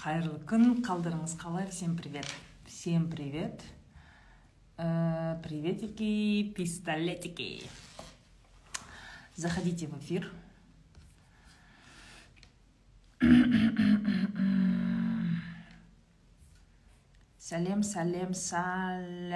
қайырлы 0.00 0.38
күн 0.48 0.78
қалдарыңыз 0.80 1.34
қалай? 1.36 1.66
Всем 1.68 1.92
привет. 1.94 2.24
Всем 2.64 3.10
привет. 3.10 3.60
Э, 4.78 5.38
приветики 5.44 6.54
пистолетики. 6.56 7.68
Заходите 9.36 9.88
в 9.88 9.98
эфир. 9.98 10.32
Салем, 17.38 17.82
салем, 17.82 18.32
салем. 18.32 19.28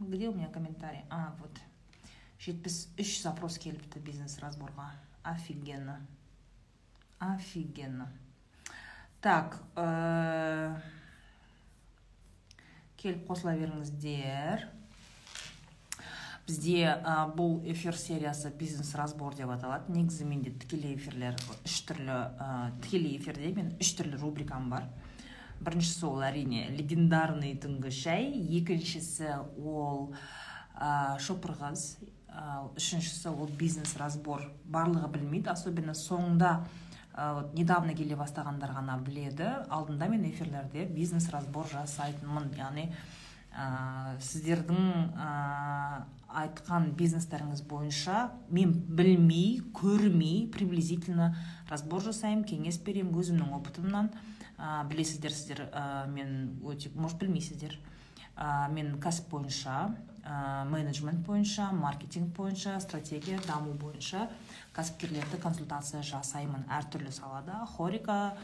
Где 0.00 0.30
у 0.30 0.32
меня 0.34 0.48
комментарий? 0.48 1.04
А, 1.10 1.36
вот. 1.38 1.50
жетпіс 2.38 2.88
үш 3.00 3.22
запрос 3.22 3.58
келіпті 3.58 4.00
бизнес 4.00 4.38
разборға 4.40 4.92
офигенно. 5.24 6.06
Офигенно. 7.18 8.12
Так 9.26 9.58
ә... 9.74 10.76
келіп 13.00 13.24
қосыла 13.26 13.56
беріңіздер 13.58 14.62
бізде 16.46 16.92
ә, 16.94 17.16
бұл 17.34 17.58
эфир 17.66 17.98
сериясы 17.98 18.52
бизнес 18.54 18.92
разбор 18.94 19.34
деп 19.34 19.50
аталады 19.50 19.90
негізі 19.96 20.28
менде 20.30 20.52
тікелей 20.54 20.94
эфирлер 20.94 21.34
үш 21.66 21.80
түрлі 21.88 22.20
тікелей 22.84 23.18
эфирде 23.18 23.50
мен 23.56 23.74
үш 23.82 23.96
түрлі 23.98 24.20
рубрикам 24.22 24.70
бар. 24.70 24.86
Біріншісі 25.58 26.06
ол 26.06 26.22
әрине 26.22 26.68
легендарный 26.76 27.56
түнгі 27.58 27.90
шай 27.90 28.30
екіншісі 28.60 29.32
ол 29.58 30.12
ә, 30.78 31.18
шопыр 31.18 31.58
қыз 31.58 31.96
үшіншісі 32.78 33.34
ол 33.34 33.50
бизнес 33.58 33.96
разбор 33.98 34.52
барлығы 34.70 35.10
білмейді 35.18 35.50
особенно 35.50 35.98
соңында 35.98 36.60
вот 37.16 37.54
недавно 37.56 37.94
келе 37.96 38.16
бастағандар 38.16 38.74
ғана 38.76 38.98
біледі. 39.00 39.48
Алдында 39.72 40.08
мен 40.12 40.26
эфирлерде 40.28 40.84
бизнес 40.84 41.30
разбор 41.32 41.68
жасайтынмын 41.70 42.50
яғни 42.58 42.90
ә, 43.56 44.16
сіздердің 44.20 45.16
ә, 45.16 46.04
айтқан 46.42 46.90
бизнестеріңіз 46.98 47.62
бойынша 47.70 48.30
мен 48.52 48.74
білмей 48.98 49.62
көрмей 49.74 50.44
приблизительно 50.52 51.32
разбор 51.70 52.04
жасаймын 52.04 52.44
кеңес 52.44 52.82
беремін 52.84 53.16
өзімнің 53.16 53.54
опытымнан. 53.60 54.10
Ә, 54.58 54.84
білесіздер 54.90 55.32
сіздер 55.32 55.64
ә, 55.70 56.06
мен 56.12 56.60
өте 56.64 56.92
может 56.94 57.18
білмейсіздер. 57.22 57.78
Ә, 58.36 58.68
мен 58.72 58.98
кәсіп 59.00 59.32
бойынша 59.32 59.94
менеджмент 60.66 61.20
бойынша 61.26 61.70
маркетинг 61.72 62.34
бойынша 62.36 62.80
стратегия 62.80 63.38
даму 63.46 63.72
бойынша 63.72 64.28
кәсіпкерлерді 64.76 65.38
консультация 65.42 66.02
жасаймын 66.02 66.66
әртүрлі 66.68 67.12
салада. 67.14 67.64
Хорика 67.76 68.36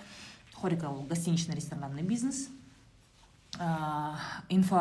хорика 0.55 0.91
ол 0.91 1.03
гостиничный 1.03 1.57
ресторанный 1.57 2.03
бизнес. 2.03 2.49
Ә, 3.59 4.17
инфо 4.49 4.79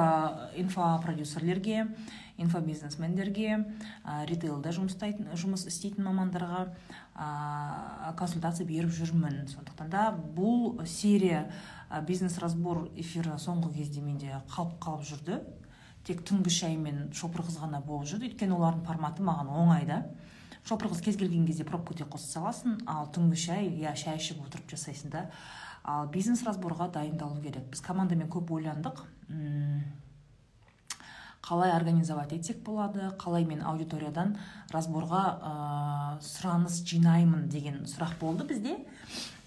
инфопродюсерлерге 0.55 1.89
инфобизнесмендерге 2.37 3.49
ә, 4.05 4.25
ритейлде 4.29 4.71
жұмыс 4.71 5.65
істейтін 5.67 6.05
мамандарға 6.07 6.69
ә, 7.15 8.13
консультация 8.15 8.65
беріп 8.67 8.93
жүрмін. 8.95 9.43
Сондықтан 9.51 9.89
да 9.91 10.05
бұл 10.15 10.85
серия 10.87 11.49
бизнес 12.07 12.37
разбор 12.39 12.85
эфирі 12.95 13.35
соңғы 13.35 13.73
кезде 13.75 14.05
менде 14.05 14.39
қалып 14.53 14.79
қалып 14.79 15.03
жүрді. 15.09 15.41
Тек 16.07 16.23
түнгі 16.27 16.51
шай 16.53 16.77
мен 16.77 17.09
шопыр 17.13 17.45
қыз 17.47 17.59
ғана 17.61 17.81
болып 17.85 18.09
жүрді. 18.09 18.31
Өйткені 18.31 18.57
олардың 18.57 18.85
форматы 18.87 19.25
маған 19.25 19.51
оңай 19.53 19.87
да. 19.89 20.03
Шопыр 20.67 20.91
қыз 20.91 21.01
кез 21.05 21.17
келген 21.17 21.47
кезде 21.47 21.65
пробка 21.65 21.95
өте 21.95 22.05
қоса 22.05 22.37
саласың 22.37 22.79
ал 22.89 23.09
түнгі 23.13 23.39
шай 23.39 23.69
иә 23.69 23.95
шай 23.97 24.19
ішіп 24.21 24.43
отырып 24.45 24.69
жасайсың 24.73 25.13
да. 25.13 25.25
Ал 25.83 26.07
бизнес 26.13 26.43
разборға 26.45 26.91
дайындалу 26.93 27.41
керек. 27.41 27.65
Біз 27.71 27.81
командамен 27.85 28.29
көп 28.29 28.53
ойландық. 28.57 29.01
Қалай 31.41 31.71
организовать 31.73 32.33
етсек 32.33 32.61
болады 32.63 33.11
қалай 33.19 33.45
мен 33.45 33.63
аудиториядан 33.65 34.35
разборға 34.71 35.21
ә, 35.41 35.53
сұраныс 36.21 36.81
жинаймын 36.87 37.47
деген 37.49 37.83
сұрақ 37.89 38.17
болды 38.19 38.45
бізде. 38.49 38.77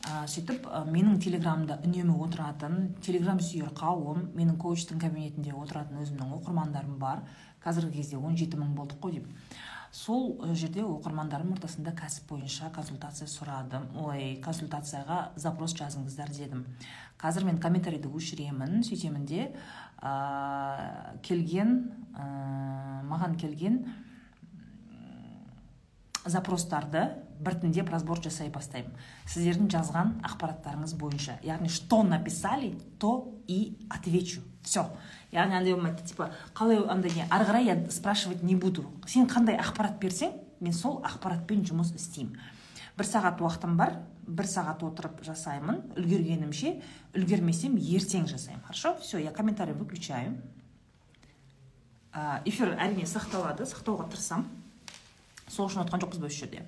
Ә, 0.05 0.25
сөйтіп 0.28 0.66
ә, 0.66 0.82
менің 0.91 1.21
телеграмымда 1.22 1.78
үнемі 1.87 2.19
отыратын 2.27 2.94
телеграм 3.05 3.38
сүйер 3.41 3.71
қауым 3.78 4.27
менің 4.37 4.59
коучтың 4.60 4.99
кабинетінде 5.00 5.55
отыратын 5.55 6.03
өзімнің 6.03 6.34
оқырмандарым 6.41 6.99
бар. 6.99 7.22
Қазіргі 7.65 8.03
кезде 8.03 8.19
17 8.19 8.59
мың 8.61 8.75
болдық 8.76 9.00
қой 9.00 9.21
деп. 9.21 9.31
Сол 9.94 10.41
жерде 10.59 10.82
оқырмандарым 10.82 11.53
ортасында 11.55 11.93
кәсіп 11.94 12.32
бойынша 12.32 12.72
консультация 12.75 13.28
сұрадым. 13.31 13.87
Ой 14.03 14.41
консультацияға 14.43 15.19
запрос 15.38 15.76
жазыңыздар 15.78 16.32
дедім. 16.34 16.65
Қазір 17.22 17.47
мен 17.47 17.61
комментарийді 17.62 18.11
өшіремін 18.11 18.82
сөйтемін 18.82 19.28
де 19.31 19.44
ә, 20.03 21.19
келген 21.22 21.77
ә, 22.15 23.03
маған 23.10 23.37
келген 23.41 23.82
запростарды 26.25 27.09
біртіндеп 27.44 27.91
разбор 27.93 28.21
жасай 28.22 28.49
бастаймын. 28.53 28.94
Сіздердің 29.28 29.69
жазған 29.72 30.12
ақпараттарыңыз 30.25 30.94
бойынша. 30.97 31.38
Яғни 31.44 31.69
что 31.69 32.03
написали 32.03 32.78
то 32.99 33.34
и 33.47 33.77
отвечу. 33.91 34.41
Все 34.62 34.87
яғни 35.32 35.59
андай 35.59 35.75
болмайды 35.75 36.05
типа 36.06 36.31
қалай 36.55 36.81
андай 36.88 37.12
не 37.15 37.26
ары 37.28 37.44
қарай 37.44 37.65
я 37.65 37.91
спрашивать 37.91 38.43
не 38.43 38.56
буду. 38.56 38.87
Сен 39.06 39.26
қандай 39.26 39.59
ақпарат 39.59 39.99
берсең 40.00 40.32
мен 40.61 40.72
сол 40.72 41.03
ақпаратпен 41.05 41.65
жұмыс 41.66 41.94
істеймін. 41.94 42.38
Бір 42.99 43.09
сағат 43.09 43.41
уақытым 43.43 43.77
бар 43.78 43.97
бір 44.27 44.49
сағат 44.49 44.82
отырып 44.87 45.22
жасаймын 45.27 45.82
үлгергенімше 45.99 46.75
үлгермесем 47.15 47.77
ертең 47.77 48.28
жасаймын. 48.31 48.65
Хорошо? 48.65 48.94
Все 49.00 49.19
я 49.19 49.31
комментарий 49.31 49.75
выключаю. 49.75 50.38
Эфир 52.47 52.77
әрине 52.78 53.09
сақталады 53.10 53.66
сақтауға 53.69 54.06
тырысамын 54.12 54.47
сол 55.50 55.69
үшін 55.69 55.84
отқан 55.84 56.05
жоқпыз 56.05 56.22
ба 56.22 56.31
осы 56.31 56.44
жерде? 56.44 56.62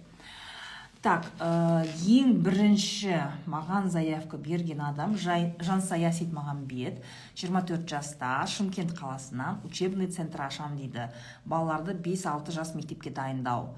Так 1.07 1.29
ә, 1.39 1.87
ең 2.11 2.33
бірінші 2.43 3.21
маған 3.47 3.87
заявка 3.95 4.41
берген 4.43 4.81
адам 4.83 5.15
жай, 5.15 5.53
жансая 5.63 6.11
сейтмағамбет 6.11 6.99
24 7.39 7.87
жаста 7.87 8.41
шымкент 8.51 8.97
қаласынан 8.99 9.61
учебный 9.69 10.11
центр 10.11 10.43
ашамын 10.49 10.81
дейді. 10.81 11.07
Балаларды 11.45 11.95
5-6 11.95 12.51
жас 12.51 12.75
мектепке 12.75 13.13
дайындау. 13.15 13.77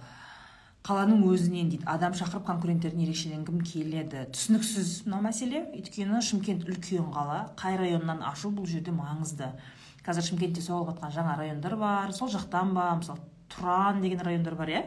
Қаланың 0.89 1.21
өзінен 1.29 1.69
дейді. 1.69 1.85
Адам 1.85 2.15
шақырып 2.17 2.47
конкуренттерден 2.49 3.03
ерекшеленгім 3.05 3.61
келеді. 3.61 4.23
Түсініксіз 4.33 4.93
мына 5.05 5.21
мәселе. 5.27 5.67
Өйткені 5.77 6.23
шымкент 6.25 6.65
үлкен 6.65 7.11
қала 7.13 7.43
қай 7.61 7.77
районнан 7.77 8.23
ашу 8.25 8.49
бұл 8.57 8.65
жерде 8.65 8.95
маңызды. 8.97 9.51
Қазір 10.07 10.25
шымкентте 10.31 10.65
соғылып 10.65 10.95
жатқан 10.95 11.13
жаңа 11.13 11.37
райондар 11.37 11.77
бар. 11.77 12.15
Сол 12.17 12.33
жақтан 12.33 12.73
ба? 12.73 12.89
Мысалы 13.03 13.21
тұран 13.53 14.01
деген 14.01 14.25
райондар 14.25 14.57
бар 14.57 14.73
иә? 14.73 14.83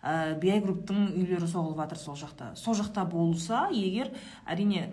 Ә, 0.00 0.38
биай 0.40 0.62
групптың 0.62 1.10
үйлері 1.18 1.48
соғылып 1.50 1.82
жатыр 1.82 1.98
сол 2.00 2.14
жақта. 2.16 2.52
Сол 2.56 2.78
жақта 2.78 3.02
болса 3.10 3.66
егер 3.74 4.08
әрине 4.48 4.86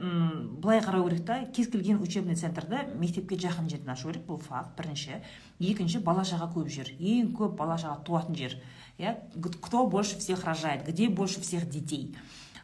былай 0.57 0.81
қарау 0.83 1.05
керек 1.07 1.21
та 1.25 1.37
кез 1.53 1.69
келген 1.71 2.01
учебный 2.03 2.35
центрді 2.35 2.81
мектепке 2.99 3.37
жақын 3.39 3.69
жерден 3.69 3.93
ашу 3.93 4.09
керек 4.09 4.25
бұл 4.27 4.41
факт 4.41 4.73
бірінші. 4.75 5.21
Екінші 5.59 6.01
бала 6.03 6.25
шаға 6.27 6.49
көп 6.51 6.67
жер. 6.67 6.91
Ең 6.99 7.31
көп 7.37 7.55
бала 7.55 7.77
шаға 7.79 8.01
туатын 8.03 8.35
жер. 8.35 8.57
Иә 8.97 9.17
кто 9.61 9.87
больше 9.87 10.17
всех 10.17 10.43
рожает 10.43 10.87
где 10.87 11.09
больше 11.09 11.41
всех 11.41 11.69
детей. 11.69 12.15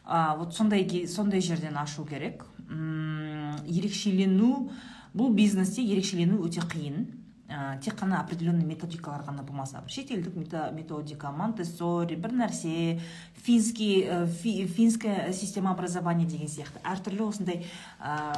А, 0.04 0.36
вот 0.36 0.54
сондай 0.54 1.06
сондай 1.06 1.40
жерден 1.40 1.76
ашу 1.78 2.04
керек 2.04 2.44
ерекшелену 2.68 4.70
бұл 5.14 5.34
бизнесте 5.34 5.82
ерекшелену 5.82 6.44
өте 6.44 6.60
қиын 6.60 7.23
ә, 7.54 7.78
тек 7.80 7.94
қана 8.00 8.18
определенный 8.20 8.66
методикалар 8.66 9.22
ғана 9.22 9.44
болмаса. 9.46 9.82
Шетелдік 9.86 10.34
методика 10.74 11.30
монтессори 11.30 12.16
бір 12.16 12.34
нәрсе 12.34 13.00
финский 13.44 14.04
ә, 14.04 14.26
фи, 14.26 14.66
финская 14.66 15.32
система 15.32 15.70
образования 15.72 16.26
деген 16.26 16.48
сияқты. 16.48 16.82
Әртүрлі 16.82 17.28
осындай 17.28 17.62
ә, 18.00 18.34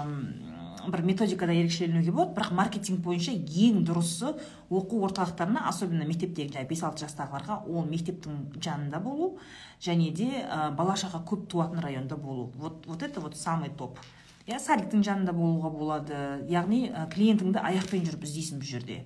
бір 0.86 1.02
методикада 1.02 1.56
ерекшеленуге 1.56 2.12
болады. 2.12 2.34
Бірақ 2.36 2.52
маркетинг 2.52 3.00
бойынша 3.04 3.32
ең 3.32 3.84
дұрысы 3.86 4.34
оқу 4.68 5.00
орталықтарына 5.08 5.64
особенно 5.70 6.04
мектептегі 6.04 6.52
жаңағы 6.52 6.68
бес 6.68 6.82
алты 6.84 7.06
жастағыларға 7.06 7.62
ол 7.66 7.88
мектептің 7.88 8.60
жанында 8.60 9.00
болу 9.00 9.38
және 9.80 10.12
де 10.12 10.28
ә, 10.44 10.70
бала 10.76 10.98
шаға 10.98 11.22
көп 11.24 11.48
туатын 11.48 11.80
районда 11.80 12.16
болу. 12.16 12.52
Вот 12.56 12.86
вот 12.86 13.02
это 13.02 13.20
вот 13.20 13.36
самый 13.36 13.70
топ. 13.70 13.98
Иә 14.46 14.58
садиктің 14.62 15.02
жанында 15.06 15.32
болуға 15.34 15.70
болады. 15.74 16.18
Яғни 16.50 16.86
клиентіңді 17.12 17.62
аяқпен 17.66 18.04
жүріп 18.06 18.26
іздейсің 18.26 18.60
бұл 18.60 18.70
жерде. 18.70 18.98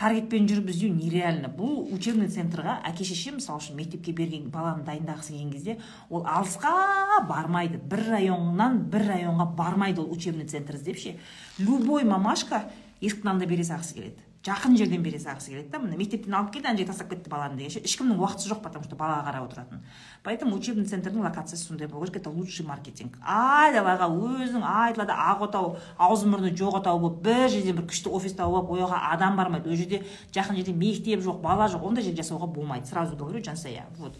Таргетпен 0.00 0.46
жүріп 0.48 0.70
іздеу 0.72 0.94
нереально. 0.94 1.50
Бұл 1.52 1.92
учебный 1.94 2.30
центрға 2.32 2.78
әке 2.88 3.04
шеше 3.04 3.34
мысалы 3.36 3.60
үшін 3.60 3.76
мектепке 3.78 4.14
берген 4.16 4.48
баланы 4.50 4.86
дайындағысы 4.86 5.34
келген 5.34 5.52
кезде 5.52 5.76
ол 6.08 6.24
алысқа 6.24 7.20
бармайды. 7.28 7.78
Бір 7.78 8.06
районнан 8.16 8.80
бір 8.90 9.06
районға 9.12 9.46
бармайды 9.58 10.00
ол 10.00 10.10
учебный 10.14 10.48
центр 10.48 10.80
іздеп 10.80 10.98
ше. 10.98 11.14
Любой 11.58 12.08
мамашка 12.08 12.64
есіктің 13.00 13.34
алдында 13.34 13.50
бере 13.50 13.68
салғысы 13.68 13.98
келеді. 13.98 14.29
Жақын 14.40 14.76
жерден 14.78 15.02
бере 15.04 15.18
салғысы 15.20 15.50
келеді 15.52 15.68
да 15.68 15.78
міне 15.82 15.98
мектептен 16.00 16.32
алып 16.32 16.54
келді 16.54 16.70
ана 16.70 16.78
жерге 16.78 16.88
тастап 16.88 17.10
кетті 17.10 17.28
баланы 17.28 17.58
дегенше 17.58 17.82
ешкімнің 17.84 18.16
уақыты 18.16 18.48
жоқ 18.48 18.62
потому 18.64 18.84
что 18.86 18.96
балаға 18.96 19.26
қарап 19.26 19.48
отыратын. 19.50 19.82
Поэтому 20.24 20.56
учебный 20.56 20.86
центрдің 20.88 21.20
локациясы 21.20 21.66
сондай 21.66 21.88
болу 21.88 22.06
керек 22.06 22.22
это 22.22 22.30
лучший 22.30 22.64
маркетинг. 22.64 23.18
Айдалаға 23.20 24.08
өзің 24.08 24.64
айдалада 24.64 25.12
ақ 25.12 25.44
отау 25.44 25.76
аузы 25.98 26.26
мұрны 26.26 26.54
жоқ 26.56 26.80
отау 26.80 26.98
болып 27.00 27.20
бір 27.20 27.48
жерден 27.52 27.76
бір 27.76 27.84
күшті 27.92 28.08
офис 28.08 28.32
тауып 28.32 28.62
алып 28.62 28.70
ол 28.70 28.80
жаққа 28.86 29.12
адам 29.12 29.36
бармайды. 29.36 29.68
Ол 29.68 29.76
жерде 29.76 30.02
жақын 30.32 30.56
жерде 30.56 30.72
мектеп 30.72 31.20
жоқ 31.20 31.42
бала 31.44 31.68
жоқ 31.68 31.84
ондай 31.84 32.04
жерде 32.04 32.22
жасауға 32.22 32.48
болмайды. 32.48 32.86
Сразу 32.88 33.16
говорю 33.16 33.44
жансая. 33.44 33.84
Вот. 33.98 34.16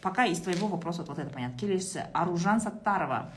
Пока 0.00 0.26
из 0.26 0.40
твоего 0.40 0.68
вопроса 0.68 1.02
вот 1.02 1.18
это 1.18 1.30
понятно. 1.30 1.58
Келесісі 1.58 2.06
аружан 2.12 2.60
саттарова. 2.60 3.32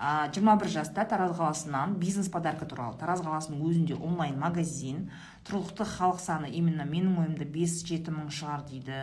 Жиырма 0.00 0.54
бір 0.56 0.70
жаста 0.72 1.04
тараз 1.04 1.34
қаласынан 1.36 1.98
бизнес 2.00 2.30
подарка 2.32 2.64
туралы 2.64 2.96
тараз 2.96 3.20
қаласының 3.20 3.60
өзінде 3.68 3.98
онлайн 4.00 4.38
магазин. 4.40 5.10
Тұрғылықты 5.44 5.84
халық 5.84 6.22
саны 6.24 6.48
именно 6.48 6.86
менің 6.88 7.18
ойымда 7.20 7.44
бес 7.44 7.82
жеті 7.84 8.14
мың 8.14 8.30
шығар 8.32 8.64
дейді. 8.70 8.96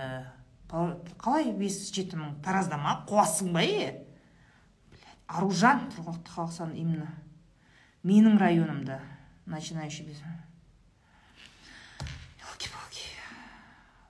Қалай 1.22 1.52
бес 1.54 1.78
жеті 1.94 2.18
мың? 2.18 2.34
Таразда 2.42 2.80
ма? 2.82 2.96
Қуасың 3.10 3.54
ба 3.54 3.62
е? 3.62 3.92
Аружан 5.28 5.86
тұрғылықты 5.94 6.34
халық 6.34 6.56
саны 6.56 6.82
именно 6.82 7.12
менің 8.04 8.40
районымда. 8.42 8.98
Начинающий 9.46 10.08
бизнес. 10.10 10.26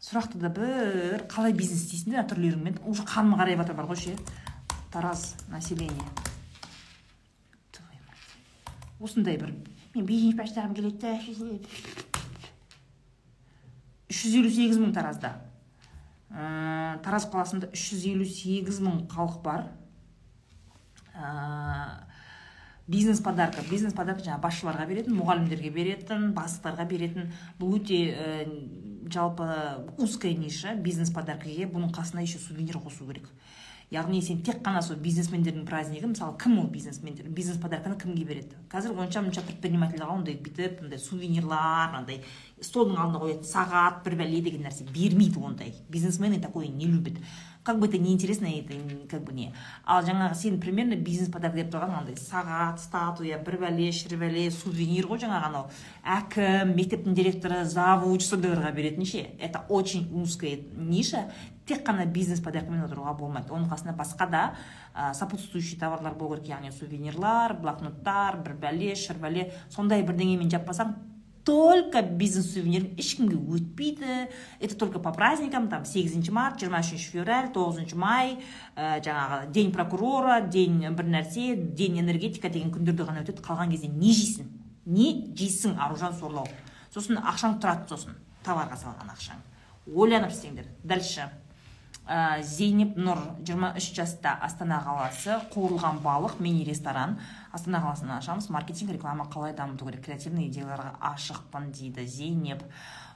Сұрақты 0.07 0.39
да 0.39 0.47
бір 0.47 1.25
қалай 1.27 1.51
бизнес 1.51 1.81
істейсіңдер 1.83 2.29
түрлеріңмен 2.31 2.79
уже 2.87 3.03
қаным 3.03 3.35
қарайып 3.35 3.59
жатыр 3.59 3.75
бар 3.75 3.91
ғой 3.91 3.99
ше 3.99 4.15
тараз 4.93 5.33
население 5.51 6.26
осындай 8.99 9.37
бір 9.37 9.53
мен 9.95 10.05
бизнес 10.05 10.35
бастағым 10.37 10.75
келеді 10.77 10.99
да 11.01 11.17
үш 14.07 14.23
жүз 14.23 14.37
елу 14.39 14.49
сегіз 14.51 14.79
мың 14.79 14.93
таразда. 14.95 15.33
Ә, 16.31 16.97
тараз 17.03 17.27
қаласында 17.31 17.69
үш 17.75 17.89
жүз 17.91 18.05
елу 18.13 18.27
сегіз 18.27 18.79
мың 18.83 19.03
халық 19.11 19.41
бар. 19.43 19.67
Ә, 21.13 22.07
бизнес 22.87 23.19
подарка 23.23 23.63
бизнес 23.69 23.95
подарка 23.97 24.23
жаңағы 24.23 24.45
басшыларға 24.47 24.87
беретін 24.87 25.17
мұғалімдерге 25.19 25.71
беретін 25.75 26.31
бастықтарға 26.37 26.87
беретін. 26.87 27.33
Бұл 27.59 27.77
өте 27.81 27.99
ә, 28.15 28.47
жалпы 29.11 29.49
узкая 29.97 30.33
ниша 30.39 30.75
бизнес 30.75 31.11
подаркаге 31.11 31.67
бұның 31.67 31.91
қасына 31.95 32.23
еще 32.23 32.39
сувенир 32.39 32.79
қосу 32.79 33.07
керек. 33.11 33.27
Яғни 33.93 34.19
сен 34.21 34.41
тек 34.43 34.59
қана 34.65 34.81
сол 34.83 34.97
бизнесмендердің 34.99 35.63
празднигі 35.67 36.09
мысалы 36.11 36.35
кім 36.41 36.57
ол 36.59 36.67
бизнесмендер 36.71 37.29
бизнес 37.31 37.59
подарканы 37.61 37.95
кімге 37.99 38.25
береді? 38.27 38.57
Қазір 38.71 38.97
онша 38.99 39.21
мұнша 39.23 39.45
предпринимательдерға 39.47 40.17
ондай 40.17 40.35
бүйтіп 40.43 40.81
мындай 40.83 40.99
сувенирлар 40.99 41.95
андай 41.95 42.19
столдың 42.59 42.99
алдына 42.99 43.21
қоятын 43.23 43.47
сағат 43.47 44.01
бір 44.03 44.17
бәле 44.19 44.41
деген 44.43 44.67
нәрсе 44.67 44.83
бермейді 44.91 45.39
ондай. 45.39 45.73
Бизнесмены 45.87 46.41
такое 46.43 46.67
не 46.67 46.85
любят 46.85 47.21
как 47.67 47.79
бы 47.79 47.87
это 47.87 47.97
неинтересно 47.97 48.45
это 48.45 48.73
как 49.09 49.23
бы 49.25 49.33
не. 49.33 49.53
Ал 49.83 50.05
жаңағы 50.07 50.35
сен 50.39 50.59
примерно 50.61 50.95
бизнес 50.95 51.27
подарок 51.27 51.57
деп 51.59 51.73
тұрған 51.73 51.97
андай 51.99 52.15
сағат 52.15 52.79
статуя 52.79 53.41
бір 53.43 53.57
бәле 53.65 53.89
шір 53.91 54.15
бәле 54.21 54.45
сувенир 54.55 55.09
ғой 55.09 55.19
жаңағы 55.25 55.49
анау. 55.49 55.65
Әкім 56.07 56.71
мектептің 56.77 57.17
директоры 57.17 57.65
завуч 57.67 58.23
сондайларға 58.23 58.71
беретін 58.71 59.03
ше 59.03 59.25
это 59.37 59.65
очень 59.67 60.07
узкая 60.15 60.61
ниша. 60.77 61.25
Тек 61.67 61.83
қана 61.83 62.05
бизнес 62.05 62.39
подаркамен 62.39 62.85
отыруға 62.85 63.17
болмайды. 63.19 63.51
Оның 63.51 63.67
қасында 63.67 63.97
басқа 63.99 64.29
да 64.31 64.43
ә, 64.95 65.11
сопутствующий 65.13 65.75
товарлар 65.77 66.15
болу 66.15 66.37
керек. 66.37 66.53
Яғни 66.55 66.71
сувенирлар 66.71 67.57
блокноттар 67.59 68.39
бір 68.45 68.55
бәле 68.63 68.95
шір 68.95 69.19
бәле. 69.19 69.49
Сондай 69.67 70.07
бірдеңемен 70.07 70.47
жаппасаң 70.47 70.95
только 71.47 72.01
бизнес 72.01 72.49
сувенир 72.51 72.89
ешкімге 72.99 73.37
өтпейді 73.39 74.27
это 74.59 74.75
только 74.75 74.99
по 74.99 75.13
праздникам. 75.13 75.69
Там 75.69 75.85
сегізінші 75.87 76.33
март 76.35 76.59
жиырма 76.59 76.81
үшінші 76.83 77.07
февраль 77.13 77.47
тоғызыншы 77.55 77.95
май 77.95 78.33
ә, 78.75 78.99
жаңағы 78.99 79.47
день 79.55 79.71
прокурора 79.71 80.41
день 80.41 80.83
бір 80.91 81.07
нәрсе 81.07 81.55
день 81.55 82.01
энергетика 82.01 82.51
деген 82.51 82.73
күндерде 82.75 83.07
ғана 83.07 83.23
өтеді. 83.23 83.39
Қалған 83.47 83.71
кезде 83.71 83.87
не 83.87 84.11
жейсің? 84.11 84.51
Не 84.91 85.07
жейсің 85.39 85.79
аружан 85.79 86.19
сорлау? 86.19 86.51
Сосын 86.91 87.23
ақшаң 87.23 87.61
тұрады 87.63 87.87
сосын 87.95 88.19
товарға 88.43 88.75
салған 88.83 89.15
ақшаң. 89.15 89.39
Ойланып 89.87 90.35
істеңдер. 90.35 90.67
Дальше. 90.83 91.31
Ә, 92.07 92.41
зейнеп 92.41 92.95
нұр 92.97 93.19
23 93.45 93.91
жаста 93.99 94.33
астана 94.43 94.79
қаласы 94.85 95.37
қуырылған 95.53 95.99
балық 96.05 96.39
мини 96.43 96.63
ресторан. 96.67 97.17
Астана 97.51 97.81
қаласынан 97.83 98.17
ашамыз 98.17 98.49
маркетинг 98.49 98.91
реклама 98.95 99.27
қалай 99.31 99.53
дамыту 99.55 99.85
керек? 99.89 100.05
Креативный 100.05 100.47
идеяларға 100.47 100.95
ашықпын 101.11 101.71
дейді 101.75 102.07
зейнеп. 102.07 102.63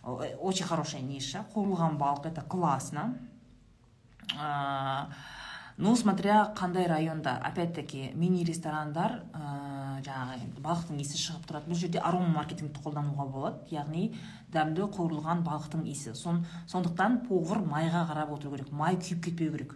Очень 0.04 0.66
хорошая 0.66 1.02
ниша. 1.02 1.46
Қуырылған 1.56 1.98
балық 2.02 2.28
это 2.32 2.42
классно. 2.42 3.14
Ә, 4.36 5.08
ну 5.78 5.96
смотря 5.96 6.54
қандай 6.56 6.88
районда. 6.88 7.38
Опять 7.44 7.74
таки 7.74 8.12
мини 8.14 8.44
ресторандар 8.44 9.24
ә, 9.34 10.02
жаңағы 10.06 10.62
балықтың 10.62 11.02
иісі 11.02 11.18
шығып 11.18 11.48
тұрады. 11.50 11.70
Бұл 11.72 11.80
жерде 11.82 12.00
арома 12.00 12.30
маркетингті 12.36 12.84
қолдануға 12.84 13.28
болады. 13.32 13.62
Яғни 13.74 14.12
дәмді 14.54 14.88
қуырылған 14.94 15.44
балықтың 15.46 15.86
иісі. 15.90 16.16
Сон, 16.16 16.46
сондықтан 16.68 17.24
повар 17.28 17.64
майға 17.66 18.06
қарап 18.10 18.34
отыру 18.38 18.56
керек 18.56 18.72
май 18.72 18.98
күйіп 18.98 19.24
кетпеу 19.26 19.56
керек. 19.56 19.76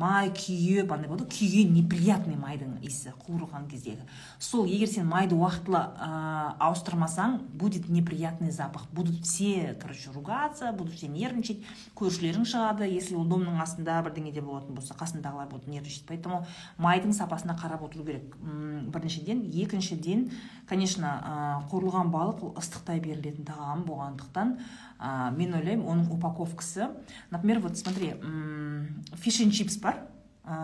Май 0.00 0.30
күйіп 0.32 0.92
андай 0.94 1.10
болады 1.10 1.26
күйген 1.28 1.74
неприятный 1.74 2.38
майдың 2.40 2.78
иісі 2.80 3.12
қуырылған 3.20 3.66
кездегі. 3.68 4.06
Сол 4.40 4.64
егер 4.64 4.88
сен 4.88 5.06
майды 5.10 5.36
уақытылы 5.36 5.80
ә, 5.80 6.56
ауыстырмасаң 6.58 7.36
будет 7.60 7.88
неприятный 7.88 8.50
запах. 8.50 8.86
Будут 8.92 9.26
все 9.26 9.76
короче 9.80 10.10
ругаться 10.14 10.72
будут 10.72 10.94
все 10.94 11.08
нервничать. 11.08 11.60
Көршілерің 11.98 12.48
шығады 12.48 12.88
если 12.88 13.14
ол 13.20 13.28
домның 13.28 13.60
астында 13.60 14.00
бірдеңеде 14.06 14.40
болатын 14.40 14.74
болса 14.78 14.96
қасындағылар 14.96 15.50
будут 15.50 15.68
нервничать. 15.68 16.06
Поэтому 16.08 16.46
майдың 16.78 17.12
сапасына 17.12 17.58
қарап 17.60 17.84
отыру 17.84 18.04
керек. 18.04 18.36
Біріншіден. 18.40 19.44
Екіншіден 19.52 20.30
конечно 20.68 21.16
ә, 21.20 21.68
қуырылған 21.70 22.12
балық 22.14 22.44
ол 22.46 22.54
ыстықтай 22.56 23.00
берілетін 23.04 23.44
тағам 23.44 23.84
болғандықтан 23.84 24.56
ә, 25.00 25.30
мен 25.34 25.54
ойлаймын 25.56 25.86
оның 25.88 26.12
упаковкасы. 26.14 26.90
Например 27.30 27.60
вот 27.64 27.78
смотри 27.78 28.12
фиш 29.16 29.40
чипс 29.56 29.78
бар. 29.80 30.04
Ә, 30.44 30.56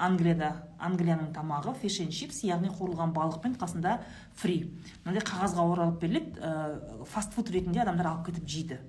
англияда 0.00 0.54
англияның 0.80 1.32
тамағы 1.34 1.74
фиш 1.82 2.00
чипс 2.14 2.44
яғни 2.46 2.70
қуырылған 2.72 3.12
балықпен 3.16 3.58
қасында 3.60 3.98
фри 4.38 4.62
мынандай 5.04 5.26
қағазға 5.26 5.66
оралып 5.74 6.00
беріледі. 6.00 6.38
Ә, 6.40 7.04
фастфуд 7.10 7.50
ретінде 7.50 7.82
адамдар 7.82 8.14
алып 8.14 8.30
кетіп 8.30 8.48
жейді. 8.48 8.80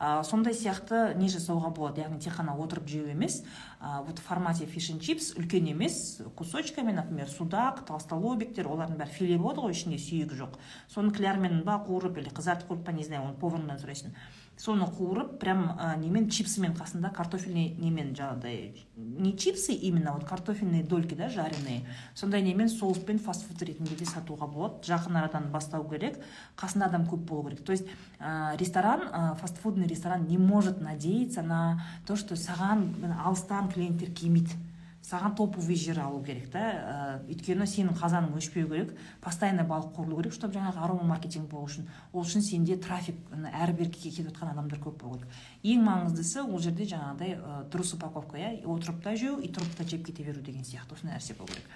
Ә, 0.00 0.22
сондай 0.24 0.56
сияқты 0.56 1.12
не 1.20 1.28
жасауға 1.28 1.70
болады 1.76 2.00
яғни 2.00 2.18
тек 2.24 2.34
қана 2.38 2.56
отырып 2.56 2.88
жеу 2.88 3.10
емес. 3.12 3.42
Ә, 3.80 4.00
вот 4.06 4.18
в 4.18 4.24
формате 4.24 4.66
фиш 4.66 4.90
чипс 4.98 5.34
үлкен 5.36 5.68
емес. 5.70 6.22
Кусочками 6.36 6.92
например 6.96 7.28
судак 7.28 7.84
толстолобиктер 7.86 8.66
олардың 8.66 8.96
бәрі 8.96 9.16
филе 9.18 9.38
болады 9.38 9.66
ғой 9.66 9.76
ішінде 9.76 10.00
сүйегі 10.00 10.40
жоқ. 10.40 10.56
Соны 10.88 11.12
клярмен 11.12 11.62
ба 11.68 11.78
қуырып 11.86 12.18
или 12.18 12.32
қызартып 12.32 12.72
қойып 12.72 12.86
па 12.88 12.96
не 12.96 13.04
знаю 13.04 13.28
оны 13.28 13.36
поварыңнан 13.38 13.78
сұрайсың. 13.82 14.16
Соны 14.60 14.84
қуырып 14.84 15.38
прям 15.40 15.62
ә, 15.72 15.94
немен 15.96 16.28
чипсымен 16.28 16.74
қасында 16.76 17.10
картофельный 17.16 17.70
немен 17.80 18.12
жаңағыдай 18.16 18.74
не 18.96 19.32
чипсы 19.36 19.72
именно 19.72 20.12
вот 20.12 20.24
картофельные 20.28 20.82
дольки 20.84 21.14
да 21.14 21.28
жареные. 21.28 21.86
Сондай 22.14 22.42
немен 22.42 22.68
соуспен 22.68 23.18
фастфуд 23.18 23.62
ретінде 23.62 23.96
де 23.96 24.04
сатуға 24.04 24.46
болады. 24.46 24.84
Жақын 24.84 25.16
арадан 25.16 25.50
бастау 25.52 25.88
керек 25.88 26.20
қасында 26.60 26.90
адам 26.92 27.06
көп 27.08 27.24
болу 27.24 27.48
керек. 27.48 27.64
То 27.64 27.72
есть 27.72 27.86
ә, 28.18 28.56
ресторан 28.58 29.08
ә, 29.08 29.36
фастфудный 29.36 29.86
ресторан 29.86 30.26
не 30.28 30.36
может 30.36 30.80
надеяться 30.80 31.42
на 31.42 31.82
то 32.06 32.16
что 32.16 32.36
саған 32.36 33.16
алыстан 33.24 33.70
клиенттер 33.72 34.12
келмейді 34.12 34.58
саған 35.04 35.34
топовый 35.36 35.76
жер 35.80 35.98
алу 36.04 36.20
керек 36.24 36.50
та. 36.52 36.60
Ә, 36.60 36.96
өйткені 37.30 37.66
сенің 37.66 37.96
қазаның 37.98 38.36
өшпеу 38.38 38.68
керек 38.68 38.92
постоянно 39.24 39.64
балық 39.68 39.94
қуырылу 39.96 40.20
керек 40.20 40.34
чтобы 40.36 40.58
жаңағы 40.58 40.82
арома 40.84 41.06
маркетинг 41.14 41.48
болу 41.50 41.70
үшін. 41.70 41.88
Ол 42.12 42.26
үшін 42.26 42.44
сенде 42.44 42.76
трафик 42.76 43.16
әр 43.32 43.72
беркеге 43.72 44.10
кетіп 44.10 44.28
жатқан 44.30 44.52
адамдар 44.52 44.78
көп 44.82 45.00
болу 45.02 45.18
керек. 45.18 45.40
Ең 45.62 45.86
маңыздысы 45.88 46.44
ол 46.44 46.60
жерде 46.60 46.84
жаңағыдай 46.92 47.38
ә, 47.38 47.62
дұрыс 47.72 47.94
упаковка 47.96 48.38
иә 48.38 48.52
отырып 48.66 49.02
та 49.04 49.16
жеу 49.16 49.40
и 49.40 49.48
тұрып 49.48 49.74
та 49.78 49.88
жеп 49.88 50.06
кете 50.06 50.24
беру 50.24 50.44
деген 50.44 50.68
сияқты 50.68 50.98
осындай 50.98 51.16
нәрсе 51.16 51.38
болу 51.38 51.48
керек. 51.48 51.66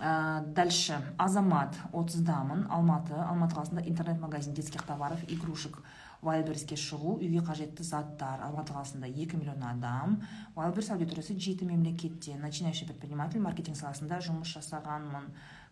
Ә, 0.00 0.44
дальше. 0.52 0.98
Азамат 1.16 1.76
отыздамын 1.92 2.66
алматы. 2.70 3.14
Алматы 3.16 3.56
қаласында 3.56 3.86
интернет 3.88 4.20
магазин 4.20 4.54
детских 4.54 4.82
товаров 4.82 5.20
игрушек. 5.28 5.78
Вайлдберриске 6.26 6.76
шығу 6.76 7.16
үйге 7.20 7.42
қажетті 7.46 7.84
заттар. 7.86 8.42
Алматы 8.44 8.74
қаласында 8.74 9.08
екі 9.08 9.38
миллион 9.38 9.62
адам. 9.64 10.16
Вайлдберрис 10.56 10.90
аудиториясы 10.90 11.38
жеті 11.38 11.68
мемлекетте 11.68 12.36
начинающий 12.36 12.88
предприниматель 12.88 13.40
маркетинг 13.40 13.78
саласында 13.78 14.18
жұмыс 14.26 14.50
жасағанмын. 14.56 15.30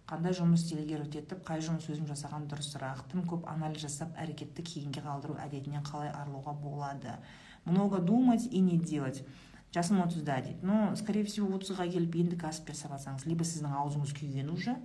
Қандай 0.09 0.37
жұмыс 0.37 0.67
делегировать 0.69 1.17
етіп 1.17 1.47
қай 1.49 1.63
жұмыс 1.65 1.89
өзім 1.89 2.05
жасаған 2.11 2.45
дұрысырақ 2.51 3.07
тым 3.11 3.23
көп 3.25 3.47
анализ 3.49 3.87
жасап 3.87 4.13
әрекетті 4.21 4.63
кейінге 4.63 5.01
қалдыру 5.01 5.39
әдетінен 5.41 5.83
қалай 5.87 6.13
арылуға 6.13 6.53
болады? 6.61 7.17
Много 7.65 7.99
думать 7.99 8.45
и 8.51 8.61
не 8.61 8.77
делать. 8.79 9.25
Жасым 9.73 10.03
отызда 10.03 10.43
дейді. 10.43 10.59
Ну 10.63 10.95
скорее 10.95 11.25
всего 11.25 11.49
отызға 11.57 11.89
келіп 11.91 12.15
енді 12.21 12.37
кәсіп 12.37 12.69
жасап 12.69 12.93
жатсаңыз 12.95 13.25
либо 13.27 13.49
сіздің 13.49 13.73
аузыңыз 13.81 14.13
күйген 14.15 14.53
уже 14.53 14.77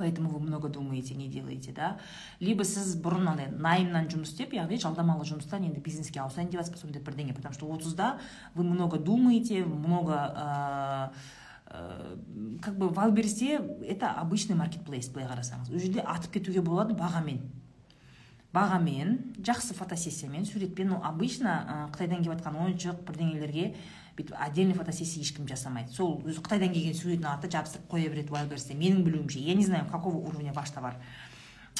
поэтому 0.00 0.30
вы 0.30 0.40
много 0.40 0.68
думаете 0.68 1.14
не 1.14 1.28
делаете 1.28 1.72
да? 1.76 1.98
Либо 2.40 2.64
сіз 2.64 2.96
бұрын 3.00 3.28
андай 3.34 3.50
наймнан 3.52 4.08
жұмыс 4.08 4.32
істеп 4.32 4.56
яғни 4.56 4.80
жалдамалы 4.80 5.28
жұмыстан 5.28 5.68
енді 5.68 5.84
бизнеске 5.84 6.22
ауысайын 6.24 6.50
деп 6.50 6.64
жатсыз 6.64 6.80
сондай 6.80 7.04
бірдеңе 7.04 7.36
потому 7.36 7.54
что 7.54 7.70
отызда 7.70 8.18
вы 8.54 8.64
много 8.64 8.98
думаете 8.98 9.64
много 9.64 10.16
ә, 10.16 11.12
ә, 11.68 12.58
как 12.62 12.76
бы 12.76 12.88
валбересте 12.88 13.60
это 13.86 14.10
обычный 14.12 14.56
маркетплейс 14.56 15.08
былай 15.08 15.28
қарасаңыз. 15.28 15.70
Ол 15.70 15.78
жерде 15.78 16.00
атып 16.00 16.40
кетуге 16.40 16.62
болады 16.62 16.96
бағамен. 16.98 17.44
Бағамен 18.52 19.36
жақсы 19.38 19.76
фотосессиямен 19.78 20.44
суретпен. 20.44 20.88
Ну 20.90 21.02
обычно 21.04 21.90
қытайдан 21.94 22.24
келіп 22.24 22.40
жатқан 22.40 22.58
ойыншық 22.64 23.04
бірдеңелерге 23.06 23.74
бүйтіп 24.20 24.36
отдельный 24.38 24.74
фотосессия 24.74 25.22
ешкім 25.24 25.48
жасамайды. 25.48 25.90
Сол 25.96 26.20
өзі 26.22 26.40
қытайдан 26.44 26.72
келген 26.74 26.94
суретін 26.94 27.26
алады 27.26 27.48
да 27.48 27.58
жабыстырып 27.58 27.88
қоя 27.90 28.08
береді 28.12 28.30
вайлберсте 28.30 28.74
менің 28.74 29.02
білуімше 29.02 29.40
я 29.40 29.54
не 29.54 29.64
знаю 29.64 29.86
какого 29.90 30.16
уровня 30.18 30.52
ваш 30.52 30.70
товар. 30.70 30.96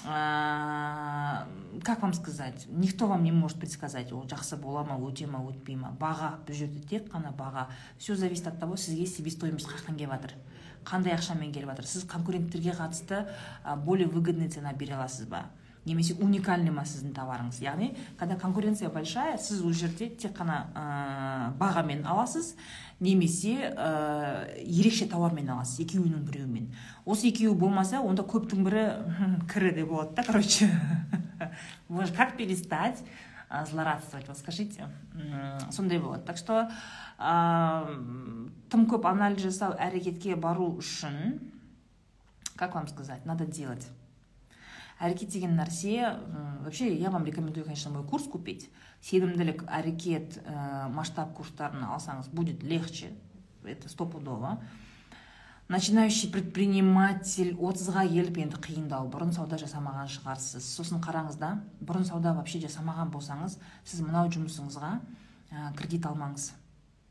Как 0.02 2.00
вам 2.00 2.14
сказать? 2.14 2.66
Никто 2.68 3.06
вам 3.06 3.22
не 3.22 3.32
может 3.32 3.58
предсказать 3.58 4.12
ол 4.12 4.24
жақсы 4.24 4.56
бола 4.56 4.84
ма 4.84 4.96
өте 4.96 5.26
ма 5.26 5.44
өтпей 5.44 5.76
ма. 5.76 5.90
Баға 6.00 6.38
бұл 6.46 6.54
жерде 6.56 6.80
тек 6.80 7.12
қана 7.12 7.34
баға. 7.36 7.68
Все 7.98 8.16
зависит 8.16 8.46
от 8.46 8.58
того 8.58 8.76
сізге 8.76 9.06
себестоимость 9.06 9.68
қаяқтан 9.68 9.96
келіп 9.98 10.10
жатыр. 10.14 10.32
Қандай 10.84 11.12
ақшамен 11.12 11.52
келіп 11.52 11.68
жатыр. 11.74 11.86
Сіз 11.86 12.04
конкуренттерге 12.08 12.72
қатысты 12.72 13.26
более 13.84 14.06
выгодный 14.08 14.48
цена 14.48 14.72
бере 14.72 14.94
аласыз 14.94 15.26
ба? 15.26 15.50
Немесе 15.84 16.14
уникальный 16.20 16.72
ма 16.74 16.84
сіздің 16.84 17.14
товарыңыз. 17.16 17.60
Яғни 17.64 17.94
когда 18.18 18.36
конкуренция 18.36 18.90
большая 18.90 19.38
сіз 19.38 19.62
ол 19.64 19.72
жерде 19.72 20.10
тек 20.10 20.36
қана 20.36 20.58
ә, 20.74 21.52
бағамен 21.58 22.04
аласыз 22.04 22.54
немесе 23.00 23.72
ә, 23.72 24.60
ерекше 24.60 25.08
товармен 25.08 25.48
аласыз 25.50 25.80
екеуінің 25.86 26.26
біреуімен. 26.26 26.68
Осы 27.04 27.30
екеуі 27.30 27.56
болмаса 27.56 28.02
онда 28.04 28.22
көптің 28.22 28.66
бірі 28.66 28.84
кірі 29.52 29.74
де 29.80 29.84
болады 29.84 30.14
да 30.16 30.24
короче. 30.24 30.70
Как 32.16 32.36
перестать 32.36 33.02
злорадствовать 33.70 34.28
вот 34.28 34.38
скажите. 34.38 34.88
Сондай 35.70 35.98
болады. 35.98 36.24
Так 36.24 36.36
что 36.36 36.70
тым 37.18 38.86
көп 38.88 39.08
анализ 39.10 39.42
жасау 39.42 39.74
әрекетке 39.76 40.36
бару 40.36 40.70
үшін 40.78 41.40
как 42.56 42.74
вам 42.74 42.86
сказать 42.88 43.26
надо 43.26 43.44
делать. 43.44 43.86
Әрекет 45.00 45.32
деген 45.32 45.56
нәрсе 45.56 46.18
вообще 46.62 46.94
я 46.94 47.10
вам 47.10 47.24
рекомендую 47.24 47.64
конечно 47.64 47.90
мой 47.90 48.04
курс 48.04 48.24
купить. 48.28 48.70
Сенімділік 49.00 49.64
әрекет 49.64 50.36
ә, 50.44 50.88
масштаб 50.92 51.32
курстарын 51.34 51.86
алсаңыз 51.88 52.28
будет 52.28 52.62
легче 52.62 53.14
это 53.64 53.88
стопудово. 53.88 54.60
Начинающий 55.70 56.28
предприниматель 56.34 57.54
отызға 57.54 58.02
келіп 58.10 58.40
енді 58.42 58.58
қиындау. 58.58 59.06
Бұрын 59.08 59.30
сауда 59.32 59.56
жасамаған 59.60 60.08
шығарсыз. 60.10 60.66
Сосын 60.66 60.98
қараңыз 61.00 61.38
да 61.38 61.52
бұрын 61.80 62.04
сауда 62.08 62.34
вообще 62.34 62.58
жасамаған 62.60 63.12
болсаңыз 63.14 63.54
сіз 63.86 64.02
мынау 64.02 64.28
жұмысыңызға 64.34 64.96
ә, 64.98 65.70
кредит 65.78 66.10
алмаңыз. 66.10 66.50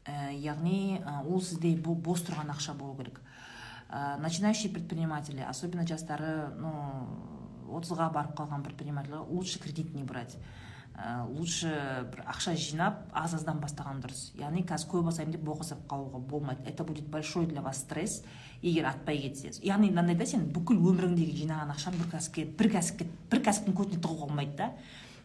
Ә, 0.06 0.36
яғни 0.36 1.00
ол 1.24 1.42
сізде 1.42 1.72
бос 1.80 2.26
тұрған 2.28 2.52
ақша 2.52 2.76
болу 2.78 2.98
керек. 3.00 3.22
Ә, 3.90 4.20
начинающие 4.20 4.72
предприниматели 4.74 5.42
особенно 5.42 5.88
жастары 5.88 6.52
ну 6.60 7.39
отызға 7.78 8.10
барып 8.14 8.36
қалған 8.40 8.66
предпринимательға 8.66 9.22
лучше 9.30 9.60
кредит 9.60 9.94
не 9.94 10.04
брать? 10.04 10.38
Ә, 11.00 11.24
лучше 11.30 11.70
бір 12.12 12.26
ақша 12.28 12.56
жинап 12.60 13.06
аз 13.16 13.34
аздан 13.38 13.62
бастаған 13.62 14.02
дұрыс. 14.04 14.34
Яғни 14.36 14.66
қазір 14.68 14.90
көп 14.92 15.12
асаймын 15.14 15.38
деп 15.38 15.46
боқ 15.48 15.64
қалуға 15.88 16.20
болмайды. 16.20 16.66
Это 16.66 16.84
будет 16.84 17.08
большой 17.08 17.46
для 17.46 17.62
вас 17.62 17.78
стресс 17.86 18.24
егер 18.62 18.90
атпай 18.90 19.18
кетсе 19.24 19.54
яғни 19.64 19.90
мынандай 19.94 20.18
да 20.20 20.26
сен 20.28 20.50
бүкіл 20.52 20.82
өміріңдегі 20.92 21.38
жинаған 21.44 21.72
ақшаны 21.76 22.02
бір 22.02 22.10
кәсіпке 22.18 22.46
бір 22.60 22.72
кәсіпке 22.74 23.08
бір 23.32 23.44
кәсіптің 23.46 23.78
көтіне 23.78 24.02
тығуға 24.04 24.28
болмайды 24.28 24.58
да. 24.58 24.74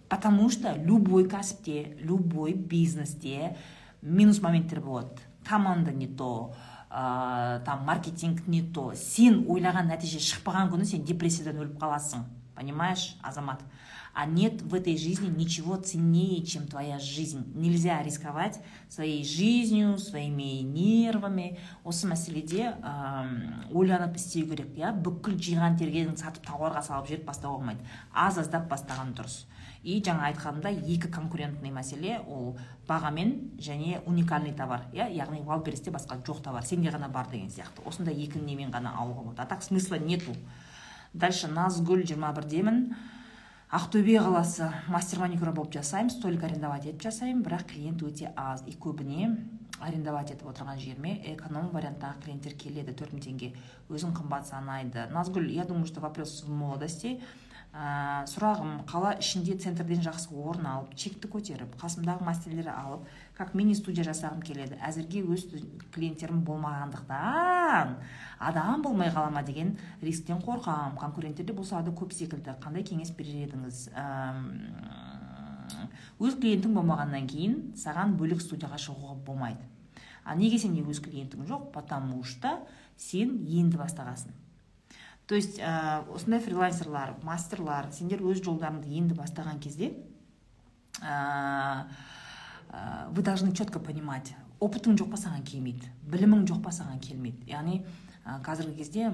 Потому 0.09 0.51
что 0.51 0.77
любой 0.77 1.27
кәсіпте 1.27 1.97
любой 2.01 2.53
бизнесте 2.53 3.57
минус 4.03 4.41
моменттер 4.41 4.81
болады. 4.81 5.19
Команда 5.45 5.93
не 5.93 6.07
то 6.07 6.55
ә, 6.95 7.61
там 7.65 7.85
маркетинг 7.85 8.47
не 8.47 8.63
то. 8.63 8.93
Сен 8.95 9.43
ойлаған 9.51 9.91
нәтиже 9.91 10.23
шықпаған 10.23 10.71
күні 10.71 10.87
сен 10.87 11.05
депрессиядан 11.05 11.59
өліп 11.65 11.81
қаласың 11.83 12.23
понимаешь 12.55 13.17
азамат? 13.23 13.61
А 14.15 14.27
нет 14.27 14.63
в 14.63 14.77
этой 14.77 14.97
жизни 14.97 15.27
ничего 15.27 15.75
ценнее 15.75 16.45
чем 16.47 16.69
твоя 16.69 17.01
жизнь. 17.01 17.51
Нельзя 17.57 18.01
рисковать 18.01 18.61
своей 18.89 19.25
жизнью 19.25 19.99
своими 19.99 20.63
нервами. 20.63 21.59
Осы 21.83 22.07
мәселеде 22.07 22.77
ә, 22.79 23.27
ойланып 23.75 24.15
істеу 24.15 24.47
керек 24.47 24.71
иә 24.79 24.95
бүкіл 24.95 25.35
жиған 25.35 25.75
тергенін 25.81 26.15
сатып 26.17 26.47
тауарға 26.47 26.85
салып 26.87 27.11
жіберіп 27.11 27.27
бастауға 27.27 27.59
болмайды. 27.59 27.83
Аз 28.15 28.39
аздап 28.39 28.71
бастаған 28.71 29.17
дұрыс. 29.19 29.43
И 29.85 30.01
жаңа 30.01 30.31
айтқанымдай 30.31 30.79
екі 30.81 31.11
конкурентный 31.13 31.71
мәселе 31.71 32.17
ол 32.25 32.57
бағамен 32.89 33.35
және 33.61 34.01
уникальный 34.09 34.55
товар. 34.57 34.87
Иә 34.97 35.11
яғни 35.13 35.43
валбересте 35.45 35.93
басқа 35.93 36.17
жоқ 36.25 36.41
товар 36.43 36.65
сенде 36.65 36.89
ғана 36.89 37.11
бар 37.13 37.29
деген 37.31 37.51
сияқты. 37.53 37.85
Осындай 37.85 38.17
екі 38.17 38.41
немен 38.41 38.73
ғана 38.73 38.95
алуға 38.97 39.23
болады. 39.23 39.43
А 39.43 39.47
так 39.47 39.63
смысла 39.63 39.97
нету. 39.97 40.33
Дальше 41.13 41.49
назгүл 41.49 42.07
жиырма 42.09 42.33
бірдемін 42.33 42.97
ақтөбе 43.71 44.17
қаласы 44.25 44.71
мастер 44.89 45.21
маникюр 45.21 45.53
болып 45.53 45.73
жасаймын 45.77 46.11
столик 46.11 46.45
арендовать 46.45 46.87
етіп 46.89 47.05
жасаймын 47.05 47.45
бірақ 47.45 47.69
клиент 47.75 48.03
өте 48.03 48.33
аз. 48.37 48.65
И 48.67 48.73
көбіне 48.73 49.37
арендовать 49.81 50.33
етіп 50.33 50.49
отырған 50.49 50.81
жеріме 50.81 51.19
эконом 51.35 51.69
варианттағы 51.75 52.25
клиенттер 52.25 52.57
келеді. 52.57 52.97
Төрт 52.97 53.13
мың 53.13 53.25
теңге 53.29 53.53
өзін 53.91 54.17
қымбат 54.17 54.49
санайды. 54.49 55.09
Назгүл 55.13 55.51
я 55.53 55.65
думаю 55.65 55.87
что 55.87 56.01
вопрос 56.01 56.43
в 56.43 56.51
молодости. 56.51 57.21
Ә, 57.75 58.23
сұрағым 58.31 58.85
қала 58.87 59.17
ішінде 59.19 59.57
центрден 59.59 60.03
жақсы 60.05 60.31
орын 60.31 60.67
алып 60.71 60.95
чекті 60.95 61.27
көтеріп 61.33 61.75
қасымдағы 61.81 62.23
мастерлер 62.23 62.69
алып 62.71 63.09
как 63.35 63.55
мини 63.55 63.75
студия 63.75 64.05
жасағым 64.07 64.45
келеді. 64.47 64.79
Әзірге 64.79 65.25
өз 65.27 65.49
клиенттерім 65.95 66.45
болмағандықтан 66.47 67.97
адам 68.39 68.83
болмай 68.83 69.11
қала 69.11 69.33
ма 69.35 69.43
деген 69.43 69.75
рисктен 70.03 70.39
қорқамын 70.39 70.95
конкуренттер 71.01 71.45
де 71.49 71.53
бұл 71.53 71.67
салада 71.67 71.91
көп 71.91 72.15
секілді. 72.15 72.55
Қандай 72.63 72.87
кеңес 72.87 73.11
берер 73.19 73.49
едіңіз? 73.49 73.89
Өз 76.23 76.39
клиентің 76.39 76.79
болмағаннан 76.79 77.27
кейін 77.27 77.59
саған 77.75 78.15
бөлек 78.21 78.39
студияға 78.45 78.79
шығуға 78.79 79.19
болмайды. 79.27 79.67
А 80.25 80.37
неге 80.39 80.59
сенде 80.63 80.87
өз 80.87 81.03
клиентің 81.03 81.43
жоқ? 81.49 81.73
Потому 81.73 82.23
что 82.23 82.61
сен 82.97 83.43
енді 83.49 83.77
бастағансың. 83.77 84.44
То 85.27 85.35
есть 85.35 85.59
ә, 85.59 86.05
осындай 86.13 86.41
фрилансерлар 86.41 87.15
мастерлар 87.23 87.91
сендер 87.93 88.23
өз 88.23 88.43
жолдарыңды 88.45 88.93
енді 88.93 89.17
бастаған 89.17 89.61
кезде 89.61 89.93
ә, 91.01 91.87
ә, 92.71 93.09
вы 93.11 93.23
должны 93.23 93.55
четко 93.57 93.81
понимать 93.81 94.35
опытың 94.61 94.99
жоқ 95.01 95.15
па 95.15 95.21
саған 95.21 95.45
келмейді 95.49 95.91
білімің 96.11 96.45
жоқ 96.49 96.61
па 96.65 96.73
саған 96.75 97.01
келмейді. 97.03 97.47
Яғни 97.51 97.81
қазіргі 98.25 98.79
кезде 98.79 99.11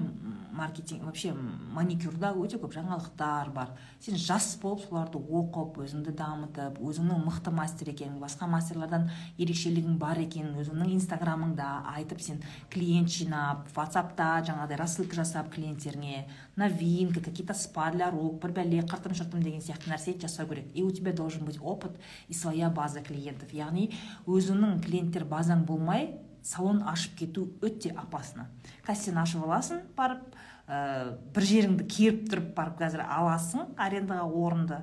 маркетинг 0.55 1.03
вообще 1.03 1.33
маникюрда 1.33 2.31
өте 2.31 2.55
көп 2.61 2.71
жаңалықтар 2.75 3.49
бар. 3.51 3.73
Сен 3.99 4.15
жас 4.15 4.55
болып 4.61 4.85
соларды 4.85 5.19
оқып 5.19 5.81
өзіңді 5.83 6.13
дамытып 6.15 6.79
өзіңнің 6.79 7.25
мықты 7.25 7.51
мастер 7.51 7.91
екенін 7.91 8.21
басқа 8.23 8.47
мастерлардан 8.47 9.09
ерекшелігің 9.37 9.97
бар 9.99 10.21
екенін 10.23 10.55
өзіңнің 10.63 10.95
инстаграмыңда 10.95 11.67
айтып 11.97 12.23
сен 12.23 12.39
клиент 12.71 13.11
жинап 13.11 13.67
ватсапта 13.75 14.31
жаңағыдай 14.47 14.79
рассылка 14.79 15.19
жасап 15.19 15.51
клиенттеріңе 15.55 16.25
новинка 16.55 17.19
какие 17.19 17.45
то 17.45 17.53
спа 17.53 17.91
для 17.91 18.11
рук 18.11 18.39
бір 18.41 18.55
бәле 18.61 18.81
қыртым 18.87 19.15
шыртым 19.15 19.43
деген 19.43 19.59
сияқты 19.59 19.91
нәрсе 19.91 20.19
жасау 20.19 20.47
керек. 20.47 20.71
И 20.73 20.83
у 20.83 20.91
тебя 20.91 21.11
должен 21.11 21.45
быть 21.45 21.59
опыт 21.61 21.91
и 22.29 22.33
своя 22.33 22.69
база 22.69 23.01
клиентов. 23.01 23.51
Яғни 23.51 23.91
өзіңнің 24.25 24.83
клиенттер 24.85 25.25
базаң 25.25 25.65
болмай 25.65 26.13
салон 26.43 26.81
ашып 26.87 27.17
кету 27.19 27.47
өте 27.61 27.93
опасно. 27.93 28.47
Сен 28.93 29.17
ашып 29.17 29.43
аласың 29.45 29.83
барып 29.97 30.35
ә, 30.67 31.17
бір 31.33 31.47
жеріңді 31.47 31.87
керіп 31.87 32.25
тұрып 32.31 32.53
барып 32.55 32.81
қазір 32.81 33.05
аласың 33.05 33.75
арендаға 33.77 34.25
орынды. 34.27 34.81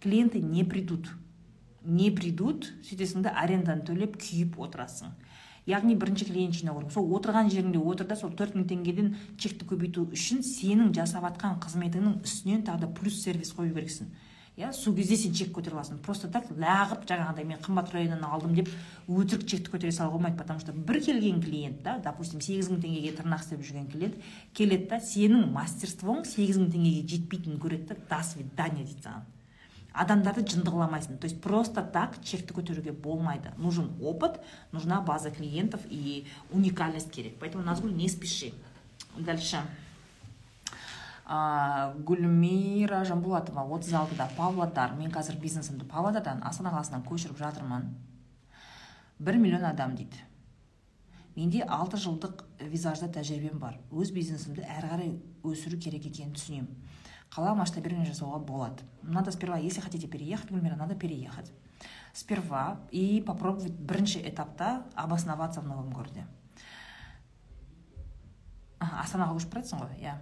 Клиенты 0.00 0.40
не 0.40 0.64
придут? 0.64 1.10
Не 1.84 2.10
придут 2.10 2.72
сөйтесің 2.82 3.22
да 3.22 3.34
төлеп 3.86 4.16
күйіп 4.16 4.58
отырасың. 4.58 5.12
Яғни 5.66 5.94
бірінші 5.96 6.26
клиент 6.28 6.54
жинау 6.54 6.76
керек. 6.78 6.92
Сол 6.92 7.08
отырған 7.16 7.48
жеріңде 7.48 7.78
отыр 7.80 8.06
да 8.06 8.16
сол 8.16 8.34
төрт 8.36 8.52
мың 8.52 8.66
теңгеден 8.68 9.14
чекті 9.40 9.64
көбейту 9.64 10.04
үшін 10.12 10.42
сенің 10.44 10.92
жасап 10.92 11.24
жатқан 11.24 11.56
қызметіңнің 11.64 12.18
үстінен 12.20 12.66
тағы 12.66 12.84
да 12.84 12.88
плюс 12.92 13.22
сервис 13.22 13.54
қою 13.56 13.72
керексің. 13.72 14.10
Иә 14.56 14.72
сол 14.72 14.94
кезде 14.94 15.16
сен 15.16 15.34
чек 15.34 15.50
көтере 15.50 15.74
аласың. 15.74 15.98
Просто 15.98 16.28
так 16.30 16.46
лағып 16.50 17.08
жаңағыдай 17.08 17.44
мен 17.44 17.58
қымбат 17.58 17.90
районнан 17.90 18.22
алдым 18.22 18.54
деп 18.54 18.68
өтірік 19.10 19.48
чекті 19.50 19.72
көтере 19.72 19.90
салуға 19.90 20.20
болмайды 20.20 20.38
потому 20.38 20.60
что 20.60 20.72
бір 20.72 21.00
келген 21.02 21.42
клиент 21.42 21.82
да 21.82 21.98
допустим 21.98 22.40
сегіз 22.40 22.70
мың 22.70 22.84
теңгеге 22.84 23.16
тырнақ 23.18 23.42
істеп 23.42 23.64
жүрген 23.66 23.90
клиент 23.90 24.14
келеді 24.54 24.88
да 24.92 25.00
сенің 25.02 25.50
мастерствоң 25.50 26.22
сегіз 26.24 26.60
мың 26.62 26.70
теңгеге 26.70 27.08
жетпейтінін 27.16 27.58
көреді 27.58 27.88
да 27.88 27.96
до 28.16 28.22
свидания 28.22 28.84
дейді 28.84 29.02
саған. 29.02 29.26
Адамдарды 29.94 30.42
жындығыламайсың 30.42 31.18
то 31.18 31.26
есть 31.26 31.40
просто 31.40 31.82
так 31.82 32.22
чекті 32.22 32.54
көтеруге 32.54 32.92
болмайды. 32.92 33.50
Нужен 33.58 33.90
опыт 34.00 34.40
нужна 34.72 35.00
база 35.00 35.30
клиентов 35.30 35.80
и 35.88 36.26
уникальность 36.50 37.12
керек. 37.12 37.38
Поэтому 37.38 37.62
назгүл 37.64 37.90
не 37.90 38.08
спеши. 38.08 38.52
Дальше. 39.16 39.62
Гүлмира 41.24 43.04
жанболатова 43.08 43.64
отыз 43.72 43.94
алтыда 43.96 44.28
павлодар 44.36 44.92
мен 44.98 45.10
қазір 45.10 45.38
бизнесімді 45.40 45.86
павлодардан 45.88 46.42
астана 46.44 46.74
қаласынан 46.74 47.04
көшіріп 47.08 47.38
жатырмын. 47.40 47.88
Бір 49.18 49.38
миллион 49.40 49.64
адам 49.64 49.94
дейді. 49.96 50.20
Менде 51.34 51.64
алты 51.64 51.96
жылдық 51.96 52.44
визажда 52.68 53.08
тәжірибем 53.08 53.58
бар. 53.58 53.78
Өз 53.90 54.12
бизнесімді 54.12 54.66
әрі 54.68 54.90
қарай 54.90 55.14
өсіру 55.42 55.80
керек 55.80 56.04
екенін 56.10 56.36
түсінемін. 56.36 56.68
Қала 57.32 57.54
масштабирование 57.56 58.12
жасауға 58.12 58.38
болады. 58.44 58.84
Надо 59.02 59.32
сперва 59.32 59.56
если 59.58 59.80
хотите 59.80 60.06
переехать 60.06 60.50
гүлмира 60.50 60.76
надо 60.76 60.94
переехать. 60.94 61.50
Сперва 62.12 62.80
и 62.92 63.24
попробовать 63.26 63.72
бірінші 63.72 64.20
этапта 64.28 64.84
обосноваться 64.94 65.60
в 65.60 65.66
новом 65.66 65.90
городе. 65.90 66.26
Астанаға 68.78 69.34
көшіп 69.34 69.54
бара 69.54 69.64
ғой 69.64 69.98
иә. 69.98 70.14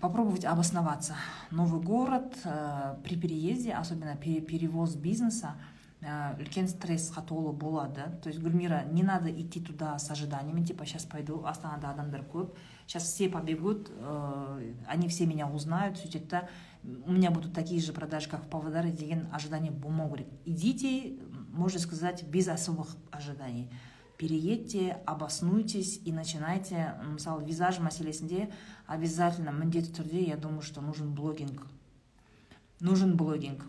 Попробовать 0.00 0.44
обосноваться. 0.44 1.14
Новый 1.50 1.80
город 1.80 2.36
э, 2.44 2.96
при 3.04 3.16
переезде 3.16 3.72
особенно 3.72 4.16
перевоз 4.16 4.96
бизнеса. 4.96 5.54
Э, 6.02 6.34
үлкен 6.34 6.66
стрессқа 6.66 7.22
толы 7.22 7.52
болады 7.52 8.02
то 8.22 8.28
есть 8.28 8.40
гүлмира 8.42 8.82
не 8.90 9.04
надо 9.04 9.30
идти 9.30 9.60
туда 9.60 9.96
с 10.00 10.10
ожиданиями 10.10 10.64
типа 10.64 10.84
сейчас 10.84 11.04
пойду 11.04 11.44
астанада 11.46 11.90
адамдар 11.90 12.22
көп 12.22 12.56
сейчас 12.88 13.04
все 13.04 13.28
побегут 13.28 13.88
э, 13.88 14.74
они 14.88 15.06
все 15.06 15.26
меня 15.26 15.46
узнают 15.46 15.98
сөйтеді 15.98 16.26
да 16.28 16.48
у 17.06 17.12
меня 17.12 17.30
будут 17.30 17.54
такие 17.54 17.80
же 17.80 17.92
продажи 17.92 18.28
как 18.28 18.42
в 18.42 18.48
павлодаре 18.48 18.90
деген 18.90 19.28
ожидание 19.32 19.70
болмау 19.70 20.10
керек 20.10 20.26
идите 20.44 21.20
можно 21.52 21.78
сказать 21.78 22.24
без 22.24 22.48
особых 22.48 22.96
ожиданий 23.12 23.70
переедьте 24.22 25.00
обоснуйтесь 25.04 26.00
и 26.04 26.12
начинайте 26.12 26.94
мысалы 27.02 27.42
визаж 27.44 27.80
мәселесінде 27.82 28.52
обязательно 28.86 29.50
міндетті 29.50 29.90
түрде 29.98 30.22
я 30.22 30.36
думаю 30.36 30.62
что 30.62 30.80
нужен 30.80 31.12
блогинг. 31.12 31.66
Нужен 32.78 33.16
блогинг. 33.16 33.66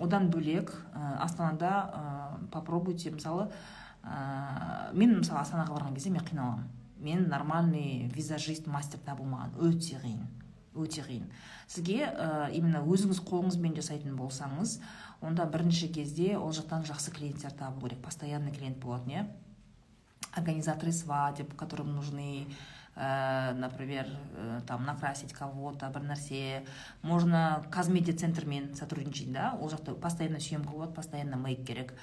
Одан 0.00 0.30
бөлек 0.30 0.70
ә, 0.94 1.16
астанада 1.18 1.90
ә, 1.90 2.50
попробуйте 2.52 3.10
мысалы 3.10 3.48
ә, 4.04 4.94
мен 4.94 5.18
мысалы 5.18 5.42
астанаға 5.42 5.74
барған 5.74 5.98
кезде 5.98 6.14
мен 6.14 6.22
қиналамын 6.22 6.70
мен 7.00 7.26
нормальный 7.28 8.06
визажист 8.14 8.70
мастер 8.70 9.02
табылмаған 9.02 9.58
өте 9.58 9.98
қиын 9.98 10.22
өте 10.78 11.02
қиын. 11.02 11.26
Сізге 11.66 12.06
ә, 12.06 12.50
именно 12.54 12.86
өзіңіз 12.86 13.24
қолыңызбен 13.26 13.74
жасайтын 13.74 14.14
болсаңыз 14.14 14.78
онда 15.20 15.50
бірінші 15.50 15.90
кезде 15.90 16.36
ол 16.38 16.54
жақтан 16.54 16.86
жақсы 16.86 17.10
клиенттер 17.10 17.50
табу 17.58 17.88
керек. 17.88 17.98
Постоянный 18.06 18.54
клиент 18.54 18.78
болатын 18.78 19.16
иә? 19.18 19.26
Организаторы 20.32 20.92
свадеб 20.92 21.54
которым 21.56 21.94
нужны 21.94 22.46
ә, 22.96 23.52
например 23.54 24.06
ә, 24.36 24.60
там 24.66 24.84
накрасить 24.84 25.32
кого 25.32 25.72
то 25.72 25.90
бір 25.90 26.02
нәрсе 26.10 26.64
можно 27.02 27.64
казмедиа 27.70 28.16
центрмен 28.16 28.74
сотрудничать 28.74 29.32
да 29.32 29.54
ол 29.60 29.70
жақта 29.70 29.94
постоянно 29.94 30.40
съемка 30.40 30.72
болады 30.72 30.92
постоянно 30.94 31.36
мейк 31.36 31.64
керек 31.66 31.94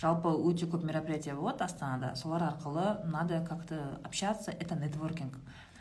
жалпы 0.00 0.28
өте 0.28 0.66
көп 0.66 0.84
мероприятия 0.84 1.34
болады 1.34 1.64
астанада 1.64 2.14
солар 2.16 2.42
арқылы 2.42 3.04
надо 3.04 3.44
как 3.44 3.66
то 3.66 4.00
общаться 4.04 4.50
это 4.50 4.74
нетворкинг. 4.76 5.38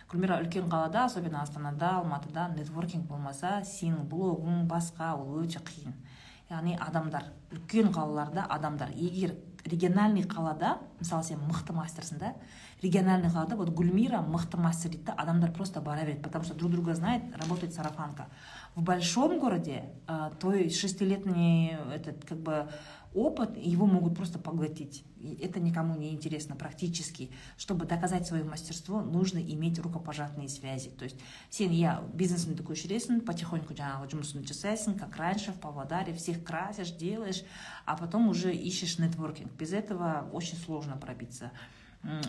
Гүлмира 0.09 0.38
үлкен 0.39 0.69
қалада 0.69 1.05
особенно 1.05 1.41
астанада 1.41 1.97
алматыда 1.97 2.47
нетворкинг 2.55 3.07
болмаса 3.09 3.62
сенің 3.65 4.05
блогың 4.07 4.67
басқа 4.69 5.15
ол 5.17 5.41
өте 5.41 5.59
қиын. 5.59 5.95
Яғни 6.50 6.77
адамдар 6.79 7.31
үлкен 7.51 7.91
қалаларда 7.91 8.45
адамдар 8.50 8.91
егер 8.93 9.35
региональный 9.64 10.23
қалада 10.23 10.78
мысалы 11.00 11.25
сен 11.25 11.40
мықты 11.49 11.73
мастерсің 11.73 12.19
да 12.19 12.35
региональный 12.83 13.30
қалада 13.30 13.57
вот 13.57 13.71
гүлмира 13.71 14.21
мықты 14.23 14.57
мастер 14.57 14.90
дейді 14.90 15.04
да 15.04 15.12
адамдар 15.12 15.52
просто 15.52 15.80
бара 15.80 16.04
береді 16.04 16.23
потому 16.23 16.45
что 16.45 16.54
друг 16.54 16.73
друга 16.73 16.95
знает 16.95 17.23
работает 17.37 17.75
сарафанка 17.75 18.28
в 18.75 18.83
большом 18.83 19.38
городе 19.38 19.85
э, 20.09 20.30
той 20.40 20.71
шестилетний 20.71 21.76
этот 21.95 22.25
как 22.25 22.38
бы 22.38 22.69
опыт 23.14 23.57
его 23.57 23.87
могут 23.87 24.16
просто 24.16 24.38
поглотить 24.38 25.04
и 25.19 25.35
это 25.42 25.61
никому 25.61 25.97
не 25.97 26.11
интересно 26.11 26.57
практически 26.57 27.30
чтобы 27.57 27.87
доказать 27.87 28.26
свое 28.26 28.45
мастерство 28.45 29.02
нужно 29.02 29.38
иметь 29.38 29.78
рукопожатные 29.78 30.49
связи 30.49 30.90
то 30.90 31.04
есть 31.04 31.16
сен 31.50 31.73
иә 31.73 31.99
бизнесіңді 32.14 32.64
көшіресің 32.66 33.25
потихоньку 33.26 33.75
жаңағы 33.75 34.13
жұмысыңды 34.15 34.52
жасайсың 34.52 34.99
как 34.99 35.17
раньше 35.17 35.52
в 35.52 35.60
павлодаре 35.60 36.15
всех 36.15 36.45
красишь 36.45 36.93
делаешь 36.93 37.43
а 37.84 37.97
потом 37.97 38.28
уже 38.28 38.54
ищешь 38.54 38.99
нетворкинг 38.99 39.52
без 39.52 39.73
этого 39.73 40.28
очень 40.32 40.56
сложно 40.56 40.97
пробиться 40.97 41.50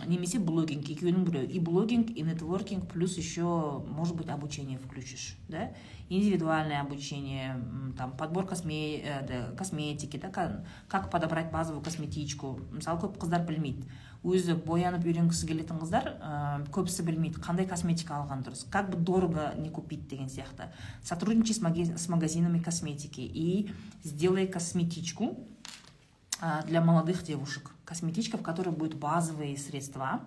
немесе 0.07 0.39
блогинг 0.41 0.87
екеуінің 0.89 1.25
біреуі 1.27 1.51
и 1.53 1.59
блогинг 1.59 2.09
и 2.09 2.23
нетворкинг 2.25 2.87
плюс 2.87 3.17
еще 3.17 3.83
может 3.87 4.15
быть 4.15 4.29
обучение 4.29 4.79
включишь 4.79 5.37
да? 5.47 5.73
Индивидуальное 6.09 6.81
обучение 6.81 7.61
там 7.97 8.11
подбор 8.17 8.45
косме, 8.45 8.99
э, 9.01 9.55
косметики 9.55 10.17
да 10.17 10.63
как 10.87 11.09
подобрать 11.11 11.51
базовую 11.51 11.83
косметичку. 11.83 12.59
Мысалы 12.71 13.01
көп 13.01 13.17
қыздар 13.19 13.45
білмейді. 13.45 13.83
Өзі 14.23 14.55
боянып 14.65 15.05
үйренгісі 15.05 15.47
келетін 15.47 15.77
қыздар 15.81 16.07
ә, 16.17 16.63
көбісі 16.73 17.03
білмейді 17.05 17.41
қандай 17.43 17.67
косметика 17.69 18.17
алған 18.17 18.41
дұрыс 18.47 18.65
как 18.71 18.89
бы 18.89 18.97
дорого 18.97 19.53
не 19.57 19.69
купить 19.69 20.07
деген 20.07 20.27
сияқты. 20.27 20.71
Сотрудничай 21.03 21.53
с 21.53 22.07
магазинами 22.09 22.59
косметики 22.59 23.21
и 23.21 23.69
сделай 24.03 24.47
косметичку 24.47 25.37
для 26.65 26.81
молодых 26.81 27.23
девушек. 27.23 27.71
Косметичка 27.85 28.37
в 28.37 28.43
которой 28.43 28.69
будет 28.69 28.95
базовые 28.95 29.57
средства. 29.57 30.21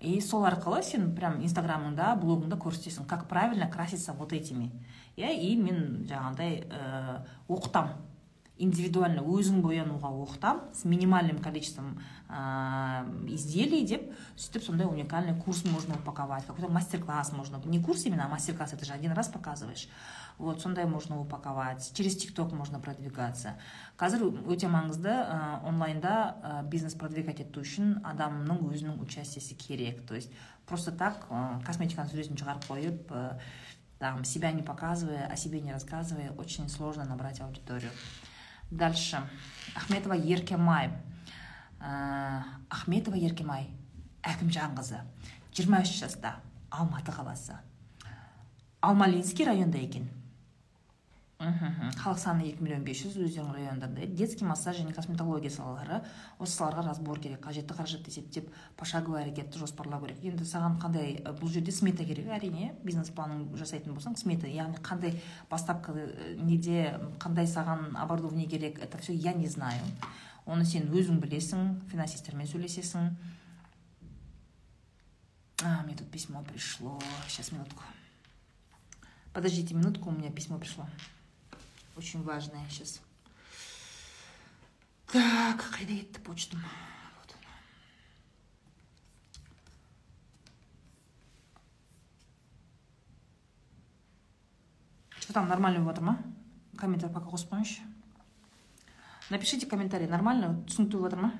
И 0.00 0.20
сол 0.20 0.44
арқылы 0.44 0.82
сен 0.82 1.14
прям 1.16 1.40
инстаграмыңда 1.42 2.12
блогыңда 2.20 2.58
көрсетесің 2.60 3.06
как 3.06 3.26
правильно 3.28 3.66
краситься 3.66 4.12
вот 4.12 4.32
этими. 4.32 4.70
Иә 5.18 5.32
и 5.34 5.56
мен 5.58 6.06
жаңағыдай 6.06 6.60
ә, 6.70 7.24
оқытам 7.48 7.96
индивидуально 8.61 9.23
өзің 9.25 9.63
боянуға 9.63 10.11
оқытам 10.13 10.59
с 10.77 10.83
минимальным 10.85 11.39
количеством 11.41 11.97
ә, 12.29 13.01
изделий 13.33 13.81
деп 13.89 14.11
сөйтіп 14.37 14.63
сондай 14.67 14.85
уникальный 14.85 15.33
курс 15.33 15.63
можно 15.65 15.95
упаковать 15.95 16.45
какой 16.45 16.61
то 16.61 16.69
мастер 16.71 17.01
класс 17.03 17.31
можно 17.31 17.57
не 17.65 17.81
курс 17.81 18.05
именно 18.05 18.25
а 18.25 18.29
мастер 18.29 18.55
класс 18.55 18.73
это 18.73 18.85
же 18.85 18.93
один 18.93 19.11
раз 19.13 19.27
показываешь 19.27 19.87
вот 20.37 20.61
сондай 20.61 20.85
можно 20.85 21.19
упаковать 21.19 21.91
через 21.95 22.15
тикток 22.15 22.53
можно 22.53 22.79
продвигаться 22.79 23.57
қазір 23.97 24.29
өте 24.45 24.69
маңызды 24.69 25.09
ә, 25.09 25.65
онлайнда 25.65 26.13
ә, 26.43 26.63
бизнес 26.63 26.93
продвигать 26.93 27.41
ету 27.41 27.65
үшін 27.65 28.03
адамның 28.05 28.61
өзінің 28.69 29.01
участиесі 29.01 29.55
керек 29.55 30.05
то 30.05 30.13
есть 30.13 30.31
просто 30.67 30.91
так 30.91 31.25
ә, 31.29 31.57
косметиканың 31.65 32.13
суретін 32.13 32.37
шығарып 32.37 32.69
қойып 32.69 33.11
ә, 33.11 33.39
там 33.97 34.23
себя 34.25 34.51
не 34.51 34.61
показывая 34.61 35.25
о 35.25 35.35
себе 35.35 35.59
не 35.59 35.73
рассказывая 35.73 36.31
очень 36.37 36.69
сложно 36.69 37.03
набрать 37.05 37.41
аудиторию 37.41 37.89
Дальше. 38.70 39.22
Ахметова 39.74 40.14
еркемай. 40.14 40.90
Ә, 41.80 42.42
ахметова 42.70 43.16
еркемай 43.16 43.68
әкімжан 44.26 44.74
қызы 44.76 44.98
жиырма 45.54 45.82
үш 45.84 45.94
жаста 46.00 46.36
алматы 46.70 47.12
қаласы. 47.14 47.56
Алмалинский 48.80 49.44
районда 49.46 49.78
екен. 49.78 50.08
Халық 51.38 52.18
саны 52.18 52.48
екі 52.48 52.64
миллион 52.66 52.82
бес 52.82 52.98
жүз 52.98 53.14
өздерінің 53.22 53.52
райондарында 53.54 54.06
детский 54.18 54.42
массаж 54.44 54.80
және 54.80 54.90
косметология 54.90 55.52
салалары 55.54 56.00
осы 56.42 56.56
салаларға 56.56 56.88
разбор 56.88 57.20
керек 57.22 57.44
қажетті 57.44 57.76
қаражатты 57.78 58.10
есептеп 58.10 58.48
пошаговый 58.76 59.22
әрекетті 59.22 59.60
жоспарлау 59.60 60.02
керек. 60.02 60.18
Енді 60.26 60.42
саған 60.42 60.80
қандай 60.82 61.20
бұл 61.38 61.52
жерде 61.54 61.70
смета 61.70 62.02
керек 62.04 62.26
әрине 62.34 62.72
бизнес 62.82 63.12
планын 63.14 63.44
жасайтын 63.54 63.94
болсаң 63.94 64.16
смета 64.18 64.50
яғни 64.50 64.82
қандай 64.82 65.14
бастапқы 65.50 66.08
неде 66.42 66.96
қандай 67.22 67.46
саған 67.46 67.94
оборудование 67.94 68.48
керек 68.50 68.80
это 68.82 68.98
все 68.98 69.14
я 69.14 69.32
не 69.32 69.46
знаю. 69.46 69.84
Оны 70.44 70.64
сен 70.64 70.90
өзің 70.90 71.20
білесің 71.22 71.84
финансистермен 71.92 72.50
сөйлесесің. 72.50 73.12
А 75.62 75.82
мне 75.84 75.94
тут 75.94 76.10
письмо 76.10 76.42
пришло. 76.42 76.98
Сейчас 77.28 77.52
минутку. 77.52 77.84
Подождите 79.32 79.74
минутку 79.74 80.10
у 80.10 80.12
меня 80.12 80.32
письмо 80.32 80.58
пришло. 80.58 80.86
Очень 81.98 82.22
важное 82.22 82.64
сейчас. 82.70 83.00
Так, 85.10 85.64
қайда 85.72 85.94
кетті 85.96 86.20
почтам 86.20 86.60
вот 87.16 87.34
что 95.18 95.32
там 95.32 95.48
нормально 95.48 95.80
болып 95.80 95.96
жатыр 95.96 96.04
ма 96.04 96.18
комментарий 96.76 97.14
пока 97.14 97.30
қосып 97.32 97.50
қойыңызшы 97.50 97.82
напишите 99.30 99.66
комментарий 99.66 100.06
нормально? 100.06 100.62
Түсінікті 100.68 100.92
болып 100.92 101.10
жатыр 101.10 101.24
ма 101.24 101.32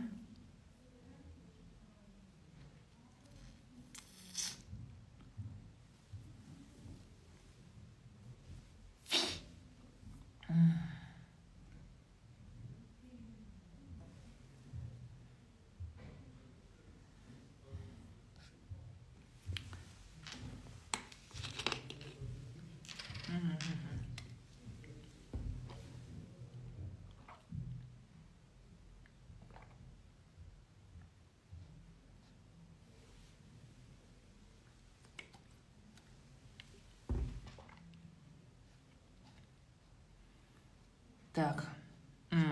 Так, 41.39 41.65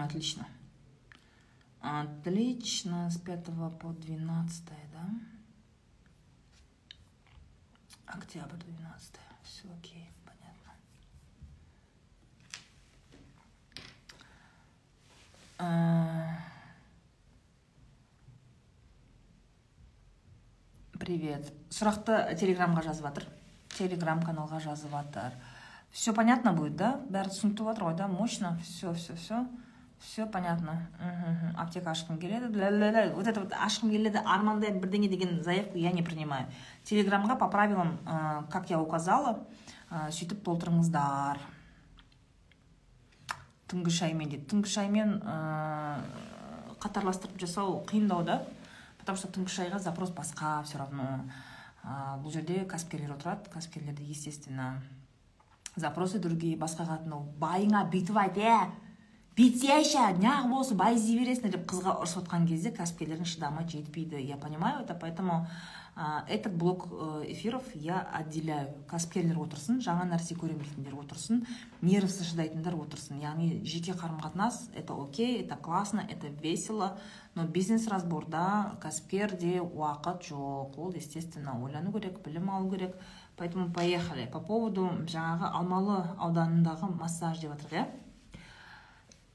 отлично. 0.00 0.46
Отлично, 1.80 3.10
с 3.10 3.18
5 3.18 3.44
по 3.80 3.92
12, 3.92 4.62
да? 4.92 5.10
Октябрь 8.06 8.56
12. 8.56 9.14
Все 9.42 9.64
окей, 9.76 10.08
понятно. 10.24 10.72
А, 15.58 16.38
Привет. 21.00 21.52
Сұрақты 21.70 22.36
телеграмға 22.38 22.86
жазып 22.86 23.10
жатыр. 23.10 23.26
Телеграм 23.74 24.22
каналға 24.22 24.62
жазып 24.62 24.94
жатыр. 24.94 25.34
Все 25.90 26.12
понятно 26.12 26.52
будет, 26.52 26.76
да? 26.76 27.00
Бәрі 27.08 27.32
түсінікті 27.32 27.64
жатыр 27.64 27.88
ғой, 27.88 27.96
да? 27.96 28.08
Мощно. 28.08 28.58
Все, 28.62 28.92
все, 28.92 29.14
все. 29.14 29.46
Все 29.98 30.26
понятно. 30.26 30.90
Аптека 31.56 31.90
ашқым 31.90 32.18
келеді. 32.18 32.48
Вот 33.14 33.26
это 33.26 33.40
вот 33.40 33.52
ашқым 33.52 33.90
келеді, 33.90 34.20
армандаймын 34.24 34.80
бірдеңе 34.80 35.08
деген 35.08 35.42
заявку 35.42 35.78
я 35.78 35.92
не 35.92 36.02
принимаю. 36.02 36.46
Телеграмға 36.84 37.38
по 37.38 37.48
правилам, 37.48 37.98
э, 38.06 38.42
как 38.50 38.70
я 38.70 38.78
указала, 38.78 39.46
э, 39.90 40.10
сөйтіп 40.10 40.44
толтырыңыздар. 40.44 41.38
Түнгі 43.68 43.90
шаймен 43.90 44.28
дейді. 44.28 44.46
Түнгі 44.46 44.68
шаймен 44.68 45.22
э, 45.24 46.02
қатарластырып 46.78 47.40
жасау 47.40 47.84
қиындау 47.86 48.22
да. 48.22 48.46
Потому 48.98 49.18
что 49.18 49.28
түнгі 49.28 49.48
шайға 49.48 49.78
запрос 49.78 50.10
басқа 50.10 50.62
все 50.64 50.78
равно. 50.78 51.24
Бұл 52.22 52.32
жерде 52.32 52.64
кәсіпкерлер 52.66 53.14
отырады. 53.14 53.50
Кәсіпкерлерде, 53.50 54.02
естественно, 54.02 54.82
запросы 55.76 56.18
другие 56.18 56.56
басқа 56.56 56.88
қатынау 56.88 57.28
байыңа 57.40 57.84
бүйтіп 57.92 58.18
айт 58.24 58.40
е! 58.40 58.58
Бүйтсейші 59.36 60.00
неғып 60.16 60.52
осы 60.56 60.74
бай 60.80 60.94
іздей 60.96 61.18
бересіңдер 61.20 61.58
деп 61.58 61.66
қызға 61.68 61.98
ұрысып 62.00 62.22
отқан 62.22 62.46
кезде 62.48 62.70
кәсіпкерлердің 62.72 63.28
шыдамы 63.28 63.66
жетпейді. 63.68 64.16
Я 64.16 64.38
понимаю 64.40 64.80
это 64.80 64.94
поэтому 64.94 65.46
а, 65.94 66.24
этот 66.26 66.54
блок 66.54 66.88
э, 66.90 67.24
эфиров 67.28 67.62
я 67.74 68.00
отделяю. 68.00 68.72
Кәсіпкерлер 68.88 69.36
отырсын 69.42 69.82
жаңа 69.84 70.06
нәрсе 70.08 70.38
көремін 70.40 70.64
дейтіндер 70.64 70.96
отырсын 71.02 71.44
нервсіз 71.82 72.30
шыдайтындар 72.30 72.78
отырсын. 72.80 73.20
Яғни 73.20 73.60
жеке 73.68 73.92
қарым 73.92 74.22
қатынас 74.24 74.70
это 74.74 74.96
окей 74.96 75.42
это 75.42 75.56
классно 75.56 76.00
это 76.08 76.28
весело 76.28 76.96
но 77.34 77.44
бизнес 77.44 77.88
разборда 77.88 78.78
кәсіпкерде 78.80 79.60
уақыт 79.60 80.24
жоқ. 80.30 80.80
Ол 80.80 80.96
естественно 80.96 81.60
ойлану 81.62 81.92
керек 81.92 82.22
білім 82.24 82.48
алу 82.48 82.70
керек. 82.70 82.96
Поэтому 83.36 83.70
поехали. 83.72 84.26
По 84.32 84.40
поводу 84.40 84.88
жаңағы 85.06 85.50
алмалы 85.52 85.98
ауданындағы 86.16 86.90
массаж 86.96 87.40
деп 87.40 87.52
жатырық 87.52 87.72
иә. 87.76 87.86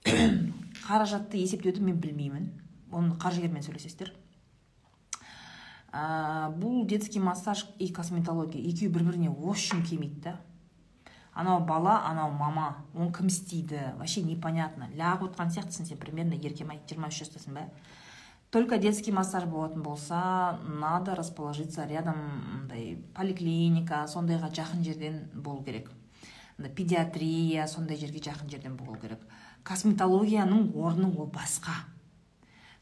Қаражатты 0.88 1.38
есептеуді 1.38 1.84
мен 1.86 2.00
білмеймін. 2.02 2.52
Оны 2.92 3.16
қаржыгермен 3.22 3.64
сөйлесесіздер. 3.64 4.14
Ә, 5.92 6.50
бұл 6.56 6.86
детский 6.88 7.20
массаж 7.20 7.66
и 7.78 7.92
косметология. 7.94 8.64
Екеуі 8.64 8.92
бір 8.92 9.04
біріне 9.12 9.30
очень 9.30 9.84
келмейді 9.84 10.22
да. 10.24 10.40
Анау 11.34 11.66
бала 11.66 12.02
анау 12.08 12.32
мама. 12.32 12.86
Оны 12.94 13.12
кім 13.16 13.28
істейді? 13.28 13.80
Вообще 13.98 14.24
непонятно. 14.24 14.90
Лағып 14.96 15.30
отырған 15.30 15.52
сияқтысың 15.52 15.88
сен 15.88 15.98
примерно 15.98 16.36
еркем 16.36 16.72
ай 16.72 16.82
жиырма 16.90 17.08
үш 17.08 17.22
жастасың 17.22 17.56
ба? 17.56 17.70
Только 18.52 18.78
детский 18.78 19.14
массаж 19.14 19.46
болатын 19.46 19.82
болса 19.82 20.60
надо 20.64 21.16
расположиться 21.16 21.86
рядом 21.88 22.18
мындай 22.52 22.98
поликлиника 23.16 24.04
сондайға 24.12 24.52
жақын 24.52 24.84
жерден 24.84 25.22
болу 25.34 25.64
керек. 25.64 25.90
Педиатрия 26.76 27.66
сондай 27.68 27.98
жерге 27.98 28.20
жақын 28.20 28.52
жерден 28.52 28.76
болу 28.76 28.98
керек. 29.00 29.24
Косметологияның 29.64 30.74
орны 30.76 31.08
ол 31.16 31.32
басқа. 31.32 31.72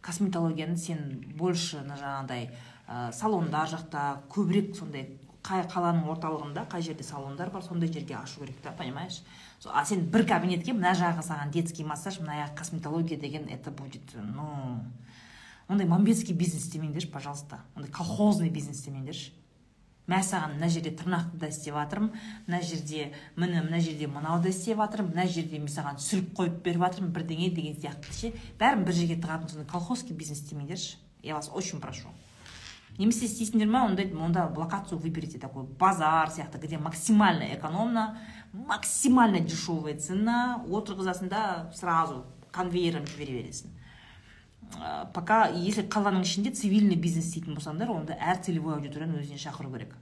Косметологияны 0.02 0.76
сен 0.76 1.22
больше 1.38 1.84
жаңағыдай 1.86 2.50
ә, 2.88 3.12
салондар 3.14 3.70
жақта 3.70 4.24
көбірек 4.34 4.74
сондай 4.76 5.20
қай 5.46 5.62
қаланың 5.70 6.10
орталығында 6.16 6.66
қай 6.72 6.82
жерде 6.82 7.04
салондар 7.04 7.52
бар 7.54 7.62
сондай 7.62 7.94
жерге 7.94 8.16
ашу 8.16 8.42
керек 8.42 8.58
та 8.64 8.72
понимаешь? 8.72 9.22
А 9.66 9.86
сен 9.86 10.08
бір 10.10 10.26
кабинетке 10.26 10.74
мына 10.74 10.96
жағы 10.98 11.22
саған 11.22 11.52
детский 11.52 11.84
массаж 11.84 12.20
мына 12.20 12.42
жағы 12.42 12.56
косметология 12.56 13.20
деген 13.20 13.48
это 13.48 13.72
будет 13.72 14.16
ну 14.16 14.80
ондай 15.70 15.88
мамбетский 15.88 16.36
бизнес 16.36 16.66
істемеңдерші 16.66 17.12
пожалуйста. 17.14 17.62
Ондай 17.76 17.92
колхозный 17.92 18.50
бизнес 18.50 18.82
істемеңдерші 18.82 19.32
мә 20.10 20.24
саған 20.26 20.56
мына 20.58 20.70
жерде 20.74 20.90
тырнақты 20.98 21.38
да 21.38 21.50
істеп 21.52 21.76
жатырмын 21.78 22.16
мына 22.48 22.62
жерде 22.66 23.12
міне 23.38 23.62
мына 23.62 23.80
жерде 23.80 24.08
мынауды 24.10 24.50
істеп 24.50 24.82
жатырмын 24.82 25.14
мына 25.14 25.28
жерде 25.30 25.60
мен 25.62 25.70
саған 25.70 26.02
сүлік 26.02 26.32
қойып 26.40 26.64
беріп 26.66 26.82
жатырмын 26.88 27.12
бірдеңе 27.14 27.52
деген 27.54 27.78
сияқты 27.78 28.16
ше. 28.18 28.32
Бәрін 28.58 28.88
бір 28.88 28.98
жерге 28.98 29.20
тығатын 29.22 29.54
сондай 29.54 29.70
колхозский 29.70 30.18
бизнес 30.18 30.42
істемеңдерші 30.42 30.98
я 31.22 31.36
вас 31.36 31.52
очень 31.54 31.80
прошу. 31.80 32.10
Немесе 32.98 33.28
істейсіңдер 33.30 33.70
ма 33.70 33.86
ондай 33.86 34.10
онда 34.12 34.50
локацию 34.56 34.98
выберите 35.00 35.38
такой 35.38 35.64
базар 35.64 36.32
сияқты 36.34 36.58
где 36.58 36.78
максимально 36.78 37.54
экономно 37.54 38.18
максимально 38.52 39.40
дешевая 39.40 39.98
цена 40.00 40.64
отырғызасың 40.68 41.30
да 41.30 41.72
сразу 41.76 42.26
конвейером 42.52 43.06
жібере 43.06 43.44
бересің. 43.44 43.70
Пока 45.14 45.48
если 45.50 45.84
қаланың 45.84 46.24
ішінде 46.24 46.52
цивильный 46.52 46.96
бизнес 46.96 47.30
істейтін 47.30 47.58
болсаңдар 47.58 47.92
онда 47.92 48.18
әр 48.20 48.42
целевой 48.44 48.76
аудиторияны 48.76 49.20
өзіне 49.22 49.42
шақыру 49.42 49.72
керек. 49.74 49.96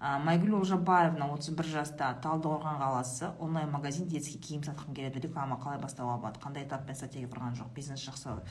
Ә, 0.00 0.18
майгүл 0.20 0.58
олжабаевна 0.58 1.30
отыз 1.32 1.54
бір 1.56 1.70
жаста 1.70 2.10
талдықорған 2.24 2.80
қаласы 2.82 3.30
онлайн 3.38 3.70
магазин 3.70 4.08
детский 4.08 4.38
киім 4.38 4.64
сатқым 4.66 4.94
келеді 4.94 5.22
реклама 5.28 5.56
қалай 5.62 5.80
бастауға 5.80 6.18
болады 6.20 6.42
қандай 6.42 6.66
этаппен 6.66 6.98
стратегия 6.98 7.30
құрған 7.30 7.56
жоқ 7.60 7.72
бизнес 7.76 8.04
жасау 8.04 8.42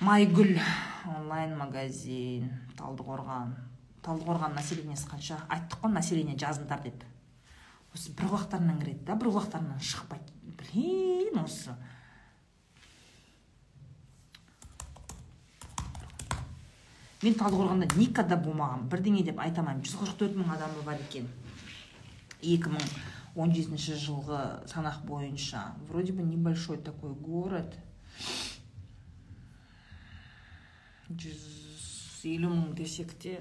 майгүл 0.00 0.56
онлайн 1.18 1.56
магазин 1.58 2.48
талдықорған. 2.78 3.52
Талдықорған 4.00 4.54
населениесі 4.56 5.10
қанша? 5.10 5.36
Айттық 5.52 5.82
қой 5.82 5.92
население 5.92 6.36
жазыңдар 6.40 6.80
деп. 6.86 7.02
Осы 7.92 8.14
бір 8.16 8.30
құлақтарынан 8.32 8.78
кіреді 8.80 9.04
да 9.04 9.16
бір 9.20 9.28
құлақтарынан 9.34 9.82
шықпайды. 9.84 10.32
Блин 10.56 11.42
осы. 11.44 11.76
Мен 17.22 17.34
талдықорғанда 17.36 17.90
никогда 17.98 18.36
болмаған 18.40 18.86
бірдеңе 18.92 19.24
деп 19.26 19.40
айта 19.44 19.60
алмаймын 19.60 19.84
жүз 19.84 19.98
қырық 20.00 20.18
төрт 20.22 20.36
мың 20.40 20.54
адамы 20.54 20.84
бар 20.86 21.00
екен. 21.02 21.28
Екі 22.40 22.72
мың 22.72 22.86
он 23.36 23.52
жетінші 23.52 23.98
жылғы 24.00 24.40
санақ 24.72 25.04
бойынша. 25.04 25.74
Вроде 25.88 26.12
бы 26.12 26.22
небольшой 26.22 26.78
такой 26.78 27.12
город. 27.12 27.76
Жүз 31.10 32.24
елу 32.24 32.54
мың 32.54 32.74
десек 32.78 33.12
те 33.18 33.40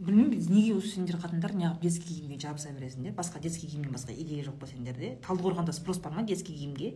білмеймін 0.00 0.36
неге 0.48 0.74
осы 0.78 0.94
сендер 0.94 1.18
қатындар 1.20 1.52
неғып 1.56 1.82
детский 1.84 2.14
киімге 2.14 2.38
жабыса 2.40 2.72
бересіңдер 2.72 3.12
басқа 3.16 3.40
детский 3.40 3.68
киімнен 3.68 3.92
басқа 3.92 4.14
идея 4.16 4.44
жоқ 4.46 4.56
па 4.60 4.66
сендерде? 4.66 5.18
Талдықорғанда 5.26 5.72
спрос 5.76 6.00
бар 6.00 6.14
ма 6.16 6.22
детский 6.22 6.56
киімге? 6.56 6.94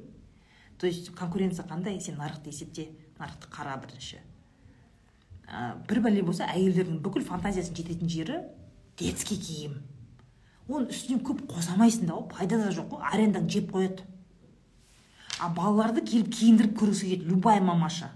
То 0.78 0.86
есть 0.86 1.14
конкуренция 1.14 1.66
қандай? 1.66 2.00
Сен 2.00 2.16
нарықты 2.16 2.48
есепте. 2.48 2.88
Нарықты 3.18 3.50
қара 3.52 3.76
бірінші. 3.82 4.20
Ә, 5.44 5.76
бір 5.88 6.00
бәле 6.06 6.22
болса 6.24 6.48
әйелдердің 6.50 7.02
бүкіл 7.04 7.26
фантазиясын 7.26 7.76
жететін 7.76 8.10
жері 8.10 8.40
детский 8.98 9.38
киім. 9.38 9.78
Оның 10.68 10.90
үстіне 10.94 11.20
көп 11.20 11.44
қоса 11.50 11.74
алмайсың 11.74 12.08
да 12.08 12.16
ғой 12.16 12.28
пайда 12.30 12.58
да 12.62 12.72
жоқ 12.72 12.94
қой 12.94 13.08
арендаң 13.12 13.48
жеп 13.52 13.70
қояды. 13.74 14.06
А 15.40 15.50
балаларды 15.52 16.04
келіп 16.06 16.30
киіндіріп 16.32 16.78
көргісі 16.80 17.10
келеді 17.10 17.28
любая 17.28 17.60
мамаша. 17.60 18.10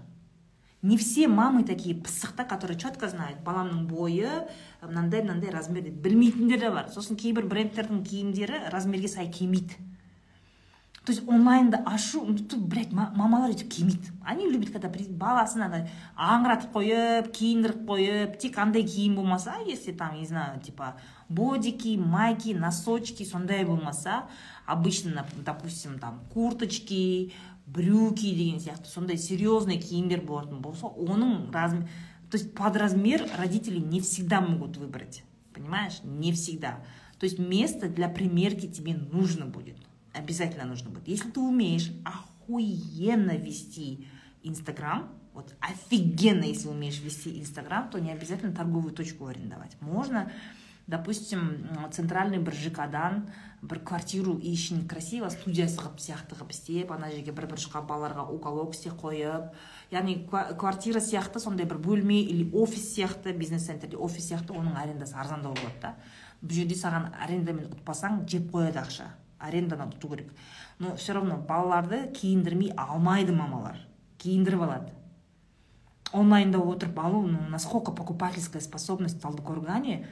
Не 0.81 0.97
все 0.97 1.27
мамы 1.27 1.63
такие 1.63 1.93
пысық 1.93 2.35
та 2.37 2.45
которые 2.45 2.79
четко 2.79 3.09
знают 3.09 3.43
баламның 3.43 3.85
бойы 3.87 4.47
мынандай 4.81 5.21
мынандай 5.21 5.51
размер 5.51 5.83
деп 5.83 5.99
білмейтіндер 6.01 6.59
де 6.59 6.69
бар. 6.71 6.87
Сосын 6.89 7.19
кейбір 7.19 7.45
брендтердің 7.51 8.01
киімдері 8.07 8.69
размерге 8.71 9.09
сай 9.11 9.27
келмейді. 9.27 9.75
то 11.08 11.12
есть 11.12 11.28
онлайнды 11.28 11.76
ашу 11.84 12.24
тут 12.34 12.60
блядь 12.64 12.92
мамалар 12.92 13.50
өйтіп 13.52 13.68
кимейді 13.68 14.12
они 14.24 14.48
любят 14.48 14.72
когда 14.72 14.88
баласын 14.88 15.66
андай 15.66 15.90
аңыратып 16.16 16.72
қойып 16.72 17.28
киіндіріп 17.36 17.82
қойып 17.90 18.38
тек 18.40 18.56
андай 18.58 18.86
киім 18.88 19.16
болмаса 19.16 19.58
если 19.66 19.92
там 19.92 20.16
не 20.18 20.26
знаю 20.26 20.60
типа 20.60 20.96
бодики 21.28 21.98
майки 21.98 22.54
носочки 22.54 23.24
сондай 23.24 23.64
болмаса 23.64 24.24
обычно 24.66 25.26
допустим 25.44 25.98
там 25.98 26.20
курточки 26.32 27.34
брюки 27.66 28.34
деген 28.34 28.58
сияқты 28.58 28.88
сондай 28.88 29.18
серьезный 29.18 29.76
киімдер 29.76 30.22
болатын 30.22 30.60
болса 30.62 30.86
оның 30.86 31.52
размер 31.52 31.88
то 32.30 32.38
есть 32.38 32.54
под 32.54 32.76
размер 32.76 33.28
родители 33.36 33.78
не 33.78 34.00
всегда 34.00 34.40
могут 34.40 34.78
выбрать 34.78 35.22
понимаешь 35.52 36.00
не 36.02 36.32
всегда 36.32 36.82
то 37.18 37.24
есть 37.24 37.38
место 37.38 37.90
для 37.90 38.08
примерки 38.08 38.66
тебе 38.68 38.94
нужно 38.94 39.44
будет 39.44 39.76
Обязательно 40.13 40.65
нужно 40.65 40.89
будет. 40.89 41.07
Если 41.07 41.29
ты 41.29 41.39
умеешь 41.39 41.91
охуенно 42.05 43.35
вести 43.37 44.07
Инстаграм, 44.43 45.09
вот 45.33 45.55
офигенно, 45.59 46.43
если 46.43 46.67
умеешь 46.67 46.99
вести 47.01 47.39
Инстаграм, 47.39 47.89
то 47.89 47.99
не 47.99 48.11
обязательно 48.11 48.53
торговую 48.53 48.93
точку 48.93 49.27
арендовать. 49.27 49.79
Можно 49.81 50.31
допустим 50.89 51.67
центральный 51.91 52.39
бір 52.39 52.55
жкдан 52.57 53.29
бір 53.61 53.79
квартиру 53.85 54.33
очень 54.37 54.87
красиво 54.87 55.29
студиясы 55.29 55.77
қылып 55.77 56.01
сияқты 56.01 56.33
қылып 56.33 56.49
істеп 56.55 56.91
ана 56.91 57.11
жерге 57.11 57.31
бір 57.31 57.45
бір 57.51 57.61
шкаф 57.61 57.85
балаларға 57.85 58.25
уголок 58.33 58.73
істеп 58.73 58.97
қойып 58.97 59.53
яғни 59.93 60.15
квартира 60.31 60.99
сияқты 60.99 61.39
сондай 61.39 61.67
бір 61.69 61.77
бөлме 61.77 62.17
или 62.23 62.49
офис 62.57 62.89
сияқты 62.95 63.35
бизнес 63.37 63.67
центрде 63.69 63.97
офис 63.97 64.31
сияқты 64.31 64.57
оның 64.57 64.81
арендасы 64.81 65.13
арзандау 65.13 65.53
болады 65.53 65.79
да 65.83 65.93
бұл 66.41 66.57
жерде 66.57 66.79
саған 66.79 67.11
арендамен 67.21 67.69
ұтпасаң 67.69 68.23
жеп 68.25 68.49
қояды 68.49 68.81
ақша 68.81 69.11
арендадан 69.38 69.92
ұту 69.94 70.10
керек 70.10 70.32
но 70.78 70.96
все 70.96 71.12
равно 71.12 71.36
балаларды 71.36 72.06
киіндірмей 72.16 72.72
алмайды 72.76 73.32
мамалар 73.32 73.78
киіндіріп 74.18 74.66
алады 74.66 74.92
онлайнда 76.12 76.58
отырып 76.58 76.98
алу 76.98 77.26
ну 77.26 77.40
насколько 77.48 77.92
покупательская 77.92 78.62
способность 78.62 79.18
в 79.18 79.20
талдыкоргане 79.20 80.06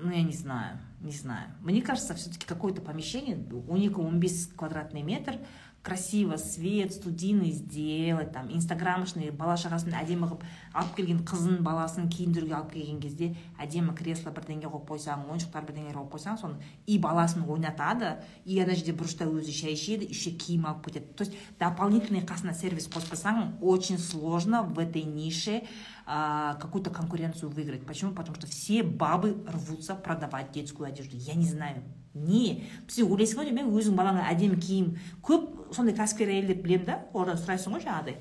ну 0.00 0.10
я 0.10 0.22
не 0.22 0.32
знаю 0.32 0.78
не 1.00 1.12
знаю 1.12 1.50
мне 1.60 1.82
кажется 1.82 2.14
все 2.14 2.30
таки 2.30 2.46
какое 2.46 2.72
то 2.72 2.82
помещение 2.82 3.36
он 3.68 3.80
екі 3.80 4.00
он 4.00 4.20
бес 4.20 4.48
квадратный 4.56 5.02
метр 5.02 5.38
красиво 5.83 6.37
свет 6.37 6.93
студийный 6.93 7.51
сделать 7.51 8.31
там 8.31 8.51
инстаграмшный 8.53 9.31
бала 9.31 9.55
шағасын 9.57 9.95
әдемі 9.97 10.27
қылып 10.29 10.43
алып 10.77 10.95
келген 10.99 11.21
қызын 11.25 11.61
баласын 11.65 12.09
киіндіруге 12.11 12.53
алып 12.53 12.75
келген 12.75 12.99
кезде 13.01 13.31
әдемі 13.57 13.95
кресло 13.97 14.29
бірдеңе 14.35 14.69
қойып 14.69 14.85
қойсаң 14.91 15.25
ойыншықтар 15.31 15.65
бірдеңе 15.65 15.95
қойып 15.95 16.13
қойсаң 16.13 16.37
соны 16.37 16.69
и 16.85 16.99
баласын 17.01 17.47
ойнатады 17.49 18.13
и 18.45 18.59
ана 18.61 18.75
жерде 18.77 18.93
бұрышта 18.93 19.25
өзі 19.25 19.55
шай 19.57 19.73
ішеді 19.73 20.05
еще 20.11 20.31
киім 20.37 20.67
алып 20.69 20.85
кетеді. 20.85 21.13
То 21.17 21.23
есть 21.23 21.33
дополнительный 21.59 22.21
қасына 22.21 22.53
сервис 22.53 22.87
қоспасаң 22.87 23.57
очень 23.61 23.97
сложно 23.97 24.61
в 24.63 24.77
этой 24.77 25.03
нише 25.03 25.63
а, 26.05 26.55
какую-то 26.61 26.91
конкуренцию 26.91 27.49
выиграть. 27.49 27.85
Почему? 27.87 28.11
Потому 28.11 28.35
что 28.35 28.45
все 28.45 28.83
бабы 28.83 29.43
рвутся 29.47 29.95
продавать 29.95 30.51
детскую 30.51 30.87
одежду. 30.87 31.17
Я 31.17 31.33
не 31.33 31.45
знаю. 31.45 31.83
Не 32.13 32.63
сен 32.87 33.07
ойлайсың 33.07 33.39
ғой 33.39 33.53
мен 33.55 33.71
өзің 33.71 33.95
балаңа 33.95 34.25
әдемі 34.31 34.59
киім 34.59 34.91
көп 35.23 35.73
сондай 35.75 35.95
кәсіпкер 35.95 36.33
әйелдерді 36.33 36.63
білемін 36.65 36.87
да 36.89 36.97
олардан 37.13 37.39
сұрайсың 37.39 37.77
ғой 37.77 37.85
жаңағыдай. 37.85 38.17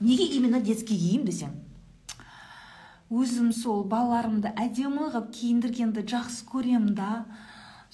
Неге 0.00 0.24
именно 0.36 0.60
детский 0.60 0.96
киім 0.98 1.26
десең? 1.28 1.52
Өзім 3.12 3.52
сол 3.52 3.84
балаларымды 3.86 4.54
әдемі 4.58 5.10
қылып 5.12 5.28
киіндіргенді 5.36 6.06
жақсы 6.08 6.48
көремін 6.48 6.96
да. 6.96 7.26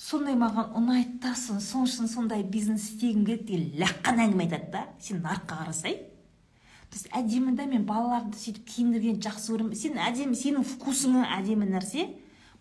Сондай 0.00 0.38
маған 0.38 0.70
ұнайды 0.78 1.18
да 1.20 1.34
сол 1.34 1.82
үшін 1.84 2.08
сондай 2.08 2.44
бизнес 2.46 2.86
істегім 2.88 3.26
келеді 3.26 3.50
деген 3.50 3.82
лаққан 3.82 4.22
әңгіме 4.24 4.46
айтады 4.46 4.70
да. 4.72 4.86
Сен 5.02 5.20
нарыққа 5.20 5.58
қарасай. 5.64 5.98
Есть 6.94 7.10
әдемі 7.12 7.52
да 7.58 7.66
мен 7.66 7.84
балаларды 7.86 8.38
сөйтіп 8.38 8.64
киіндіргенді 8.70 9.28
жақсы 9.28 9.52
көремін. 9.52 9.76
Сен 9.76 9.98
әдемі 10.00 10.38
сенің 10.38 10.64
вкусыңа 10.66 11.26
әдемі 11.36 11.68
нәрсе. 11.68 12.06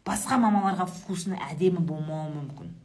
Басқа 0.06 0.38
мамаларға 0.42 0.88
вкусны 0.90 1.40
әдемі 1.52 1.80
болмауы 1.80 2.36
мүмкін. 2.36 2.76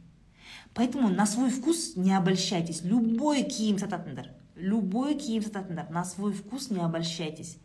Поэтому 0.74 1.08
на 1.08 1.26
свой 1.26 1.50
вкус 1.50 1.96
не 1.96 2.12
обольщайтесь. 2.12 2.82
Любой 2.82 3.44
киім 3.44 3.78
сататындар 3.78 4.32
любой 4.56 5.14
киім 5.14 5.42
сататындар 5.42 5.90
на 5.90 6.04
свой 6.04 6.32
вкус 6.32 6.70
не 6.70 6.80
обольщайтесь. 6.80 7.58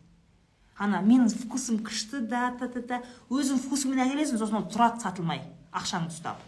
Ана 0.77 1.01
менің 1.03 1.27
вкусым 1.29 1.81
күшті 1.83 2.21
да 2.31 2.49
та 2.59 2.69
та 2.71 2.81
та 2.81 3.01
өзің 3.29 3.59
вкусыңмен 3.65 3.99
әкелесің 4.05 4.39
сосын 4.39 4.61
ол 4.61 4.69
тұрады 4.71 5.03
сатылмай. 5.03 5.41
Ақшаңды 5.75 6.13
ұстап. 6.13 6.39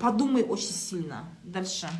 Подумай 0.00 0.44
очень 0.44 0.72
сильно. 0.72 1.24
Дальше. 1.42 1.90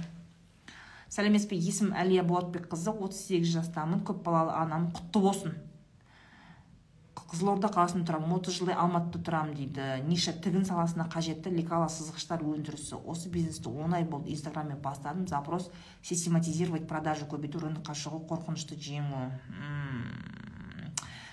Сәлеметсіз 1.10 1.50
бе? 1.50 1.58
Есімім 1.58 1.96
әлия 1.98 2.22
болатбекқызы 2.24 2.94
отыз 2.94 3.26
сегіз 3.26 3.50
жастамын 3.58 4.04
көпбалалы 4.06 4.54
анамын 4.62 4.92
құтты 4.94 5.20
болсын. 5.20 5.58
Қызылорда 7.32 7.70
қаласында 7.72 8.04
тұрамын 8.10 8.34
отыз 8.36 8.58
жылдай 8.58 8.76
алматыда 8.76 9.22
тұрамын 9.24 9.54
дейді. 9.56 9.84
Ниша 10.04 10.34
тігін 10.44 10.66
саласына 10.68 11.06
қажетті 11.12 11.48
лекала 11.54 11.88
сызғыштар 11.88 12.44
өндірісі. 12.44 12.98
Осы 13.08 13.30
бизнесті 13.32 13.72
он 13.72 13.94
ай 13.96 14.04
болды. 14.04 14.34
Инстаграммен 14.34 14.76
бастадым. 14.84 15.26
Запрос 15.26 15.70
систематизировать 16.02 16.86
продажу 16.88 17.24
көбейту 17.30 17.64
рынокқа 17.64 17.96
шығу 17.96 18.20
қорқынышты 18.28 18.76
жеңу. 18.76 19.30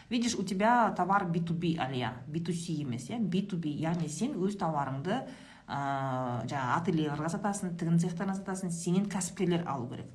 Видишь 0.10 0.36
у 0.40 0.44
тебя 0.44 0.94
товар 0.96 1.28
b2b 1.28 1.78
алия. 1.78 2.14
B2c 2.28 2.80
емес 2.80 3.10
иә? 3.10 3.20
B2b 3.20 3.76
яғни 3.84 4.08
сен 4.08 4.40
өз 4.40 4.56
тауарыңды 4.58 5.20
ыыы 5.68 6.48
жаңағы 6.50 6.78
ательелерге 6.80 7.30
сатасың 7.30 7.76
тігін 7.78 8.00
цехтарына 8.02 8.40
сатасың 8.40 8.72
сенен 8.72 9.06
кәсіпкерлер 9.12 9.68
алу 9.68 9.92
керек. 9.92 10.08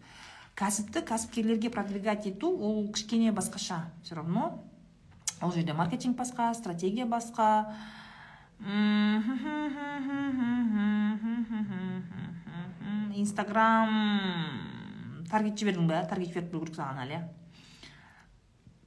Кәсіпті 0.58 1.04
кәсіпкерлерге 1.06 1.70
продвигать 1.70 2.26
ету 2.26 2.50
ол 2.56 2.88
кішкене 2.90 3.30
басқаша. 3.32 3.84
Все 4.02 4.16
равно 4.16 4.64
ол 5.44 5.52
жерде 5.52 5.72
маркетинг 5.72 6.16
басқа 6.16 6.52
стратегия 6.54 7.07
басқа 7.07 7.68
инстаграм 13.14 13.90
таргет 15.30 15.59
жібердің 15.61 15.88
ба 15.88 16.04
таргет 16.09 16.33
жіберіп 16.33 16.52
көру 16.54 16.64
керек 16.68 16.78
саған 16.78 17.02
әлия 17.04 17.20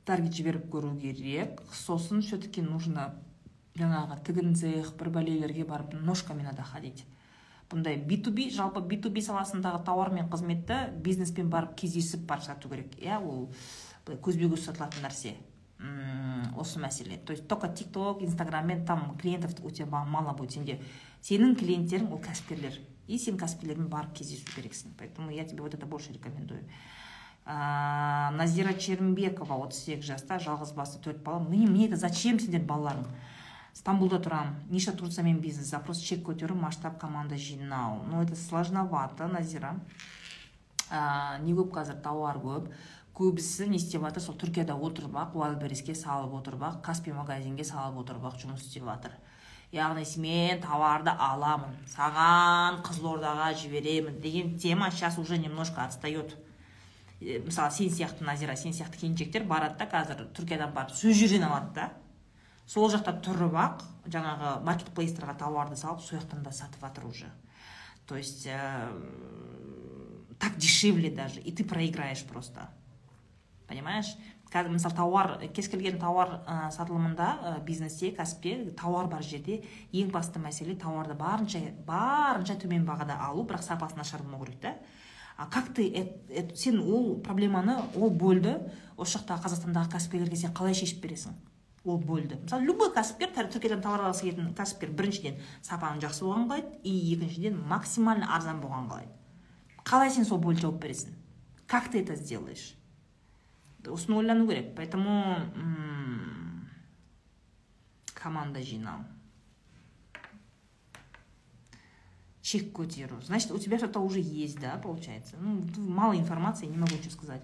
таргет 0.06 0.34
жіберіп 0.40 0.70
көру 0.74 0.96
керек 1.02 1.62
сосын 1.74 2.22
все 2.26 2.38
таки 2.42 2.62
нужно 2.62 3.12
жаңағы 3.78 4.18
тігін 4.26 4.56
цех 4.56 4.96
бір 4.98 5.14
бәлелерге 5.20 5.66
барып 5.66 5.94
ножками 5.94 6.44
надо 6.44 6.64
ходить 6.64 7.06
бұндай 7.72 7.98
би 8.00 8.18
ту 8.24 8.32
би 8.32 8.48
жалпы 8.54 8.82
би 8.88 8.98
ту 9.02 9.10
би 9.12 9.22
саласындағы 9.24 9.84
тауар 9.86 10.12
мен 10.16 10.30
қызметті 10.32 10.78
бизнеспен 11.04 11.50
барып 11.52 11.76
кездесіп 11.80 12.24
барып 12.30 12.46
сату 12.46 12.70
керек. 12.72 12.96
Иә 12.96 13.20
ол 13.20 13.50
көзбе 14.08 14.48
көз 14.54 14.64
сатылатын 14.70 15.04
нәрсе. 15.04 15.36
Осы 16.58 16.80
мәселе. 16.80 17.18
То 17.18 17.32
есть 17.32 17.48
только 17.48 17.68
тик 17.68 17.92
ток 17.92 18.22
инстаграммен 18.22 18.86
там 18.86 19.18
клиентов 19.18 19.56
тебя 19.56 20.04
мало 20.04 20.34
будет 20.34 20.52
сенде 20.52 20.82
сенің 21.22 21.56
клиенттерің 21.56 22.12
ол 22.12 22.22
кәсіпкерлер. 22.22 22.80
И 23.08 23.18
сен 23.18 23.38
кәсіпкерлермен 23.38 23.88
барып 23.88 24.18
кездесу 24.18 24.46
керексің. 24.56 24.94
Поэтому 24.98 25.32
я 25.32 25.46
тебе 25.46 25.62
вот 25.62 25.74
это 25.74 25.86
больше 25.86 26.12
рекомендую. 26.14 26.64
Ә, 27.46 28.32
назира 28.36 28.74
черімбекова 28.74 29.56
отыз 29.64 29.86
сегіз 29.86 30.04
жаста 30.04 30.36
жалғыз 30.44 30.74
басты 30.76 31.00
төрт 31.00 31.24
бала. 31.24 31.40
Мне, 31.40 31.66
мне 31.68 31.88
это 31.88 31.96
зачем 31.96 32.40
сендер 32.40 32.66
балаларың 32.68 33.06
стамбулда 33.78 34.20
тұрамын 34.26 34.58
ниша 34.74 34.92
турциямен 34.92 35.40
бизнес 35.40 35.70
запрос 35.70 36.02
чек 36.04 36.26
көтеру 36.28 36.56
масштаб 36.60 37.00
команда 37.00 37.38
жинау. 37.38 38.02
Ну 38.10 38.22
это 38.22 38.36
сложновато 38.36 39.28
назира. 39.28 39.78
Ә, 40.90 41.40
не 41.44 41.54
көп 41.54 41.72
қазір 41.76 42.02
тауар 42.04 42.42
көп. 42.44 42.68
Көбісі 43.18 43.68
не 43.72 43.80
істеп 43.82 44.04
жатыр? 44.06 44.24
Сол 44.24 44.38
түркияда 44.38 44.76
отырып 44.78 45.16
ақ 45.18 45.36
уайлдберриске 45.40 45.96
салып 45.98 46.36
отырып 46.38 46.64
ақ 46.68 46.82
каспи 46.86 47.14
магазинге 47.16 47.66
салып 47.66 48.04
отырып 48.04 48.28
ақ 48.30 48.38
жұмыс 48.44 48.68
істеп 48.68 48.86
жатыр. 48.86 49.16
Яғни 49.74 50.06
мен 50.24 50.62
товарды 50.64 51.12
аламын 51.12 51.74
саған 51.92 52.84
қызылордаға 52.88 53.50
жіберемін 53.60 54.22
деген 54.22 54.58
тема 54.58 54.92
сейчас 54.92 55.18
уже 55.18 55.38
немножко 55.38 55.84
отстает 55.84 56.38
мысалы 57.20 57.72
сен 57.72 57.90
сияқты 57.90 58.24
назира 58.24 58.56
сен 58.56 58.72
сияқты 58.72 59.02
келіншектер 59.02 59.44
барады 59.44 59.80
да 59.80 59.90
қазір 59.90 60.28
түркиядан 60.38 60.74
барып 60.74 60.94
сол 60.96 61.12
жерден 61.12 61.44
алады 61.50 61.74
да. 61.74 61.90
Сол 62.68 62.92
жақта 62.92 63.16
тұрып 63.24 63.56
ақ 63.58 63.84
жаңағы 64.06 64.54
маркетплейстарға 64.68 65.38
товарды 65.40 65.76
салып 65.80 66.02
сол 66.04 66.20
жақтан 66.20 66.44
да 66.44 66.52
сатып 66.52 66.82
жатыр 66.82 67.06
уже. 67.08 67.32
То 68.06 68.16
есть 68.16 68.46
э, 68.46 68.90
так 70.40 70.58
дешевле 70.58 71.10
даже 71.10 71.42
и 71.42 71.52
ты 71.52 71.66
проиграешь 71.66 72.24
просто. 72.24 72.70
Понимаешь? 73.68 74.16
Қазір 74.52 74.72
мысалы 74.72 74.96
тауар 74.96 75.34
кез 75.54 75.68
келген 75.68 76.00
тауар 76.00 76.38
ә, 76.48 76.70
сатылымында 76.72 77.28
ә, 77.36 77.56
бизнесте 77.66 78.14
кәсіпте 78.16 78.72
тауар 78.80 79.10
бар 79.12 79.24
жерде 79.24 79.60
ең 79.92 80.12
басты 80.14 80.40
мәселе 80.40 80.78
тауарды 80.80 81.18
барынша 81.20 81.60
барынша 81.88 82.56
төмен 82.62 82.88
бағада 82.88 83.20
алу 83.28 83.44
бірақ 83.44 83.66
сапасы 83.66 84.00
нашар 84.00 84.24
болмау 84.24 84.46
керек 84.46 84.62
та 84.62 84.76
а 85.38 85.46
как 85.46 85.74
ты 85.74 86.16
сен 86.56 86.80
ол 86.80 87.20
проблеманы 87.22 87.78
ол 87.96 88.10
бөлді 88.10 88.56
осы 88.98 89.20
жақтағы 89.20 89.46
қазақстандағы 89.46 89.92
кәсіпкерлерге 89.94 90.40
сен 90.40 90.56
қалай 90.58 90.74
шешіп 90.74 91.04
бересің? 91.04 91.36
Ол 91.86 92.00
бөлді. 92.02 92.40
Мысалы 92.42 92.66
любой 92.66 92.90
кәсіпкер 92.96 93.36
түркиядан 93.38 93.84
товар 93.86 94.08
алғысы 94.08 94.26
келетін 94.26 94.50
кәсіпкер 94.58 94.96
біріншіден 94.98 95.38
сапаның 95.62 96.02
жақсы 96.08 96.26
болғанын 96.26 96.50
қалайды 96.50 96.82
и 96.84 96.96
екіншіден 97.14 97.62
максимально 97.70 98.32
арзан 98.34 98.64
болғанын 98.64 98.90
қалайды. 98.90 99.14
Қалай 99.86 100.12
сен 100.12 100.26
сол 100.26 100.42
бөлді 100.42 100.66
жауап 100.66 100.82
бересің? 100.82 101.14
Как 101.68 101.92
ты 101.92 102.02
это 102.02 102.16
сделаешь? 102.16 102.74
Ойлану 103.88 104.48
керек 104.48 104.76
поэтому 104.76 105.36
команда 108.14 108.62
жинау 108.62 109.06
чек 112.48 112.72
көтеру 112.72 113.22
значит 113.22 113.52
у 113.52 113.60
тебя 113.60 113.78
что-то 113.78 114.00
уже 114.00 114.20
есть 114.20 114.60
да 114.60 114.78
получается? 114.78 115.36
Ну 115.40 115.64
мало 115.78 116.16
информации 116.16 116.66
не 116.66 116.78
могу 116.78 116.96
ничего 116.96 117.12
сказать. 117.12 117.42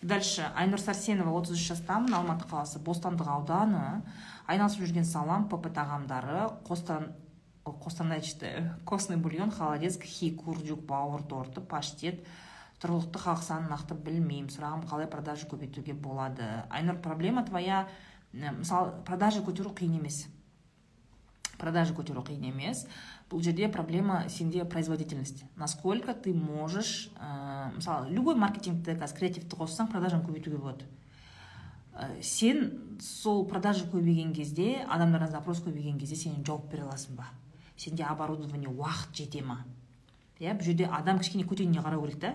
Дальше. 0.00 0.46
Айнұр 0.56 0.80
сәрсенова 0.80 1.34
отыз 1.36 1.58
үш 1.58 1.66
жастамын 1.74 2.14
алматы 2.16 2.46
қаласы 2.48 2.80
бостандық 2.80 3.28
ауданы 3.28 4.00
айналысып 4.48 4.86
жүрген 4.86 5.04
салам 5.04 5.44
пп 5.50 5.68
тағамдары 5.76 6.46
қостан 6.64 7.10
қостанай 7.66 8.24
костный 8.88 9.18
бульон 9.20 9.50
холодец 9.52 9.98
кхи 10.00 10.30
курдюк 10.30 10.80
бауыр 10.88 11.22
торты 11.22 11.60
паштет 11.60 12.24
тұрғылықты 12.80 13.20
халық 13.20 13.42
санын 13.44 13.70
нақты 13.74 13.94
білмеймін 13.94 14.48
сұрағым 14.52 14.86
қалай 14.88 15.08
продажа 15.10 15.48
көбейтуге 15.50 15.92
болады? 15.92 16.46
Айнұр 16.72 17.00
проблема 17.04 17.44
твоя 17.44 17.86
мысалы 18.32 18.94
продажа 19.04 19.42
көтеру 19.44 19.74
қиын 19.76 19.98
емес. 19.98 20.26
Продажа 21.60 21.92
көтеру 21.92 22.22
қиын 22.24 22.46
емес. 22.48 22.86
Бұл 23.30 23.42
жерде 23.44 23.68
проблема 23.68 24.24
сенде 24.28 24.64
производительность. 24.64 25.44
Насколько 25.56 26.14
ты 26.14 26.32
можешь 26.34 27.10
ә, 27.20 27.70
мысалы 27.74 28.08
любой 28.10 28.34
маркетингті 28.34 28.96
қазір 28.96 29.18
креативті 29.18 29.56
қоссаң 29.56 29.90
продажаны 29.92 30.24
көбейтуге 30.24 30.56
болады. 30.56 30.88
Ә, 31.92 32.22
сен 32.22 32.96
сол 32.98 33.44
продажа 33.46 33.84
көбейген 33.84 34.32
кезде 34.32 34.86
адамдардан 34.88 35.30
запрос 35.30 35.60
көбейген 35.60 35.98
кезде 36.00 36.16
сен 36.16 36.40
жауап 36.46 36.72
бере 36.72 36.88
аласың 36.88 37.14
ба? 37.20 37.28
Сенде 37.76 38.02
оборудование 38.04 38.72
уақыт 38.72 39.14
жете 39.14 39.44
ма? 39.44 39.60
Иә 40.40 40.56
бұл 40.56 40.64
жерде 40.64 40.88
адам 40.88 41.20
кішкене 41.20 41.44
көтеніне 41.44 41.84
қарау 41.84 42.06
керек 42.06 42.20
та. 42.20 42.34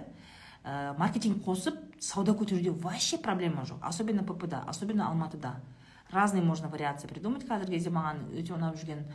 Ә, 0.66 0.98
маркетинг 0.98 1.44
қосып 1.46 1.78
сауда 2.02 2.34
көтеруде 2.34 2.72
вообще 2.72 3.18
проблема 3.18 3.64
жоқ. 3.64 3.80
Особенно 3.82 4.24
ппда 4.24 4.64
особенно 4.68 5.08
алматыда. 5.08 5.62
Разные 6.12 6.44
можно 6.44 6.68
вариации 6.70 7.08
придумать. 7.08 7.46
Қазіргі 7.46 7.78
кезде 7.78 7.90
маған 7.90 8.26
өте 8.34 8.54
ұнап 8.54 8.76
жүрген 8.78 9.06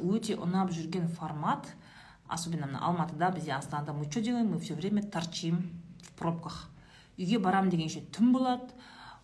өте 0.00 0.36
ұнап 0.36 0.70
жүрген 0.74 1.08
формат 1.08 1.66
особенно 2.28 2.66
мына 2.66 2.84
алматыда 2.86 3.30
бізде 3.30 3.52
астанада 3.52 3.92
мы 3.92 4.10
что 4.10 4.20
делаем? 4.20 4.50
Мы 4.52 4.58
все 4.60 4.74
время 4.74 5.02
торчим 5.02 5.80
в 6.02 6.12
пробках. 6.12 6.68
Үйге 7.18 7.38
барам 7.38 7.70
дегенше 7.70 8.00
түн 8.00 8.32
болады 8.32 8.70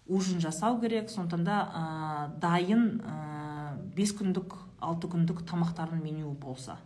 ужин 0.07 0.41
жасау 0.41 0.81
керек. 0.81 1.11
Сондықтан 1.11 1.45
да 1.45 1.61
ә, 1.73 2.41
дайын 2.41 3.01
ә, 3.01 3.77
бес 3.95 4.13
күндік 4.15 4.55
алты 4.81 5.09
күндік 5.09 5.43
тамақтардың 5.47 6.03
менюі 6.03 6.35
болса. 6.35 6.79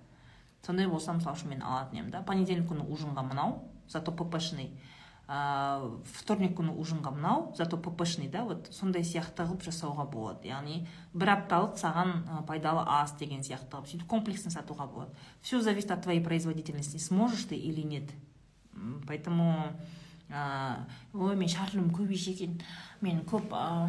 Сондай 0.67 0.89
болса 0.89 1.13
мысалы 1.17 1.37
үшін 1.39 1.55
мен 1.55 1.63
алатын 1.63 2.01
едім 2.01 2.11
да? 2.15 2.23
Понедельник 2.27 2.69
күні 2.71 2.87
ужинға 2.87 3.25
мынау 3.27 3.61
зато 3.89 4.13
ппшный. 4.13 4.71
Ә, 5.31 5.79
вторник 6.19 6.57
күні 6.59 6.75
ужинға 6.75 7.13
мынау 7.15 7.53
зато 7.57 7.79
ппшный 7.79 8.29
да? 8.29 8.45
Вот 8.45 8.69
сондай 8.75 9.05
сияқты 9.07 9.47
қылып 9.47 9.65
жасауға 9.67 10.09
болады. 10.11 10.51
Яғни 10.51 10.87
бір 11.15 11.35
апталық 11.37 11.79
саған 11.81 12.45
пайдалы 12.49 12.85
ас 12.87 13.15
деген 13.19 13.45
сияқты 13.47 13.71
қылып 13.77 13.91
сөйтіп 13.93 14.09
комплексно 14.11 14.51
сатуға 14.51 14.87
болады. 14.91 15.15
Все 15.41 15.61
зависит 15.61 15.91
от 15.91 16.03
твоей 16.03 16.21
производительности 16.21 16.99
сможешь 16.99 17.45
ты 17.45 17.57
или 17.57 17.83
нет. 17.83 18.11
Поэтому 19.07 19.73
ә, 20.29 20.85
ой 21.15 21.37
мен 21.37 21.49
шаржым 21.49 21.91
көбейші 21.95 22.35
екен 22.35 22.61
мен 23.01 23.25
көп 23.25 23.51
ә, 23.51 23.89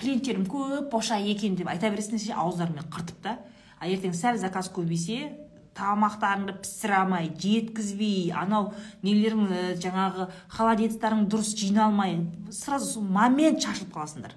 клиенттерім 0.00 0.46
көп 0.46 0.90
боша 0.90 1.18
екен 1.18 1.56
деп 1.56 1.68
айта 1.68 1.90
бересің 1.92 2.18
ше 2.18 2.32
ауыздарымен 2.32 2.88
қыртып 2.88 3.20
та. 3.22 3.38
А 3.78 3.88
ертең 3.88 4.14
сәл 4.16 4.38
заказ 4.40 4.70
көбейсе 4.72 5.43
тамақтарыңды 5.74 6.54
пісіре 6.62 6.96
алмай 7.00 7.30
жеткізбей 7.40 8.32
анау 8.36 8.72
нелерің 9.02 9.48
жаңағы 9.82 10.28
холодецтарың 10.54 11.26
дұрыс 11.30 11.54
жиналмай 11.58 12.20
сразу 12.50 12.92
сол 12.92 13.02
момент 13.02 13.62
шашылып 13.64 13.94
қаласыңдар. 13.96 14.36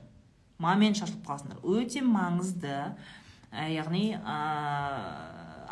Момент 0.58 0.98
шашылып 0.98 1.28
қаласыңдар. 1.28 1.62
Өте 1.62 2.02
маңызды 2.02 2.74
ә, 3.52 3.68
яғни 3.70 4.18
ә, 4.18 4.38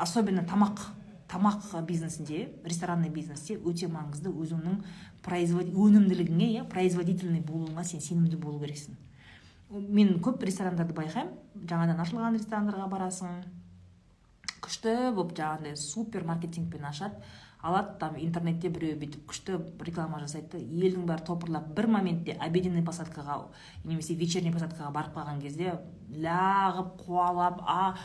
особенно 0.02 0.46
тамақ 0.46 0.86
тамақ 1.28 1.82
бизнесінде 1.86 2.52
ресторанный 2.64 3.10
бизнесте 3.10 3.58
өте 3.58 3.90
маңызды 3.90 4.30
өзіңнің 4.30 4.78
производ... 5.26 5.74
өнімділігіңе 5.74 6.52
иә 6.54 6.68
производительный 6.70 7.42
болуыңа 7.42 7.84
сен 7.84 8.00
сенімді 8.00 8.38
болу 8.38 8.60
керексің. 8.62 8.94
Мен 9.72 10.20
көп 10.22 10.44
ресторандарды 10.46 10.94
байқаймын. 10.94 11.34
Жаңадан 11.66 12.02
ашылған 12.04 12.38
ресторандарға 12.38 12.86
барасың. 12.92 13.42
Күшті 14.66 14.94
болып 15.16 15.36
жаңағыдай 15.38 15.78
супер 15.80 16.26
маркетингпен 16.28 16.86
ашады. 16.90 17.22
Алады 17.66 17.96
там 17.98 18.18
интернетте 18.22 18.70
біреу 18.70 18.98
бүйтіп 19.02 19.24
күшті 19.32 19.56
реклама 19.88 20.20
жасайды. 20.22 20.60
Елдің 20.62 21.08
бәрі 21.10 21.26
топырлап 21.26 21.72
бір 21.78 21.88
моментте 21.96 22.36
обеденный 22.38 22.84
посадкаға 22.86 23.40
немесе 23.84 24.14
вечерний 24.20 24.54
посадкаға 24.54 24.92
барып 24.94 25.16
қалған 25.18 25.42
кезде 25.42 25.74
лағып 26.14 26.92
қуалап 27.02 27.64
а, 27.66 27.96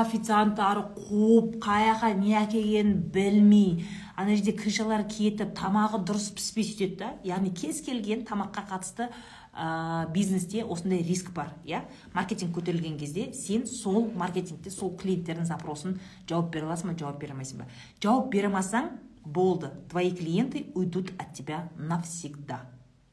официанттары 0.00 0.84
қуып 0.94 1.58
қай 1.64 1.88
жаққа 1.90 2.12
не 2.20 2.36
әкелгенін 2.38 3.00
білмей 3.14 3.84
ана 4.14 4.36
жерде 4.36 4.54
крышалары 4.56 5.08
кетіп 5.10 5.56
тамағы 5.58 6.04
дұрыс 6.06 6.30
піспей 6.38 6.68
сөйтеді 6.68 7.00
да 7.02 7.10
яғни 7.26 7.50
кез 7.50 7.82
келген 7.82 8.22
тамаққа 8.28 8.68
қатысты 8.70 9.10
ә, 9.54 10.10
бизнесте 10.12 10.64
осындай 10.64 11.02
риск 11.02 11.30
бар 11.32 11.54
иә? 11.64 11.84
Маркетинг 12.12 12.54
көтерілген 12.56 12.98
кезде 12.98 13.32
сен 13.32 13.66
сол 13.66 14.10
маркетингте 14.12 14.70
сол 14.70 14.96
клиенттердің 14.96 15.46
запросын 15.46 15.98
жауап 16.28 16.50
бере 16.52 16.66
аласың 16.66 16.92
ба 16.92 16.98
жауап 16.98 17.20
бере 17.20 17.32
алмайсың 17.32 17.62
ба? 17.62 17.68
Жауап 18.02 18.30
бере 18.32 18.50
алмасаң 18.50 18.90
болды 19.24 19.70
твои 19.90 20.10
клиенты 20.10 20.66
уйдут 20.74 21.12
от 21.18 21.32
тебя 21.34 21.70
навсегда. 21.76 22.66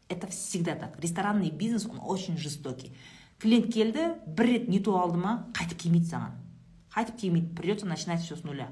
Это 0.10 0.28
всегда 0.28 0.76
так. 0.76 1.00
Ресторанный 1.00 1.52
бизнес 1.52 1.86
он 1.86 2.00
очень 2.02 2.38
жестокий. 2.38 2.92
Клиент 3.40 3.74
келді 3.74 4.22
бір 4.28 4.46
рет 4.46 4.68
не 4.70 4.80
то 4.80 4.94
алды 5.02 5.18
ма 5.18 5.48
қайтып 5.58 5.80
келмейді 5.82 6.12
саған. 6.12 6.36
Қайтып 6.94 7.16
келмейді 7.18 7.56
придется 7.56 7.88
начинать 7.88 8.22
все 8.22 8.36
с 8.36 8.44
нуля. 8.44 8.68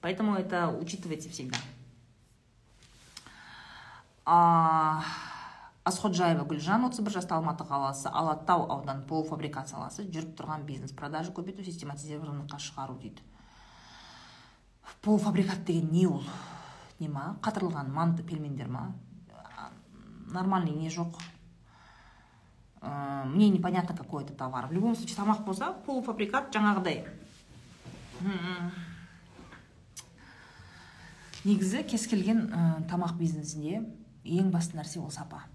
Поэтому 0.00 0.34
это 0.34 0.68
учитывайте 0.68 1.28
всегда. 1.28 1.56
А, 4.24 5.04
асходжаева 5.86 6.42
гүлжан 6.50 6.88
отыз 6.88 7.04
бір 7.06 7.14
жаста 7.14 7.36
алматы 7.36 7.64
қаласы 7.64 8.10
алатау 8.10 8.64
ауданы 8.74 9.06
полуфабрикат 9.06 9.70
саласы 9.70 10.02
жүріп 10.10 10.34
тұрған 10.40 10.66
бизнес 10.66 10.90
продажа 10.90 11.30
көбейту 11.36 11.62
систематизированныйға 11.62 12.58
шығару 12.58 12.98
дейді. 12.98 13.22
Полуфабрикат 15.02 15.62
деген 15.64 15.92
не 15.94 16.06
ол? 16.10 16.24
Не 16.98 17.08
ма? 17.08 17.36
Қатырылған 17.42 17.92
манты 17.94 18.26
пельмендер 18.26 18.68
ма? 18.68 18.88
Нормальный 20.26 20.74
не 20.74 20.90
жоқ? 20.90 21.14
Ә, 22.80 23.24
мне 23.24 23.48
непонятно 23.48 23.96
какой 23.96 24.24
это 24.24 24.34
товар. 24.34 24.66
В 24.66 24.72
любом 24.72 24.96
случае 24.96 25.16
тамақ 25.16 25.44
болса 25.44 25.72
полуфабрикат 25.86 26.50
жаңағыдай. 26.50 27.04
Негізі 31.44 31.84
кез 31.86 32.08
келген 32.10 32.48
ә, 32.50 32.88
тамақ 32.90 33.14
бизнесінде 33.20 33.84
ең 34.24 34.50
басты 34.50 34.80
нәрсе 34.80 34.98
ол 34.98 35.12
сапа. 35.14 35.46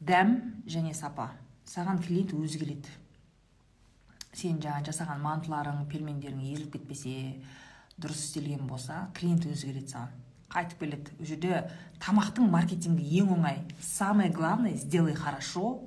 Дәм 0.00 0.62
және 0.68 0.94
сапа. 0.94 1.30
Саған 1.66 2.00
клиент 2.04 2.34
өзі 2.36 2.60
келеді. 2.62 2.92
Сен 4.36 4.60
жаңа 4.60 4.84
жасаған 4.86 5.22
мантыларың 5.24 5.86
пельмендерің 5.90 6.42
езіліп 6.52 6.76
кетпесе 6.76 7.16
дұрыс 7.96 8.26
істелген 8.28 8.66
болса 8.68 9.06
клиент 9.16 9.46
өзі 9.48 9.70
келеді 9.72 9.94
саған. 9.94 10.12
Қайтып 10.52 10.84
келеді. 10.84 11.16
Ол 11.18 11.26
жерде 11.26 11.62
тамақтың 12.04 12.50
маркетингі 12.52 13.08
ең 13.22 13.32
оңай. 13.38 13.64
Самое 13.80 14.30
главное 14.30 14.76
сделай 14.76 15.14
хорошо 15.14 15.80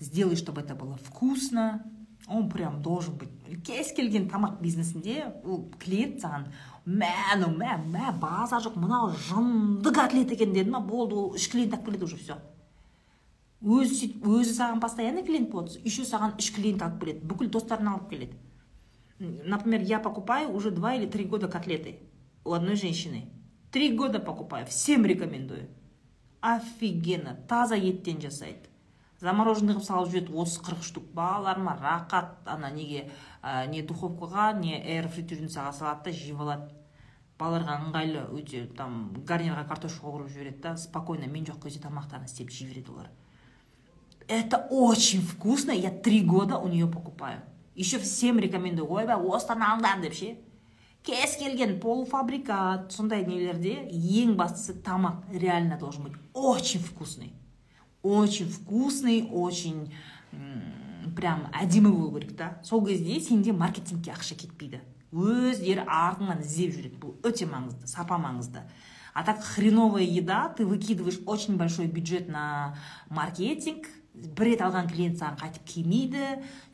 сделай 0.00 0.36
чтобы 0.36 0.60
это 0.60 0.74
было 0.74 0.96
вкусно. 0.96 1.82
Он 2.28 2.48
прям 2.48 2.82
должен 2.82 3.16
быть. 3.16 3.30
Кез 3.64 3.92
келген 3.92 4.28
тамақ 4.30 4.60
бизнесінде 4.62 5.32
ол 5.44 5.64
клиент 5.82 6.20
саған 6.22 6.44
мә 6.86 7.10
анау 7.32 7.50
мә 7.50 7.74
мә 7.90 8.12
база 8.20 8.60
жоқ 8.62 8.76
мынау 8.78 9.10
жынды 9.28 9.90
котлет 9.92 10.30
екен 10.30 10.52
деді 10.54 10.70
ма 10.70 10.80
болды 10.80 11.14
ол 11.14 11.34
үш 11.34 11.48
клиент 11.50 11.74
алып 11.74 11.86
келеді 11.86 12.04
уже 12.04 12.16
все 12.16 12.36
өзі 13.60 13.94
сөйтіп 13.94 14.26
өзі 14.26 14.54
саған 14.56 14.80
постоянный 14.80 15.24
клиент 15.24 15.50
болады 15.52 15.80
еще 15.84 16.06
саған 16.08 16.38
үш 16.40 16.48
клиент 16.56 16.82
алып 16.82 17.02
келеді 17.02 17.26
бүкіл 17.28 17.50
достарын 17.52 17.88
алып 17.92 18.08
келеді. 18.08 18.36
Например 19.18 19.82
я 19.82 19.98
покупаю 20.00 20.50
уже 20.50 20.70
два 20.70 20.94
или 20.94 21.06
три 21.06 21.24
года 21.24 21.48
котлеты 21.48 21.98
у 22.44 22.52
одной 22.52 22.76
женщины. 22.76 23.28
Три 23.70 23.94
года 23.94 24.18
покупаю 24.18 24.66
всем 24.66 25.04
рекомендую. 25.04 25.68
Офигенно 26.40 27.36
таза 27.46 27.76
еттен 27.76 28.20
жасайды. 28.20 28.70
Замороженный 29.20 29.74
қылып 29.76 29.84
салып 29.84 30.08
жібереді 30.08 30.32
отыз 30.32 30.56
қырық 30.64 30.82
штук 30.82 31.10
балаларыма 31.12 31.74
рақат 31.76 32.48
ана 32.48 32.70
неге 32.72 33.10
ә, 33.42 33.68
не 33.68 33.82
духовкаға 33.82 34.54
не 34.56 34.78
эйр 34.80 35.10
фритюрницаға 35.12 35.74
салады 35.76 36.08
да 36.08 36.16
жеп 36.16 36.40
алады. 36.40 36.70
Балаларға 37.36 37.76
ыңғайлы 37.84 38.22
өте 38.40 38.64
там 38.78 39.12
гарнирға 39.28 39.66
картошка 39.68 40.06
қуырып 40.06 40.32
жібереді 40.32 40.62
да 40.64 40.76
спокойно 40.80 41.28
мен 41.28 41.44
жоқ 41.44 41.60
кезде 41.66 41.84
тамақтарын 41.84 42.24
істеп 42.24 42.48
жей 42.48 42.72
береді 42.72 42.94
олар. 42.96 43.10
Это 44.30 44.68
очень 44.70 45.20
вкусно 45.20 45.72
я 45.72 45.90
три 45.90 46.22
года 46.22 46.56
у 46.56 46.68
нее 46.68 46.86
покупаю. 46.86 47.42
Еще 47.74 47.98
всем 47.98 48.38
рекомендую. 48.38 48.88
Ойбай 48.88 49.16
осыдан 49.16 49.62
алыңдар 49.62 50.00
деп 50.00 50.14
ше 50.14 50.36
кез 51.02 51.36
келген 51.40 51.80
полуфабрикат 51.80 52.92
сондай 52.92 53.24
нелерде 53.26 53.88
ең 53.90 54.36
бастысы 54.36 54.76
тамақ 54.84 55.26
реально 55.32 55.78
должен 55.78 56.04
быть 56.04 56.12
очень 56.32 56.80
вкусный. 56.80 57.32
Очень 58.02 58.48
вкусный 58.48 59.28
очень 59.32 59.92
прям 61.16 61.48
әдемі 61.52 61.90
болу 61.90 62.12
керек 62.20 62.36
та 62.36 62.60
сол 62.62 62.86
кезде 62.86 63.18
сенде 63.20 63.52
маркетингке 63.52 64.12
ақша 64.12 64.36
кетпейді. 64.38 64.78
Өздері 65.10 65.88
артыңнан 65.88 66.44
іздеп 66.44 66.76
жүреді. 66.76 66.98
Бұл 67.02 67.16
өте 67.26 67.48
маңызды 67.50 67.88
сапа 67.90 68.14
маңызды. 68.14 68.62
А 69.12 69.24
так 69.24 69.42
хреновая 69.42 70.04
еда 70.04 70.48
ты 70.56 70.64
выкидываешь 70.64 71.18
очень 71.26 71.56
большой 71.56 71.86
бюджет 71.86 72.28
на 72.28 72.76
маркетинг 73.08 73.88
бір 74.36 74.52
рет 74.52 74.62
алған 74.64 74.88
клиент 74.90 75.18
саған 75.20 75.38
қайтып 75.40 75.66
келмейді. 75.68 76.26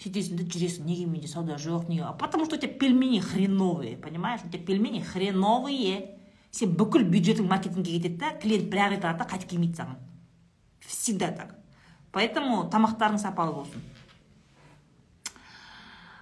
Сөйтесің 0.03 0.41
да 0.41 0.47
жүресің. 0.47 0.87
Неге 0.87 1.07
менде 1.07 1.29
сауда 1.29 1.57
жоқ 1.61 1.89
неге? 1.89 2.07
Потому 2.19 2.45
что 2.47 2.57
у 2.57 2.59
тебя 2.59 2.73
пельмени 2.73 3.21
хреновые 3.21 3.97
понимаешь? 3.97 4.41
У 4.45 4.49
тебя 4.49 4.65
пельмени 4.65 5.01
хреновые. 5.01 6.17
Сен 6.51 6.73
бүкіл 6.73 7.05
бюджетің 7.13 7.49
маркетингке 7.51 7.99
кетеді 7.99 8.17
да 8.23 8.31
клиент 8.41 8.71
бір 8.73 8.87
ақ 8.87 8.95
рет 8.95 9.05
алады 9.05 9.19
да 9.19 9.29
қайтып 9.29 9.51
келмейді 9.51 9.83
саған. 9.83 9.99
Всегда 10.81 11.31
так. 11.31 11.55
Поэтому 12.13 12.65
тамақтарың 12.73 13.19
сапалы 13.21 13.53
болсын. 13.53 13.83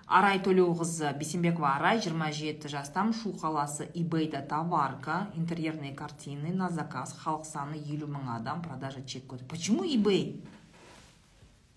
Арай 0.06 0.40
төлеуқызы 0.44 1.14
бейсенбекова 1.16 1.76
арай 1.76 2.00
27 2.02 2.68
жастам 2.68 3.12
шу 3.14 3.32
қаласы 3.32 3.86
ибейда 3.94 4.42
товарка 4.42 5.30
интерьерные 5.34 5.94
картины 5.94 6.52
на 6.52 6.68
заказ. 6.68 7.14
Халық 7.24 7.46
саны 7.48 7.78
елу 7.78 8.06
мың 8.06 8.28
адам 8.36 8.60
продажа 8.62 9.02
чек 9.02 9.26
код 9.26 9.46
почему 9.48 9.84
ибей 9.84 10.44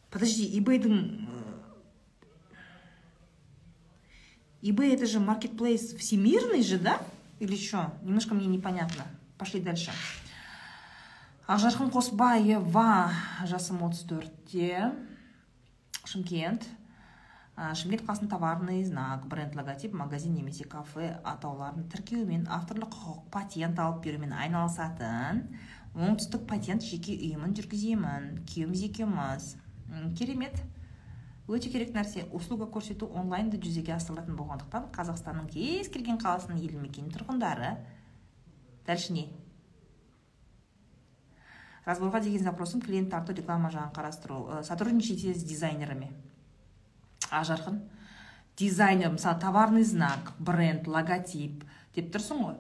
подожди 0.10 0.46
ибейдің 0.60 1.28
ибей 4.62 4.94
это 4.94 5.06
же 5.06 5.20
маркетплейс 5.20 5.94
всемирный 5.94 6.64
же 6.64 6.80
да? 6.80 7.02
Или 7.40 7.56
что? 7.56 7.94
Немножко 8.02 8.34
мне 8.34 8.48
непонятно. 8.48 9.06
Пошли 9.38 9.62
дальше. 9.62 9.92
Ақжарқын 11.48 11.88
қосбаева 11.94 13.14
жасым 13.48 13.80
34-те 13.80 14.92
шымкент 16.04 16.66
шымкент 17.56 18.04
қаласының 18.04 18.32
товарный 18.34 18.82
знак 18.84 19.24
бренд 19.32 19.56
логотип 19.56 19.94
магазин 19.96 20.34
немесе 20.36 20.66
кафе 20.68 21.14
атауларын 21.24 21.88
тіркеумен 21.94 22.50
авторлық 22.52 22.92
құқық 22.92 23.22
патент 23.32 23.80
алып 23.80 24.04
берумен 24.04 24.36
айналысатын 24.36 25.40
оңтүстік 25.96 26.44
патент 26.52 26.84
жеке 26.84 27.16
ұйымын 27.16 27.56
жүргіземін 27.56 28.28
күйеуіміз 28.44 28.84
екеуміз 28.90 29.48
керемет. 30.18 30.62
Өте 31.48 31.72
керек 31.72 31.94
нәрсе. 31.96 32.26
Услуга 32.36 32.68
көрсету 32.68 33.08
онлайнда 33.16 33.58
жүзеге 33.58 33.96
асырылатын 33.96 34.36
болғандықтан 34.36 34.90
қазақстанның 34.96 35.52
кез 35.54 35.92
келген 35.94 36.20
қаласының 36.20 36.60
елді 36.60 36.82
мекен 36.82 37.12
тұрғындары 37.14 37.78
дальше 38.88 39.14
не 39.14 39.30
разборға 41.88 42.20
деген 42.20 42.44
запросым 42.44 42.82
клиент 42.84 43.10
тарту 43.12 43.34
реклама 43.34 43.72
жағын 43.72 43.94
қарастыру 43.96 44.64
сотрудничайте 44.64 45.34
с 45.34 45.44
дизайнерами. 45.44 46.12
Ажарқын 47.32 47.80
дизайнер 48.58 49.12
мысалы 49.12 49.40
товарный 49.40 49.84
знак 49.84 50.34
бренд 50.40 50.88
логотип 50.88 51.64
деп 51.96 52.12
тұрсың 52.12 52.44
ғой. 52.44 52.58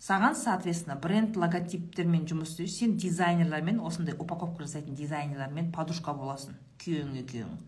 Саған 0.00 0.36
соответственно 0.40 0.96
бренд 0.96 1.36
логотиптермен 1.36 2.26
жұмыс 2.30 2.54
істеу 2.54 2.72
сен 2.74 2.96
дизайнерлермен 2.96 3.82
осындай 3.84 4.16
упаковка 4.16 4.64
жасайтын 4.64 4.96
дизайнерлермен 4.96 5.72
подружка 5.72 6.16
боласың. 6.16 6.56
Күйеуің. 6.80 7.18
Екеуің 7.24 7.58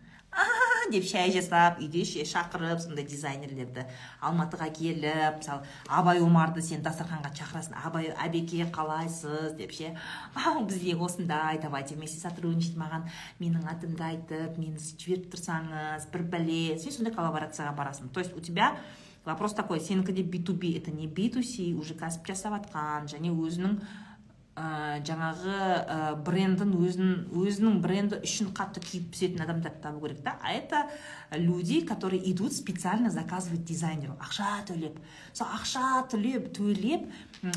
деп 0.91 1.05
шай 1.07 1.31
жасап 1.31 1.79
үйде 1.81 2.03
ше 2.07 2.25
шақырып 2.27 2.81
сондай 2.83 3.05
дизайнерлерді 3.07 3.85
алматыға 4.23 4.67
келіп 4.75 5.37
мысалы 5.39 5.67
абай 5.87 6.19
омарды 6.23 6.63
сен 6.65 6.83
дастарханға 6.83 7.31
шақырасың. 7.37 7.77
Абай 7.85 8.09
әбеке 8.25 8.65
қалайсыз? 8.73 9.53
деп 9.57 9.71
ше. 9.71 9.93
Бізде 10.35 10.95
осындай 10.95 11.59
давайте 11.61 11.95
вместе 11.95 12.19
сотрудничать 12.19 12.75
маған. 12.77 13.07
Менің 13.39 13.69
атымды 13.69 14.03
айтып 14.03 14.57
мені 14.57 14.79
жіберіп 14.79 15.31
тұрсаңыз 15.33 16.09
бір 16.11 16.27
бәле 16.35 16.77
сен 16.79 16.91
сондай 16.91 17.13
коллаборацияға 17.13 17.75
барасың. 17.77 18.09
То 18.09 18.19
есть 18.19 18.35
у 18.35 18.41
тебя 18.41 18.75
вопрос 19.25 19.53
такой 19.53 19.79
сенікі 19.79 20.13
де 20.13 20.23
би 20.23 20.39
ту 20.39 20.53
би 20.53 20.73
это 20.77 20.91
не 20.91 21.07
би 21.07 21.29
ту 21.29 21.43
си 21.43 21.73
уже 21.73 21.95
кәсіп 21.95 22.27
жасап 22.27 22.57
жатқан 22.59 23.07
және 23.07 23.31
өзінің 23.31 23.79
ә, 24.53 25.01
жаңағы 25.01 25.53
ә, 25.55 25.97
брендін 26.25 26.73
өзін, 26.77 27.13
өзінің 27.33 27.79
бренді 27.81 28.19
үшін 28.21 28.51
қатты 28.53 28.83
күйіп 28.83 29.07
пісетін 29.13 29.41
адамдарды 29.45 29.81
табу 29.81 30.03
керек 30.03 30.21
та 30.23 30.37
а 30.43 30.51
это 30.51 30.89
люди 31.31 31.81
которые 31.81 32.21
идут 32.31 32.53
специально 32.53 33.09
заказывать 33.09 33.65
дизайнеру. 33.65 34.13
Ақша 34.21 34.61
төлеп 34.67 34.99
сол 35.33 35.47
ақша 35.47 36.05
төлеп 36.11 36.53
төлеп 36.53 37.09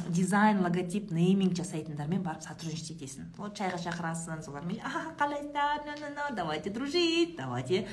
дизайн 0.08 0.62
логотип 0.64 1.10
нейминг 1.10 1.54
жасайтындармен 1.56 2.22
барып 2.22 2.42
сотрудничать 2.42 2.96
етесің. 2.96 3.28
Вот 3.36 3.58
шайға 3.58 3.76
шақырасың 3.82 4.42
солармен 4.42 4.80
қалайсыздар? 5.18 6.34
Давайте 6.34 6.70
дружить 6.70 7.36
давайте 7.36 7.86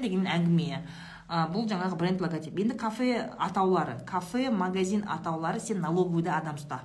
деген 0.00 0.26
әңгіме. 0.26 0.86
Бұл 1.30 1.68
жаңағы 1.70 1.96
бренд 1.96 2.22
логотип. 2.22 2.56
Енді 2.58 2.74
кафе 2.78 3.28
атаулары. 3.38 4.00
Кафе 4.06 4.50
магазин 4.50 5.04
атаулары 5.06 5.60
сен 5.62 5.78
налоговыйда 5.80 6.34
адам 6.36 6.58
ұста. 6.58 6.80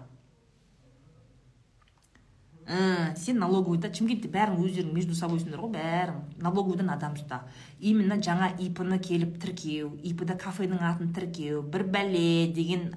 Ә, 2.65 3.15
сен 3.17 3.37
налоговыйда 3.41 3.91
шымкентте 3.93 4.29
бәрің 4.33 4.61
өздерің 4.61 4.93
между 4.93 5.17
собойсыңдар 5.17 5.61
ғой 5.61 5.73
бәрің 5.75 6.21
налоговыйдан 6.45 6.89
адам 6.93 7.17
ұста. 7.17 7.43
Именно 7.79 8.17
жаңа 8.21 8.51
ип 8.61 8.81
ны 8.85 8.97
келіп 8.97 9.39
тіркеу 9.41 9.91
ип 10.01 10.23
да 10.25 10.37
кафенің 10.37 10.81
атын 10.81 11.13
тіркеу 11.13 11.61
бір 11.61 11.85
бәле 11.93 12.51
деген 12.53 12.91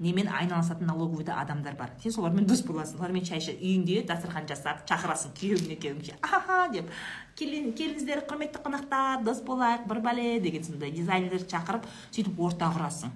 немен 0.00 0.28
айналысатын 0.32 0.88
налоговыйда 0.88 1.36
адамдар 1.42 1.76
бар. 1.76 1.92
Сен 2.02 2.12
солармен 2.12 2.46
дос 2.48 2.64
боласың 2.64 2.98
солармен 2.98 3.24
шай 3.28 3.38
ішіп 3.42 3.60
үйіңде 3.60 4.02
дастархан 4.08 4.48
жасап 4.48 4.82
шақырасың 4.88 5.36
күйеуің 5.38 5.72
екеуің 5.76 6.04
ше 6.08 6.18
аха 6.24 6.60
деп 6.72 6.90
келіңіздер 7.38 8.24
құрметті 8.28 8.64
қонақтар 8.64 9.24
дос 9.24 9.44
болайық 9.44 9.88
бір 9.90 10.04
бәле 10.04 10.28
деген 10.40 10.64
сондай 10.64 10.94
дизайнерлерді 10.96 11.52
шақырып 11.52 11.90
сөйтіп 12.10 12.40
орта 12.40 12.72
құрасың 12.72 13.12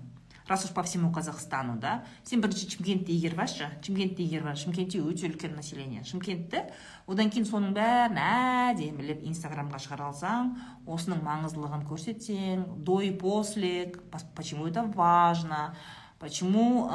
раз 0.47 0.65
уж 0.65 0.73
по 0.73 0.83
всему 0.83 1.13
казахстану 1.13 1.79
да? 1.81 2.05
Сен 2.25 2.41
бірінші 2.41 2.69
шымкентті 2.69 3.17
игеріп 3.17 3.41
шымкентті 3.49 4.25
игеріп 4.25 4.47
ал 4.47 4.57
шымкентте 4.57 5.01
өте 5.01 5.29
үлкен 5.29 5.57
население. 5.57 6.05
Шымкентті 6.05 6.61
одан 7.09 7.31
кейін 7.33 7.49
соның 7.49 7.73
бәрін 7.73 8.21
әдемілеп 8.21 9.25
инстаграмға 9.25 9.81
шығара 9.81 10.11
алсаң 10.13 10.53
осының 10.85 11.25
маңыздылығын 11.25 11.89
көрсетсең 11.89 12.65
до 12.85 13.01
и 13.01 13.11
после 13.11 13.93
почему 14.37 14.67
это 14.67 14.85
важно? 14.85 15.75
Почему 16.19 16.89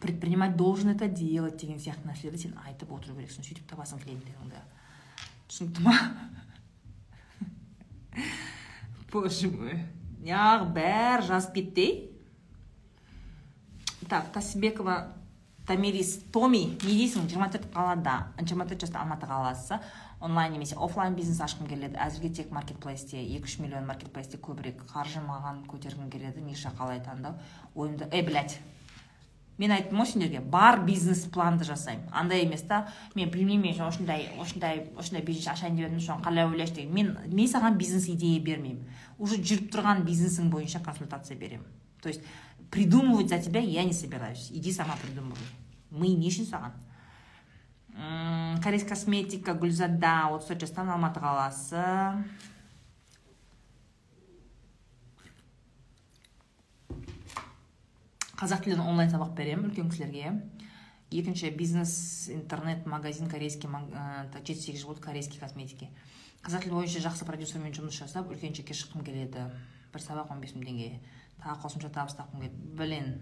предпринимать 0.00 0.56
должен 0.56 0.90
это 0.90 1.08
делать 1.08 1.56
деген 1.56 1.78
сияқты 1.78 2.08
нәрселерді 2.08 2.38
сен 2.42 2.54
айтып 2.66 2.90
отыру 2.90 3.14
керексің 3.14 3.46
сөйтіп 3.46 3.68
табасың 3.70 4.02
клиенттеріңді 4.02 4.62
түсінікті 5.46 5.84
ма 5.86 5.94
боже 9.12 9.50
мой. 9.52 9.78
Неғып 10.22 10.72
бәрі 10.74 11.26
жазып 11.28 11.54
кетті 11.58 11.86
так 14.08 14.32
тасыбекова 14.34 15.14
тамирис 15.66 16.16
томи 16.34 16.64
не 16.82 16.96
дейсің 16.98 17.28
жиырма 17.30 17.48
төрт 17.52 17.68
қалада 17.74 18.16
жиырма 18.40 18.66
төрт 18.66 18.82
жаста 18.86 19.02
алматы 19.02 19.28
қаласы 19.30 19.78
онлайн 20.22 20.52
немесе 20.52 20.76
офлайн 20.76 21.14
бизнес 21.14 21.40
ашқым 21.42 21.66
келеді. 21.68 21.98
Әзірге 21.98 22.30
тек 22.32 22.52
маркетплейсте 22.54 23.18
екі 23.18 23.48
үш 23.50 23.58
миллион 23.58 23.88
маркетплейсте 23.90 24.38
көбірек 24.38 24.84
қаржы 24.92 25.20
маған 25.26 25.64
көтергім 25.66 26.10
келеді 26.10 26.44
ниша 26.46 26.70
қалай 26.78 27.02
таңдау? 27.02 27.34
Ойымды 27.74 28.08
ей 28.12 28.22
блять 28.22 28.60
мен 29.58 29.72
айттым 29.74 30.00
ғой 30.00 30.08
сендерге 30.08 30.40
бар 30.40 30.80
бизнес 30.86 31.24
планды 31.30 31.64
жасаймын. 31.64 32.08
Андай 32.12 32.44
емес 32.46 32.62
та 32.62 32.86
мен 33.14 33.30
білмеймін 33.30 33.72
мен 33.72 33.82
осындай 33.86 34.30
осындай 34.40 34.86
осындай 34.96 35.22
бизнес 35.26 35.48
ашайын 35.52 35.76
деп 35.76 35.88
едім 35.90 36.00
соны 36.00 36.24
қалай 36.24 36.46
ойлайсың 36.48 36.76
деген. 36.76 36.94
Мен 36.94 37.12
мен 37.26 37.50
саған 37.50 37.76
бизнес 37.78 38.08
идея 38.08 38.40
бермеймін. 38.40 38.86
Уже 39.18 39.38
жүріп 39.42 39.70
тұрған 39.74 40.06
бизнесің 40.06 40.50
бойынша 40.50 40.80
консультация 40.80 41.36
беремін. 41.36 41.66
То 42.00 42.08
есть 42.08 42.22
придумывать 42.70 43.28
за 43.28 43.38
тебя 43.38 43.60
я 43.60 43.84
не 43.84 43.92
собираюсь. 43.92 44.48
Иди 44.50 44.72
сама 44.72 44.96
придумывай. 44.96 45.46
Мы 45.90 46.08
не 46.08 46.30
үшін 46.30 46.48
саған. 46.48 46.72
Корейс 47.92 48.84
косметика 48.88 49.52
гүлзада 49.54 50.32
отыз 50.32 50.48
төрт 50.48 50.64
жастан 50.64 50.88
алматы 50.88 51.20
қаласы 51.20 51.82
қазақ 58.40 58.64
тілінен 58.64 58.86
онлайн 58.86 59.12
сабақ 59.12 59.34
беремін 59.36 59.68
үлкен 59.68 59.90
кісілерге 59.92 60.32
екінші 61.12 61.50
бизнес 61.50 62.30
интернет 62.32 62.86
магазин 62.86 63.28
корейский 63.28 63.68
жеті 63.68 64.60
сегіз 64.60 64.80
жыл 64.80 64.88
болды 64.88 65.04
корейский 65.04 65.38
косметики 65.38 65.90
қазақ 66.42 66.64
тілі 66.64 66.78
бойынша 66.80 67.04
жақсы 67.04 67.28
продюсермен 67.28 67.76
жұмыс 67.76 68.00
жасап 68.00 68.32
үлкен 68.32 68.56
жекке 68.56 68.74
шыққым 68.74 69.04
келеді 69.04 69.44
бір 69.92 70.00
сабақ 70.00 70.32
он 70.32 70.40
бес 70.40 70.56
мың 70.56 70.64
теңге 70.64 70.88
тағы 71.42 71.60
қосымша 71.66 71.92
табыс 71.92 72.16
тапқым 72.16 72.40
келеді 72.40 72.74
блин 72.80 73.12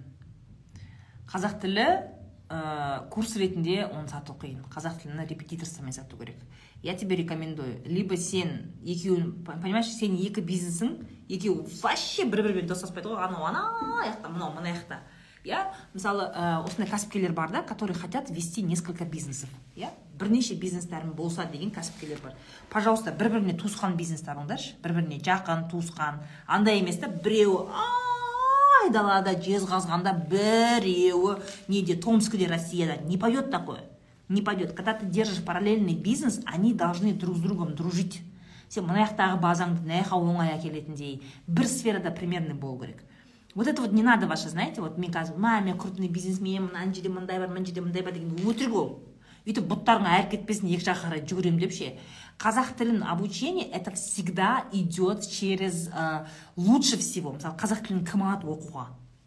қазақ 1.26 1.58
тілі 1.60 1.86
ә, 2.50 3.08
курс 3.10 3.36
ретінде 3.38 3.84
оны 3.86 4.10
сату 4.10 4.34
қиын. 4.34 4.64
Қазақ 4.74 4.98
тілін 5.04 5.22
репетиторствомен 5.28 5.94
сату 5.94 6.18
керек. 6.18 6.36
Я 6.82 6.96
тебе 6.96 7.16
рекомендую. 7.16 7.80
Либо 7.86 8.16
сен 8.16 8.74
екеуін 8.82 9.44
понимаешь 9.44 9.92
сен 9.94 10.16
екі 10.18 10.42
бизнесің 10.42 10.98
екеуі 11.28 11.64
вообще 11.82 12.26
бір 12.26 12.42
бірімен 12.42 12.66
достаспайды 12.66 13.12
ғой. 13.12 13.22
Анау 13.22 13.46
ана 13.46 13.64
жақта 14.02 14.32
мынау 14.32 14.54
мына 14.56 14.74
жақта 14.74 15.00
иә 15.44 15.70
мысалы 15.94 16.26
ә, 16.34 16.64
осындай 16.64 16.90
кәсіпкерлер 16.90 17.32
бар 17.32 17.50
да 17.50 17.62
которые 17.62 17.96
хотят 17.96 18.30
вести 18.30 18.62
несколько 18.62 19.04
бизнесов. 19.04 19.48
Иә 19.76 19.90
бірнеше 20.18 20.54
бизнестерім 20.54 21.12
болса 21.12 21.44
деген 21.44 21.70
кәсіпкерлер 21.70 22.20
бар. 22.22 22.34
Пожалуйста 22.68 23.12
бір 23.12 23.30
біріне 23.30 23.54
туысқан 23.56 23.96
бизнес 23.96 24.24
табыңдаршы 24.26 24.76
бір 24.82 24.98
біріне 24.98 25.20
жақын 25.20 25.68
туысқан. 25.70 26.20
Андай 26.46 26.80
емес 26.80 26.98
та 26.98 27.08
біреуі 27.08 27.68
айдалада 28.84 29.34
жезқазғанда 29.36 30.14
біреуі 30.30 31.36
неде 31.68 31.96
томскіде 31.96 32.48
россияда 32.48 33.02
не 33.04 33.18
пойдет 33.18 33.50
такое? 33.50 33.84
Не 34.28 34.42
пойдет. 34.42 34.72
Когда 34.72 34.94
ты 34.94 35.06
держишь 35.06 35.44
параллельный 35.44 35.94
бизнес 35.94 36.40
они 36.46 36.72
должны 36.72 37.12
друг 37.12 37.36
с 37.36 37.40
другом 37.40 37.74
дружить. 37.74 38.22
Сен 38.68 38.86
мына 38.86 39.06
жақтағы 39.06 39.40
базаңды 39.42 39.82
мына 39.82 40.02
жаққа 40.04 40.18
оңай 40.22 40.54
әкелетіндей 40.54 41.22
бір 41.46 41.66
сферада 41.66 42.10
примерный 42.10 42.54
болу 42.54 42.78
керек 42.78 43.04
вот 43.54 43.66
это 43.66 43.82
вот 43.82 43.92
не 43.92 44.02
надо 44.02 44.26
ваше 44.26 44.48
знаете 44.48 44.80
вот 44.80 44.98
мен 44.98 45.10
қазір 45.10 45.36
ма 45.36 45.60
мен 45.60 45.76
крупный 45.78 46.08
бизнесменмін 46.08 46.70
ана 46.74 46.94
жерде 46.94 47.08
мындай 47.08 47.38
бар 47.38 47.48
мына 47.48 47.66
жерде 47.66 47.80
мындай 47.80 48.02
бар 48.02 48.12
деген 48.12 48.36
өтірік 48.46 48.74
ол. 48.74 49.00
Бүйтіп 49.46 49.66
бұттарың 49.72 50.06
айырып 50.06 50.30
кетпесін 50.30 50.70
екі 50.70 50.84
жаққа 50.86 51.08
қарай 51.08 51.24
жүгіремін 51.26 51.58
деп 51.58 51.72
ше. 51.72 51.96
Қазақ 52.40 52.72
тілін 52.78 53.02
обучение 53.04 53.68
это 53.68 53.92
всегда 53.92 54.64
идет 54.72 55.28
через 55.28 55.88
ә, 55.88 56.26
лучше 56.56 56.96
всего. 56.96 57.32
Мысалы 57.32 57.56
қазақ 57.60 57.84
тілін 57.86 58.04
кім 58.08 58.24
алады 58.24 58.48
оқуға. 58.48 58.86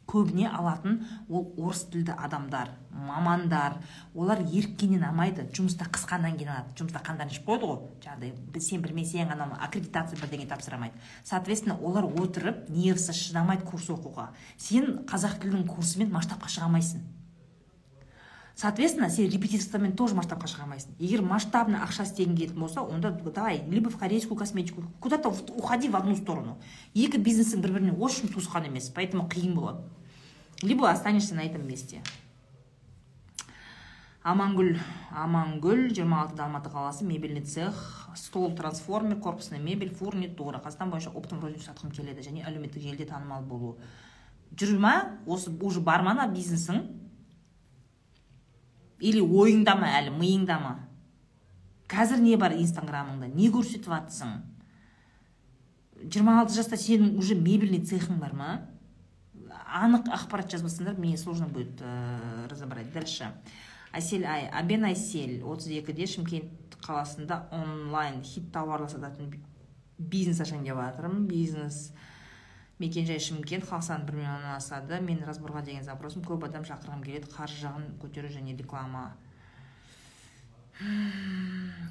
Көбіне 0.09 0.49
алатын 0.49 1.05
ол 1.30 1.53
орыс 1.57 1.86
тілді 1.93 2.16
адамдар 2.18 2.74
мамандар. 2.91 3.78
Олар 4.14 4.41
еріккеннен 4.41 5.05
алмайды. 5.05 5.45
Жұмыста 5.53 5.88
қысқаннан 5.93 6.36
кейін 6.38 6.51
алады. 6.53 6.76
Жұмыста 6.78 7.01
қандарын 7.05 7.32
ішіп 7.32 7.47
қояды 7.47 7.70
ғой? 7.70 7.80
Жаңағыдай 8.03 8.61
сен 8.66 8.84
білмесең 8.84 9.32
анау 9.34 9.55
аккредитация 9.61 10.20
бірдеңе 10.20 10.49
тапсырамайды. 10.49 10.97
Соответственно 11.24 11.78
олар 11.82 12.05
отырып 12.05 12.70
нервісі 12.70 13.14
шыдамайды 13.14 13.66
курс 13.66 13.89
оқуға. 13.93 14.32
Сен 14.57 15.03
қазақ 15.09 15.39
тілінің 15.41 15.68
курсымен 15.70 16.11
масштабқа 16.14 16.51
шыға 16.51 16.70
алмайсың. 16.70 17.05
Соответственно 18.56 19.10
сен 19.10 19.30
репетиторствомен 19.30 19.95
тоже 19.97 20.16
масштабқа 20.16 20.47
шыға 20.47 20.68
алмайсың 20.68 20.93
егер 20.99 21.24
масштабный 21.26 21.80
ақша 21.82 22.06
істегің 22.06 22.36
келетін 22.38 22.60
болса 22.60 22.82
онда 22.82 23.12
давай 23.12 23.64
либо 23.68 23.89
в 23.89 23.97
корейскую 23.97 24.38
косметику 24.38 24.84
куда 24.99 25.18
то 25.18 25.30
уходи 25.30 25.89
в 25.89 25.95
одну 25.95 26.16
сторону. 26.16 26.58
Екі 26.93 27.18
бизнесің 27.18 27.62
бір 27.62 27.74
біріне 27.80 27.93
очень 27.97 28.30
туысқан 28.30 28.68
емес 28.68 28.89
поэтому 28.89 29.28
қиын 29.28 29.54
болады. 29.54 29.84
Либо 30.62 30.89
останешься 30.89 31.36
на 31.36 31.41
этом 31.41 31.68
месте. 31.68 32.01
Амангүл 34.24 34.78
амангүл 35.12 35.89
жиырма 35.91 36.22
алтыда 36.22 36.45
алматы 36.45 36.70
қаласы 36.70 37.04
мебельный 37.04 37.41
цех 37.41 38.08
стол 38.16 38.56
трансформер 38.56 39.18
корпусный 39.20 39.60
мебель 39.60 39.93
фурнитура. 39.93 40.62
Қазақстан 40.64 40.91
бойынша 40.91 41.10
оптом 41.10 41.41
розничный 41.41 41.74
сатқым 41.74 41.91
келеді 41.91 42.24
және 42.24 42.45
әлеуметтік 42.47 42.80
желіде 42.82 43.06
танымал 43.06 43.43
болу. 43.43 43.80
Жүр 44.56 44.80
ма 44.80 45.20
осы 45.28 45.51
уже 45.51 45.82
бар 45.82 46.04
ма 46.04 46.16
бизнесің? 46.32 47.03
Или 49.04 49.22
ойыңда 49.22 49.76
ма 49.80 49.91
әлі 49.99 50.16
миыңда 50.16 50.58
ма 50.64 50.74
қазір 51.93 52.22
не 52.24 52.38
бар 52.39 52.56
инстаграмыңда? 52.58 53.30
Не 53.36 53.49
көрсетіп 53.54 53.89
жатсың 53.91 54.38
жиырма 56.04 56.39
алты 56.41 56.58
жаста 56.58 56.80
сенің 56.80 57.18
уже 57.20 57.36
мебельный 57.36 57.84
цехың 57.86 58.20
бар 58.22 58.34
ма? 58.38 58.49
Анық 59.74 60.10
ақпарат 60.14 60.51
жазбасаңдар 60.54 60.97
мне 60.97 61.18
сложно 61.18 61.47
будет 61.47 61.82
ә, 61.82 62.47
разобрать. 62.49 62.91
Дальше. 62.93 63.32
Әсел 63.93 64.26
ай 64.26 64.47
абен 64.54 64.86
айсел 64.86 65.43
отыз 65.49 65.70
екіде 65.74 66.08
шымкент 66.10 66.78
қаласында 66.84 67.43
онлайн 67.54 68.22
хит 68.26 68.51
тауарлар 68.54 68.89
сататын 68.89 69.34
бизнес 69.97 70.41
ашайын 70.41 70.66
деп 70.66 70.80
жатырмын 70.80 71.28
бизнес 71.30 71.91
мекенжай 72.80 73.19
шымкент 73.19 73.67
халық 73.69 73.84
саны 73.86 74.05
бір 74.07 74.15
миллионнан 74.21 74.55
асады 74.57 74.99
мен 75.01 75.24
разборға 75.28 75.63
деген 75.63 75.84
запросым 75.84 76.24
көп 76.26 76.45
адам 76.47 76.65
шақырғым 76.67 77.03
келеді 77.05 77.32
қаржы 77.34 77.61
жағын 77.65 77.89
көтеру 78.01 78.32
және 78.34 78.57
реклама. 78.57 79.13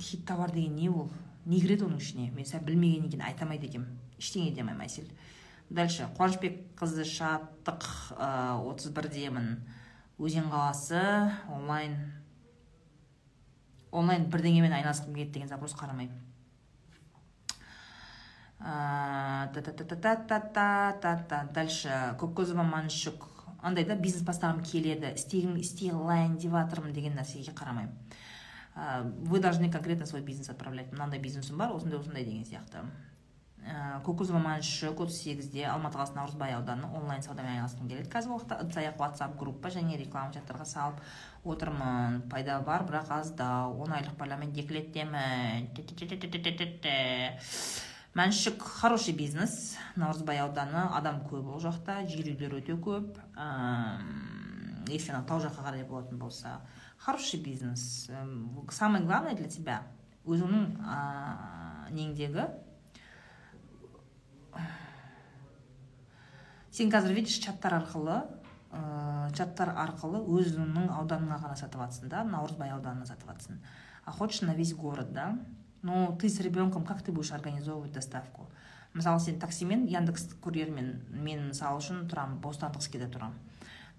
Хит 0.00 0.26
товар 0.26 0.50
деген 0.50 0.76
не 0.76 0.88
ол? 0.90 1.10
Не 1.44 1.60
кіреді 1.60 1.86
оның 1.86 2.02
ішіне? 2.02 2.30
Мен 2.34 2.46
сәл 2.46 2.64
білмегеннен 2.66 3.10
кейін 3.10 3.22
айта 3.26 3.46
алмайды 3.46 3.66
екенмін. 3.70 3.98
Ештеңе 4.18 4.50
дей 4.50 4.62
алмаймын 4.62 4.86
әсел 4.86 5.06
дальше 5.72 6.08
қуанышбекқызы 6.18 7.04
шаттық 7.08 7.86
отыз 8.68 8.92
бірдемін 8.92 9.54
өзен 10.20 10.50
қаласы 10.52 11.00
онлайн. 11.48 11.96
Онлайн 13.92 14.28
бірдеңемен 14.32 14.72
айналысқым 14.72 15.14
келеді 15.14 15.38
деген 15.38 15.48
запрос 15.48 15.74
қарамаймын. 15.76 16.20
Дальше 21.54 21.88
көккөзова 22.20 22.62
маншук 22.62 23.28
андай 23.62 23.84
да 23.84 23.94
бизнес 23.96 24.24
бастағым 24.26 24.62
келеді. 24.66 25.14
Істегім 25.14 25.56
істей 25.56 25.90
алайын 25.94 26.36
деп 26.36 26.52
жатырмын 26.52 26.92
деген 26.92 27.14
нәрсеге 27.16 27.54
қарамаймын. 27.54 27.94
Вы 29.28 29.40
должны 29.40 29.70
конкретно 29.70 30.06
свой 30.06 30.22
бизнес 30.22 30.48
отправлять. 30.48 30.92
Мынандай 30.92 31.20
бизнесім 31.20 31.58
бар 31.58 31.72
осындай 31.72 31.98
осындай 31.98 32.24
деген 32.24 32.44
сияқты. 32.44 32.82
Көкөзова 34.02 34.40
маншүк 34.42 34.98
отыз 35.04 35.20
сегізде 35.22 35.66
алматы 35.70 35.94
қаласы 35.94 36.16
наурызбай 36.16 36.56
ауданы 36.56 36.88
онлайн 36.98 37.22
саудамен 37.22 37.60
айналысқым 37.60 37.86
келеді. 37.86 38.10
Қазіргі 38.10 38.34
уақытта 38.34 38.58
ыдыс 38.64 38.76
аяқ 38.80 38.96
ватсап 38.98 39.36
группа 39.38 39.70
және 39.70 39.94
реклама 40.00 40.32
чаттарға 40.34 40.66
салып 40.66 40.98
отырмын. 41.44 42.22
Пайда 42.32 42.58
бар 42.66 42.82
бірақ 42.88 43.12
аздау 43.20 43.78
он 43.84 43.94
айлық 43.94 44.18
баламен 44.18 44.50
декреттемін 44.50 45.70
мәншік 48.14 48.62
хороший 48.62 49.14
бизнес. 49.16 49.76
Наурызбай 49.96 50.42
ауданы 50.42 50.84
адам 50.92 51.22
көп 51.30 51.54
ол 51.54 51.62
жақта 51.62 52.02
жер 52.08 52.28
үйлер 52.34 52.58
өте 52.60 52.76
көп. 52.76 53.16
Если 54.88 55.12
анау 55.12 55.24
тау 55.28 55.40
жаққа 55.40 55.64
қарай 55.64 55.86
болатын 55.88 56.18
болса 56.18 56.60
хороший 56.98 57.40
бизнес. 57.40 58.10
Самое 58.70 59.04
главное 59.04 59.34
для 59.34 59.48
тебя 59.48 59.82
өзіңнің 60.26 60.66
неңдегі 61.96 62.44
сен 66.72 66.92
қазір 66.92 67.16
видишь 67.16 67.40
чаттар 67.42 67.74
арқылы 67.80 68.20
ә, 68.72 69.32
чаттар 69.36 69.74
арқылы 69.74 70.22
өзіңнің 70.22 70.92
ауданыңа 70.94 71.40
ғана 71.42 71.56
сатып 71.58 71.82
жатрсың 71.82 72.12
да 72.12 72.22
наурызбай 72.28 72.70
ауданына 72.76 73.08
сатып 73.08 73.32
жатрсың 73.32 73.58
а 74.04 74.12
хочешь 74.12 74.42
на 74.42 74.54
весь 74.54 74.74
город 74.74 75.12
да? 75.12 75.38
Но 75.82 76.16
ты 76.20 76.28
с 76.28 76.40
ребенком 76.40 76.84
как 76.84 77.02
ты 77.02 77.12
будешь 77.12 77.32
организовывать 77.32 77.92
доставку? 77.92 78.48
Мысалы 78.94 79.20
сен 79.20 79.38
таксимен 79.40 79.86
яндекс 79.86 80.28
курьермен. 80.40 81.00
Мен 81.10 81.48
мысалы 81.48 81.78
үшін 81.80 82.06
тұрамын 82.08 82.40
бостандықскийде 82.40 83.08
тұрамын 83.08 83.38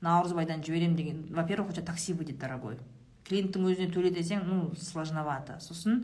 наурызбайдан 0.03 0.63
жіберемін 0.63 0.95
деген. 0.95 1.21
Во 1.34 1.43
первых 1.43 1.69
у 1.69 1.73
тебя 1.73 1.86
такси 1.86 2.13
выйдет 2.13 2.38
дорогой. 2.39 2.77
Клиенттің 3.23 3.67
өзіне 3.69 3.91
төле 3.93 4.11
десең 4.11 4.43
ну 4.45 4.73
сложновато. 4.75 5.59
Сосын 5.63 6.03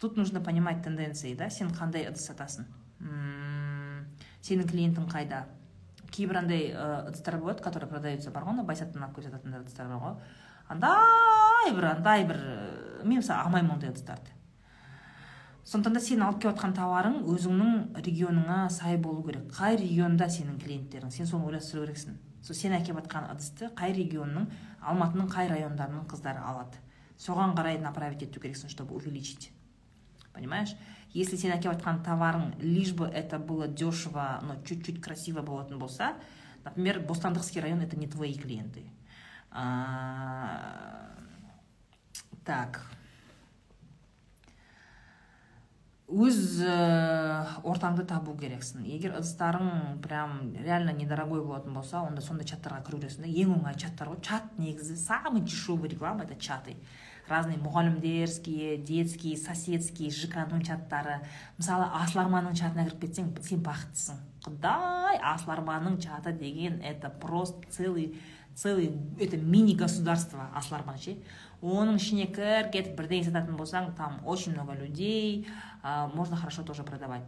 тут 0.00 0.16
нужно 0.16 0.40
понимать 0.40 0.82
тенденции 0.84 1.34
да? 1.34 1.50
Сен 1.50 1.72
қандай 1.74 2.06
ыдыс 2.06 2.28
сатасың? 2.30 2.68
Сенің 4.42 4.70
клиентің 4.70 5.10
қайда? 5.10 5.46
Кейбір 6.12 6.38
андай 6.44 6.70
ыдыстар 6.72 7.38
болады 7.38 7.62
которые 7.62 7.90
продаются 7.90 8.30
бар 8.30 8.44
ғой 8.44 8.54
ана 8.54 8.64
байсаттан 8.64 9.02
алып 9.02 9.16
келе 9.16 9.30
жататын 9.30 9.58
ыдыстар 9.58 9.88
бар 9.88 9.98
ғой. 9.98 10.14
Андай 10.68 11.74
бір 11.74 11.88
андай 11.96 12.24
бір 12.24 12.38
мен 13.02 13.18
мысалы 13.18 13.42
алмаймын 13.42 13.74
ондай 13.74 13.90
ыдыстарды. 13.90 14.30
Сондықтан 15.64 15.94
да 15.94 16.00
сен 16.00 16.22
алып 16.22 16.40
келіп 16.42 16.56
жатқан 16.56 16.74
тауарың 16.76 17.18
өзіңнің 17.30 18.02
регионыңа 18.02 18.58
сай 18.70 18.96
болу 18.98 19.22
керек. 19.26 19.48
Қай 19.54 19.76
регионда 19.78 20.26
сенің 20.26 20.58
клиенттерің? 20.62 21.10
Сен 21.14 21.26
соны 21.26 21.46
ойластыру 21.46 21.84
керексің. 21.86 22.16
Сол 22.42 22.56
сен 22.58 22.74
әкеліп 22.74 22.98
жатқан 23.02 23.28
ыдысты 23.30 23.70
қай 23.78 23.94
регионның 23.94 24.48
алматының 24.80 25.28
қай 25.30 25.48
райондарының 25.52 26.08
қыздары 26.10 26.42
алады? 26.42 26.80
Соған 27.18 27.54
қарай 27.54 27.78
направить 27.78 28.24
ету 28.26 28.40
керексің 28.40 28.68
чтобы 28.68 28.96
увеличить. 28.96 29.52
Понимаешь? 30.32 30.74
Если 31.14 31.36
сен 31.36 31.52
әкеліп 31.54 31.78
жатқан 31.78 32.02
товарың 32.02 32.58
лишь 32.58 32.92
бы 32.92 33.06
это 33.06 33.38
было 33.38 33.68
дешево 33.68 34.40
но 34.42 34.56
чуть 34.64 34.84
чуть 34.84 35.00
красиво 35.00 35.42
болатын 35.42 35.78
болса 35.78 36.14
например 36.64 37.00
бостандықский 37.00 37.60
район 37.60 37.80
это 37.80 37.96
не 37.96 38.08
твои 38.08 38.34
клиенты. 38.34 38.82
Так. 42.44 42.86
Өз 46.12 46.60
ә, 46.60 46.74
ортаңды 47.64 48.04
табу 48.08 48.34
керексің. 48.36 48.84
Егер 48.88 49.16
ыдыстарың 49.16 50.00
прям 50.04 50.52
реально 50.58 50.92
недорогой 50.96 51.40
болатын 51.44 51.72
болса 51.72 52.02
онда 52.04 52.20
сондай 52.24 52.46
чаттарға 52.48 52.82
кіру 52.86 53.00
керексің 53.00 53.24
да. 53.24 53.32
Ең 53.32 53.54
оңай 53.56 53.78
чаттар 53.80 54.12
ғой. 54.12 54.20
Чат 54.20 54.58
негізі 54.60 54.98
самый 55.00 55.40
дешевый 55.42 55.90
реклама 55.90 56.24
это 56.24 56.36
чаты. 56.36 56.76
Разный 57.28 57.56
мұғалімдерские 57.62 58.76
детские 58.82 59.36
соседские 59.38 60.10
жк 60.10 60.36
ның 60.50 60.64
чаттары. 60.66 61.22
Мысалы 61.56 61.86
асыл 62.02 62.24
арманның 62.26 62.58
чатына 62.58 62.84
кіріп 62.88 63.06
кетсең 63.06 63.32
сен 63.46 63.62
бақыттысың. 63.64 64.18
Құдай 64.42 65.20
асыл 65.22 65.54
арманның 65.54 66.00
чаты 66.02 66.32
деген 66.32 66.80
это 66.82 67.08
просто 67.08 67.62
целый 67.70 68.18
целый 68.54 68.92
это 69.18 69.36
мини 69.36 69.74
государство 69.74 70.50
асыл 70.54 70.76
арман 70.76 70.98
ше 70.98 71.16
оның 71.62 72.00
ішіне 72.00 72.26
кір 72.34 72.70
кетіп 72.74 72.96
бірдеңе 72.98 73.28
сататын 73.28 73.56
болсаң 73.56 73.92
там 73.96 74.18
очень 74.24 74.52
много 74.52 74.74
людей 74.74 75.46
ә, 75.82 76.12
можно 76.14 76.36
хорошо 76.36 76.62
тоже 76.62 76.82
продавать. 76.82 77.22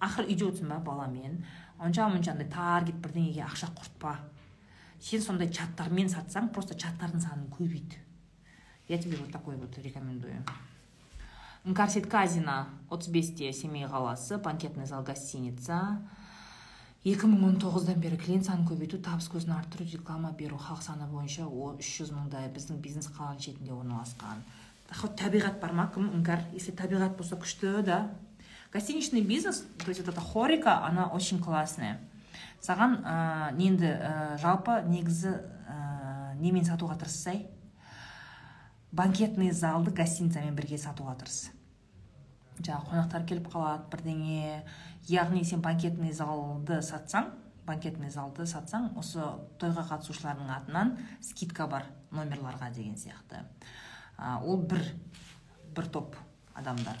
Ақыры 0.00 0.28
үйде 0.28 0.44
отырсың 0.48 0.68
ба 0.68 0.78
баламен. 0.80 1.44
Онша 1.78 2.08
мұнша 2.08 2.32
андай 2.32 2.48
таргет 2.48 2.96
бірдеңеге 3.04 3.44
ақша 3.44 3.68
құртпа 3.76 4.16
сен 5.00 5.20
сондай 5.20 5.50
чаттармен 5.52 6.08
сатсаң 6.08 6.48
просто 6.52 6.74
чаттардың 6.74 7.20
санын 7.20 7.46
көбейт. 7.52 7.98
Я 8.88 8.98
тебе 8.98 9.16
вот 9.16 9.30
такой 9.32 9.56
вот 9.56 9.76
рекомендую. 9.78 10.44
Мкарсит 11.64 12.06
казина 12.06 12.68
отыз 12.90 13.08
бесте 13.08 13.52
семей 13.52 13.84
қаласы 13.84 14.38
банкетный 14.38 14.86
зал 14.86 15.02
гостиница. 15.02 15.98
Екі 17.04 17.28
мың 17.28 17.42
он 17.50 17.56
тоғыздан 17.60 18.00
бері 18.00 18.16
клиент 18.16 18.46
санын 18.48 18.64
көбейту 18.64 18.96
табыс 19.04 19.26
көзін 19.28 19.52
арттыру 19.58 19.84
реклама 19.84 20.30
беру 20.32 20.56
халық 20.56 20.80
саны 20.86 21.04
бойынша 21.10 21.44
үш 21.44 21.90
жүз 22.00 22.14
мыңдай 22.16 22.48
біздің 22.54 22.80
бизнес 22.80 23.10
қаланың 23.12 23.42
шетінде 23.44 23.74
орналасқан. 23.76 24.40
Хоть 24.88 25.16
табиғат 25.20 25.60
бар 25.60 25.74
ма? 25.76 25.90
Кім? 25.92 26.08
Іңкәр? 26.16 26.46
Если 26.56 26.72
табиғат 26.72 27.16
болса 27.18 27.36
күшті 27.36 27.82
да. 27.84 28.10
Гостиничный 28.72 29.20
бизнес 29.20 29.64
то 29.78 29.88
есть 29.88 30.00
вот 30.00 30.08
эта 30.08 30.20
хорика 30.20 30.84
она 30.86 31.06
очень 31.06 31.42
классная. 31.42 32.00
Саған 32.64 33.02
ә, 33.04 33.52
ненді 33.52 33.84
ә, 33.84 34.38
жалпы 34.40 34.80
негізі 34.88 35.34
ә, 35.68 36.34
немен 36.40 36.64
сатуға 36.64 36.96
тырыссай. 36.96 37.44
Банкетный 38.92 39.52
залды 39.52 39.92
гостиницамен 39.92 40.56
бірге 40.56 40.78
сатуға 40.80 41.12
тырыс. 41.20 41.50
Жаңағы 42.60 42.90
қонақтар 42.90 43.24
келіп 43.28 43.48
қалады 43.52 43.88
бірдеңе 43.92 44.62
яғни 45.08 45.44
сен 45.44 45.62
банкетный 45.64 46.12
залды 46.12 46.80
сатсаң 46.82 47.32
банкетный 47.66 48.10
залды 48.12 48.46
сатсаң 48.46 48.92
осы 49.00 49.24
тойға 49.58 49.86
қатысушылардың 49.88 50.52
атынан 50.58 50.92
скидка 51.24 51.66
бар 51.66 51.88
номерларға 52.12 52.70
деген 52.74 52.96
сияқты. 53.00 53.42
А, 54.16 54.38
ол 54.40 54.62
бір 54.62 54.84
бір 55.74 55.88
топ 55.90 56.16
адамдар. 56.54 56.98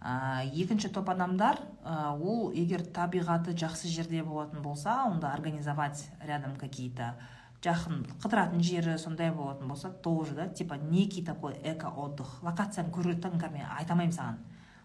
Ә, 0.00 0.46
екінші 0.46 0.88
топ 0.94 1.10
адамдар 1.12 1.58
ә, 1.84 2.14
ол 2.16 2.52
егер 2.56 2.86
табиғаты 2.86 3.52
жақсы 3.52 3.90
жерде 3.92 4.22
болатын 4.24 4.62
болса 4.62 5.02
онда 5.04 5.34
организовать 5.34 6.08
рядом 6.24 6.56
какие 6.56 6.90
то 6.90 7.14
жақын 7.60 8.06
қыдыратын 8.22 8.62
жері 8.64 8.96
сондай 8.98 9.30
болатын 9.36 9.68
болса 9.68 9.90
тоже 9.90 10.34
да 10.34 10.46
типа 10.48 10.78
некий 10.80 11.22
такой 11.22 11.52
эко 11.62 11.92
отдых 11.92 12.42
локацияны 12.42 12.90
көріп 12.90 13.26
мен 13.52 13.66
айта 13.76 13.92
алмаймын 13.92 14.16
саған. 14.16 14.38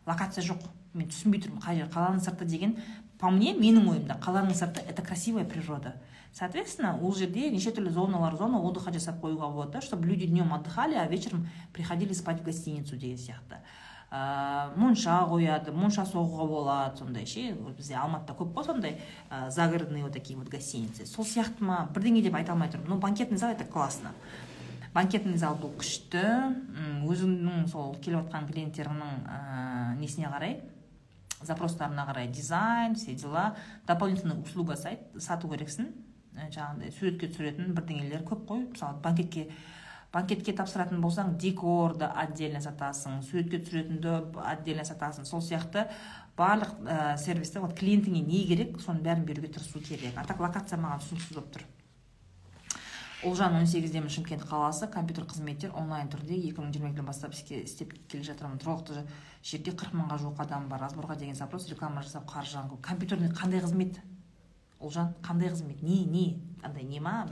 Локация 0.05 0.43
жоқ. 0.43 0.65
Мен 0.93 1.09
түсінбей 1.11 1.41
тұрмын 1.43 1.61
қай 1.63 1.81
жер 1.81 1.89
қаланың 1.91 2.21
сырты 2.23 2.45
деген. 2.45 2.77
По 3.19 3.29
мне 3.31 3.53
менің 3.53 3.89
ойымда 3.89 4.19
қаланың 4.23 4.55
сырты 4.55 4.81
это 4.87 5.01
красивая 5.01 5.45
природа. 5.45 5.95
Соответственно 6.33 6.99
ол 7.01 7.15
жерде 7.15 7.49
неше 7.49 7.71
түрлі 7.71 7.91
зоналар 7.95 8.35
зона 8.35 8.59
отдыха 8.59 8.91
жасап 8.91 9.21
қоюға 9.23 9.51
болады 9.53 9.71
да 9.71 9.81
чтобы 9.81 10.05
люди 10.05 10.27
днем 10.27 10.53
отдыхали 10.53 10.95
а 10.95 11.07
вечером 11.07 11.47
приходили 11.71 12.13
спать 12.13 12.41
в 12.41 12.43
гостиницу 12.43 12.97
деген 12.97 13.17
сияқты. 13.17 13.61
Ә, 14.11 14.75
монша 14.75 15.23
қояды 15.27 15.71
монша 15.71 16.03
соғуға 16.03 16.47
болады 16.47 16.97
сондай 16.99 17.25
ше. 17.25 17.55
Бізде 17.77 17.95
алматыда 17.95 18.35
көп 18.37 18.53
қой 18.53 18.65
сондай 18.65 18.99
загородные 19.49 20.03
вот 20.03 20.13
такие 20.13 20.37
вот 20.37 20.49
гостиницы. 20.49 21.05
Сол 21.05 21.25
сияқты 21.25 21.63
ма? 21.63 21.89
Бірдеңе 21.95 22.21
деп 22.21 22.35
айта 22.35 22.51
алмай 22.51 22.69
тұрмын. 22.69 22.89
Но 22.89 22.97
банкетный 22.97 23.37
зал 23.37 23.51
это 23.51 23.63
классно. 23.63 24.11
Банкетный 24.95 25.37
зал 25.37 25.57
бұл 25.59 25.75
күшті. 25.75 26.23
Өзіңнің 27.05 27.67
сол 27.69 27.97
келіп 27.99 28.23
жатқан 28.23 28.47
клиенттеріңнің 28.49 29.27
ә, 29.27 29.39
несіне 29.99 30.31
қарай 30.31 30.61
запростарына 31.43 32.07
қарай 32.07 32.29
дизайн 32.31 32.95
все 32.95 33.13
дела 33.13 33.55
дополнительный 33.87 34.39
услуга 34.41 34.77
сату 34.77 35.51
керексің. 35.51 35.91
Жаңағыдай 36.35 36.91
суретке 36.95 37.29
түсіретін 37.31 37.75
бірдеңелер 37.75 38.23
көп 38.27 38.47
қой. 38.47 38.65
Мысалы 38.71 38.99
банкетке 39.03 39.49
банкетке 40.15 40.55
тапсыратын 40.55 41.03
болсаң 41.03 41.35
декорды 41.39 42.07
отдельно 42.07 42.61
сатасың 42.63 43.21
суретке 43.27 43.59
түсіретінді 43.59 44.17
отдельно 44.47 44.87
сатасың. 44.87 45.27
Сол 45.27 45.43
сияқты 45.43 45.89
барлық 46.39 46.71
ә, 46.87 47.17
сервисті 47.19 47.59
вот 47.59 47.75
клиентіңе 47.77 48.23
не 48.23 48.45
керек 48.47 48.79
соның 48.79 49.03
бәрін 49.03 49.27
беруге 49.27 49.51
тырысу 49.51 49.79
керек. 49.83 50.15
А 50.15 50.23
так 50.23 50.39
локация 50.39 50.79
маған 50.79 51.03
түсініксіз 51.03 51.35
болып 51.35 51.51
тұр. 51.55 51.67
Ұлжан 53.25 53.55
он 53.57 53.65
сегіздемін 53.65 54.11
шымкент 54.13 54.43
қаласы 54.45 54.85
компьютер 54.91 55.25
қызметтер 55.25 55.71
онлайн 55.73 56.11
түрде 56.13 56.35
екі 56.37 56.61
мың 56.61 56.69
жиырма 56.75 56.91
екіден 56.91 57.07
бастап 57.07 57.33
істеп 57.33 57.95
келе 58.11 58.21
жатырмын 58.27 58.59
тұрғылықты 58.61 59.01
жерде 59.41 59.73
қырық 59.73 59.95
мыңға 59.97 60.19
жуық 60.21 60.43
адам 60.43 60.67
бар. 60.69 60.83
Разборға 60.85 61.17
деген 61.17 61.33
запрос 61.33 61.65
реклама 61.71 62.03
жасап 62.05 62.29
қаржы 62.29 62.61
компьютерный 62.85 63.33
қандай 63.33 63.63
қызмет? 63.65 63.97
Ұлжан 64.79 65.15
қандай 65.25 65.49
қызмет? 65.49 65.81
Не 65.81 66.03
не? 66.05 66.39
Андай 66.61 66.83
не 66.83 66.99
ма? 66.99 67.25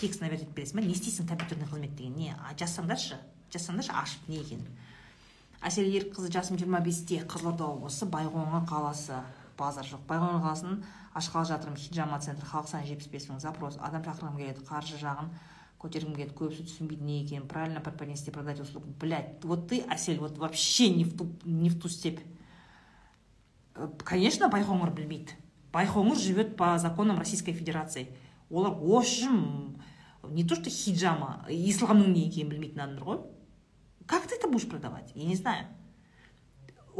Текст 0.00 0.22
наверное 0.22 0.50
бересің 0.56 0.80
ба? 0.80 0.82
Не 0.82 0.94
істейсің 0.96 1.28
компьютерный 1.28 1.70
қызмет 1.70 1.94
деген? 1.94 2.16
Не 2.16 2.34
жазсаңдаршы. 2.58 3.20
Жазсаңдаршы 3.54 3.94
ашып 3.94 4.26
не 4.26 4.42
екенін. 4.42 4.66
Әсел 5.62 5.86
ерікқызы 5.86 6.32
жасым 6.32 6.58
жиырма 6.58 6.80
бесте 6.80 7.22
қызылорда 7.22 7.68
облысы 7.68 8.10
байқоңыр 8.10 8.66
қаласы. 8.66 9.22
Базар 9.60 9.84
жоқ. 9.84 10.02
Байқоңыр 10.08 10.40
қаласын 10.42 10.80
ашқалы 11.14 11.48
жатырмын. 11.52 11.78
Хиджама 11.78 12.20
центр 12.24 12.48
халық 12.48 12.70
саны 12.70 12.88
жетпіс 12.88 13.10
бес 13.12 13.28
мың. 13.28 13.40
Запрос. 13.44 13.76
Адам 13.80 14.04
шақырғым 14.06 14.38
келеді. 14.40 14.64
Қаржы 14.66 14.98
жағын 15.00 15.30
көтергім 15.80 16.16
келеді. 16.16 16.36
Көбісі 16.38 16.66
түсінбейді 16.70 17.04
не 17.04 17.20
екенін. 17.24 17.46
Правильно 17.48 17.80
преподнести 17.80 18.30
продать 18.30 18.60
услугу. 18.60 18.88
Блять 19.00 19.44
вот 19.44 19.68
ты 19.68 19.82
әсел 19.84 20.20
вот 20.20 20.38
вообще 20.38 20.90
не 20.90 21.04
в 21.04 21.16
ту 21.16 21.30
не 21.44 21.70
в 21.70 21.78
ту 21.78 21.88
степь. 21.88 22.20
Э, 23.76 23.88
конечно 24.04 24.48
байқоңыр 24.48 24.94
білмейді. 24.94 25.36
Байқоңыр 25.72 26.16
живет 26.16 26.56
по 26.56 26.78
законам 26.78 27.18
российской 27.18 27.52
федерации. 27.52 28.08
Олар 28.50 28.74
общем 28.80 29.76
не 30.28 30.44
то 30.44 30.54
что 30.54 30.70
хиджама 30.70 31.46
исламның 31.48 32.12
не 32.12 32.26
екенін 32.28 32.50
білмейтін 32.50 32.80
адамдар 32.80 33.04
ғой. 33.04 33.20
Как 34.06 34.26
ты 34.26 34.34
это 34.34 34.48
будешь 34.48 34.68
продавать? 34.68 35.12
Я 35.14 35.24
не 35.24 35.36
знаю. 35.36 35.66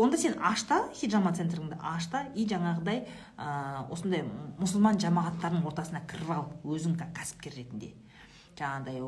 Онда 0.00 0.18
сен 0.18 0.36
аш 0.40 0.62
та 0.68 0.82
хиджама 0.96 1.32
центріңді? 1.36 1.76
Аш 1.80 2.06
та 2.12 2.24
и 2.34 2.46
жаңағыдай 2.48 3.02
ә, 3.36 3.88
осындай 3.92 4.24
мұсылман 4.60 5.00
жамағаттарының 5.02 5.66
ортасына 5.68 6.00
кіріп 6.08 6.30
ал 6.34 6.46
өзің 6.64 6.96
кәсіпкер 7.16 7.58
ретінде. 7.58 7.92
Жаңағыдай 8.58 9.00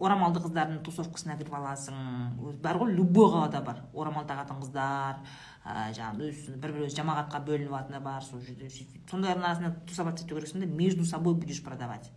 орамалды 0.00 0.42
қыздардың 0.44 0.80
тусовкасына 0.84 1.36
кіріп 1.40 1.54
аласың 1.60 2.56
бар 2.64 2.80
ғой 2.80 2.94
любой 2.96 3.30
қалада 3.32 3.60
бар. 3.64 3.84
Орамал 3.94 4.26
тағатын 4.28 4.60
қыздар 4.64 5.20
ә, 5.64 5.90
жаңағы 5.96 6.32
бір 6.60 6.64
бір 6.64 6.80
өзі 6.86 6.98
жамағатқа 7.00 7.44
бөлініп 7.46 7.76
алатыны 7.76 8.00
бар 8.04 8.24
сол 8.24 8.40
жерде 8.44 8.68
сондайлардың 9.10 9.46
арасында 9.46 9.74
тусоваться 9.88 10.26
ету 10.26 10.36
керексің 10.40 10.64
да 10.64 10.66
между 10.66 11.04
собой 11.04 11.34
будешь 11.34 11.62
продавать. 11.64 12.10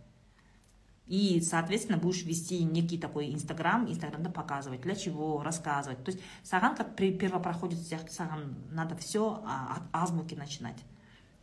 И, 1.06 1.40
соответственно, 1.42 1.98
будешь 1.98 2.24
вести 2.24 2.64
некий 2.64 2.96
такой 2.98 3.32
Инстаграм, 3.34 3.86
Инстаграмда 3.86 4.30
показывать, 4.30 4.80
для 4.80 4.94
чего, 4.94 5.42
рассказывать. 5.42 6.02
То 6.02 6.12
есть 6.12 6.22
саған 6.44 6.76
как 6.76 6.96
первопроходец 6.96 7.78
сияқты 7.78 8.10
саған 8.10 8.54
надо 8.72 8.96
все 8.96 9.44
от 9.44 9.82
азбуки 9.92 10.34
начинать 10.34 10.82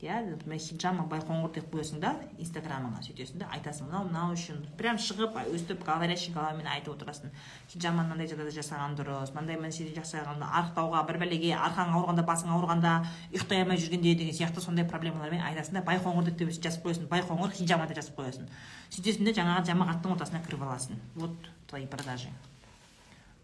иә 0.01 0.17
например 0.25 0.59
хиджама 0.59 1.03
байқоңыр 1.05 1.51
деп 1.53 1.67
қоясың 1.73 1.99
да 2.01 2.15
инстаграмыңа 2.41 3.03
сөйтесің 3.05 3.43
да 3.43 3.47
айтасың. 3.53 3.85
Мынау 3.87 4.07
мынау 4.07 4.33
үшін 4.33 4.63
прям 4.77 4.97
шығып 4.97 5.37
өстіп 5.53 5.85
говорящий 5.85 6.33
головамен 6.33 6.65
айтып 6.65 6.95
отырасың. 6.95 7.29
Хиджама 7.69 8.01
мынандай 8.03 8.25
жағдайда 8.31 8.55
жасаған 8.55 8.97
дұрыс 8.97 9.33
мынандай 9.35 9.61
мәселе 9.61 9.93
жасаған 9.93 10.41
арықтауға 10.41 11.05
бір 11.05 11.21
бәлеге 11.21 11.53
арқаң 11.53 11.93
ауырғанда 11.93 12.25
басың 12.25 12.49
ауырғанда 12.57 12.95
ұйықтай 13.29 13.61
алмай 13.61 13.77
жүргенде 13.77 14.15
деген 14.17 14.33
сияқты 14.33 14.65
сондай 14.65 14.89
проблемалармен 14.89 15.45
айтасың 15.51 15.77
да 15.79 15.85
байқоңыр 15.85 16.33
деп 16.33 16.49
жазып 16.49 16.85
қоясың. 16.85 17.07
Байқоңыр 17.11 17.53
хиджама 17.53 17.85
деп 17.85 18.01
жазып 18.01 18.17
қоясың. 18.17 18.49
Сөйтесің 18.89 19.29
де 19.29 19.37
жаңағы 19.37 19.69
жамағаттың 19.69 20.17
ортасына 20.17 20.41
кіріп 20.45 20.65
аласың. 20.65 20.97
Вот 21.15 21.51
твои 21.69 21.85
продажи. 21.85 22.33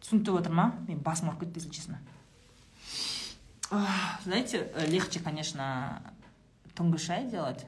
Түсінікті 0.02 0.34
отыр 0.42 0.54
ма 0.54 0.72
мен 0.88 1.00
басым 1.06 1.30
ауырып 1.30 1.46
кетті 1.46 1.60
если 1.60 1.72
честно. 1.72 2.00
Знаете 4.24 4.72
легче 4.88 5.20
конечно 5.20 6.02
тонкий 6.77 6.99
шай 6.99 7.29
делать 7.29 7.67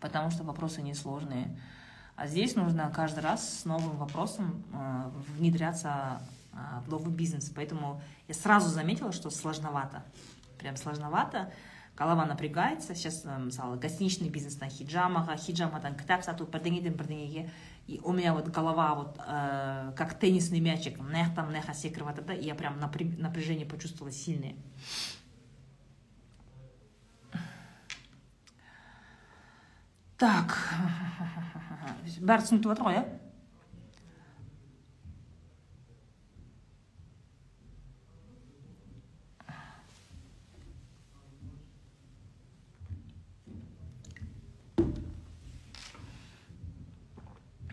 потому 0.00 0.30
что 0.30 0.44
вопросы 0.44 0.82
несложные 0.82 1.58
а 2.16 2.26
здесь 2.26 2.56
нужно 2.56 2.90
каждый 2.94 3.20
раз 3.20 3.60
с 3.60 3.64
новым 3.64 3.96
вопросом 3.96 4.64
э, 4.72 5.10
внедряться 5.36 6.20
э, 6.52 6.56
в 6.84 6.88
новый 6.88 7.12
бизнес 7.12 7.50
поэтому 7.54 8.00
я 8.26 8.34
сразу 8.34 8.68
заметила 8.68 9.12
что 9.12 9.30
сложновато 9.30 10.02
прям 10.58 10.76
сложновато 10.76 11.52
голова 11.96 12.26
напрягается 12.26 12.94
сейчас 12.94 13.24
мысалы 13.24 13.76
гостиничный 13.76 14.28
бизнестен 14.28 14.70
хиджамаға 14.70 15.34
хиджамадан 15.36 15.96
кітап 15.98 16.22
сату 16.22 16.46
бірдеңеден 16.46 16.94
бірдеңеге 16.94 17.50
и 17.88 18.00
у 18.04 18.12
меня 18.12 18.34
вот 18.34 18.48
голова 18.48 18.94
вот 18.94 19.18
э, 19.18 19.92
как 19.96 20.18
теннисный 20.18 20.60
мячик 20.60 21.00
мына 21.00 21.24
жақтан 21.26 21.48
мына 21.50 21.62
жаққа 21.64 21.74
секіріп 21.74 22.10
жатыр 22.12 22.24
да 22.24 22.32
я 22.34 22.54
прям 22.54 22.78
напряжение 22.78 23.66
почувствовала 23.66 24.12
сильное 24.12 24.54
так 30.22 30.56
бәрі 32.20 32.44
түсінікті 32.44 32.72
жатыр 32.72 32.88
ғой 32.88 33.00
иә 33.00 33.06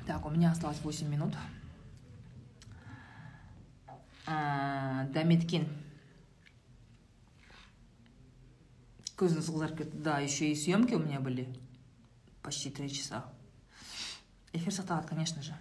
Так, 0.05 0.23
у 0.27 0.29
меня 0.29 0.51
осталось 0.51 0.77
8 0.83 1.09
минут. 1.09 1.33
А, 4.27 5.07
Дамиткин. 5.13 5.65
Көзіңіз 9.17 9.49
қызарып 9.49 9.79
кетті. 9.79 10.03
Да, 10.05 10.19
еще 10.19 10.51
и 10.51 10.55
съемки 10.55 10.93
у 10.93 10.99
меня 10.99 11.19
были. 11.19 11.47
Почти 12.42 12.70
три 12.70 12.90
часа. 12.90 13.24
Эфир 14.52 14.72
сақталады, 14.72 15.08
конечно 15.08 15.42
же. 15.42 15.54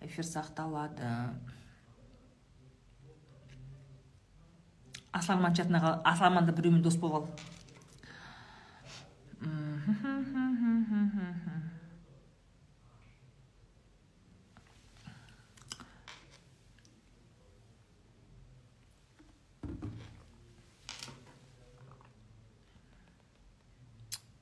Эфир 0.00 0.24
сақталады. 0.24 1.34
Асламан 5.12 5.54
чатына 5.54 6.02
Асламанды 6.04 6.52
біреумен 6.52 6.82
дос 6.82 6.96
болып 6.96 7.30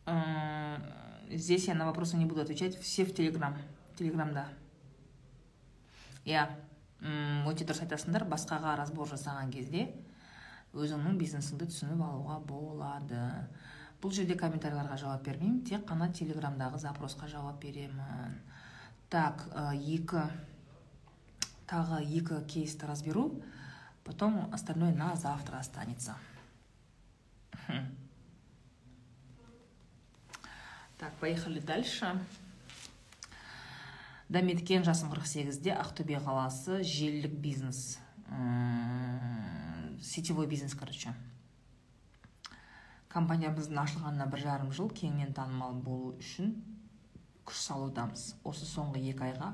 ал. 0.06 0.53
Здесь 1.30 1.68
я 1.68 1.74
на 1.74 1.86
вопросы 1.86 2.16
не 2.16 2.26
буду 2.26 2.40
отвечать. 2.40 2.78
Все 2.80 3.04
в 3.04 3.14
Телеграм. 3.14 3.56
Телеграм, 3.96 4.32
да. 4.34 4.48
иә 6.24 6.48
өте 7.48 7.66
дұрыс 7.68 7.82
айтасыңдар. 7.84 8.24
Басқаға 8.28 8.76
разбор 8.80 9.08
жасаған 9.10 9.52
кезде 9.52 9.90
өзіңнің 10.74 11.18
бизнесіңді 11.20 11.68
түсініп 11.70 12.00
алуға 12.02 12.38
болады. 12.48 13.20
Бұл 14.00 14.12
жерде 14.12 14.36
комментарийларға 14.40 14.96
жауап 15.00 15.22
бермеймін. 15.26 15.62
Тек 15.68 15.84
қана 15.88 16.10
телеграмдағы 16.12 16.80
запросқа 16.80 17.28
жауап 17.28 17.60
беремін. 17.62 18.40
Так 19.12 19.46
екі 19.74 20.24
тағы 21.68 22.02
екі 22.04 22.40
кейсті 22.48 22.88
разберу. 22.88 23.42
Потом 24.04 24.52
остальное 24.52 24.92
на 24.94 25.14
завтра 25.16 25.58
останется. 25.58 26.16
Так 30.98 31.12
поехали 31.20 31.60
дальше. 31.60 32.18
Дәметкен 34.28 34.84
жасым 34.86 35.10
48-де 35.12 35.74
ақтөбе 35.76 36.18
қаласы 36.24 36.80
желілік 36.82 37.34
бизнес 37.44 37.98
сетевой 40.00 40.46
бизнес 40.46 40.74
короче. 40.74 41.12
Компаниямыздың 43.12 43.78
ашылғанына 43.78 44.26
бір 44.32 44.42
жарым 44.42 44.72
жыл 44.74 44.88
кеңінен 44.90 45.34
танымал 45.36 45.76
болу 45.84 46.14
үшін 46.18 46.54
күш 47.46 47.60
салудамыз. 47.68 48.34
Осы 48.42 48.66
соңғы 48.66 49.04
екі 49.12 49.28
айға 49.28 49.52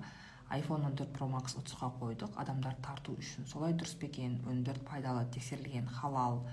iphone 0.57 0.89
14 0.89 1.13
pro 1.15 1.29
max 1.29 1.59
ұтысқа 1.61 1.91
қойдық. 2.01 2.39
Адамдар 2.41 2.79
тарту 2.81 3.19
үшін 3.21 3.47
солай 3.51 3.75
дұрыс 3.75 3.99
па 4.01 4.09
екен? 4.09 4.39
Өнімдер 4.47 4.81
пайдалы 4.89 5.27
тексерілген 5.35 5.91
халал 5.99 6.45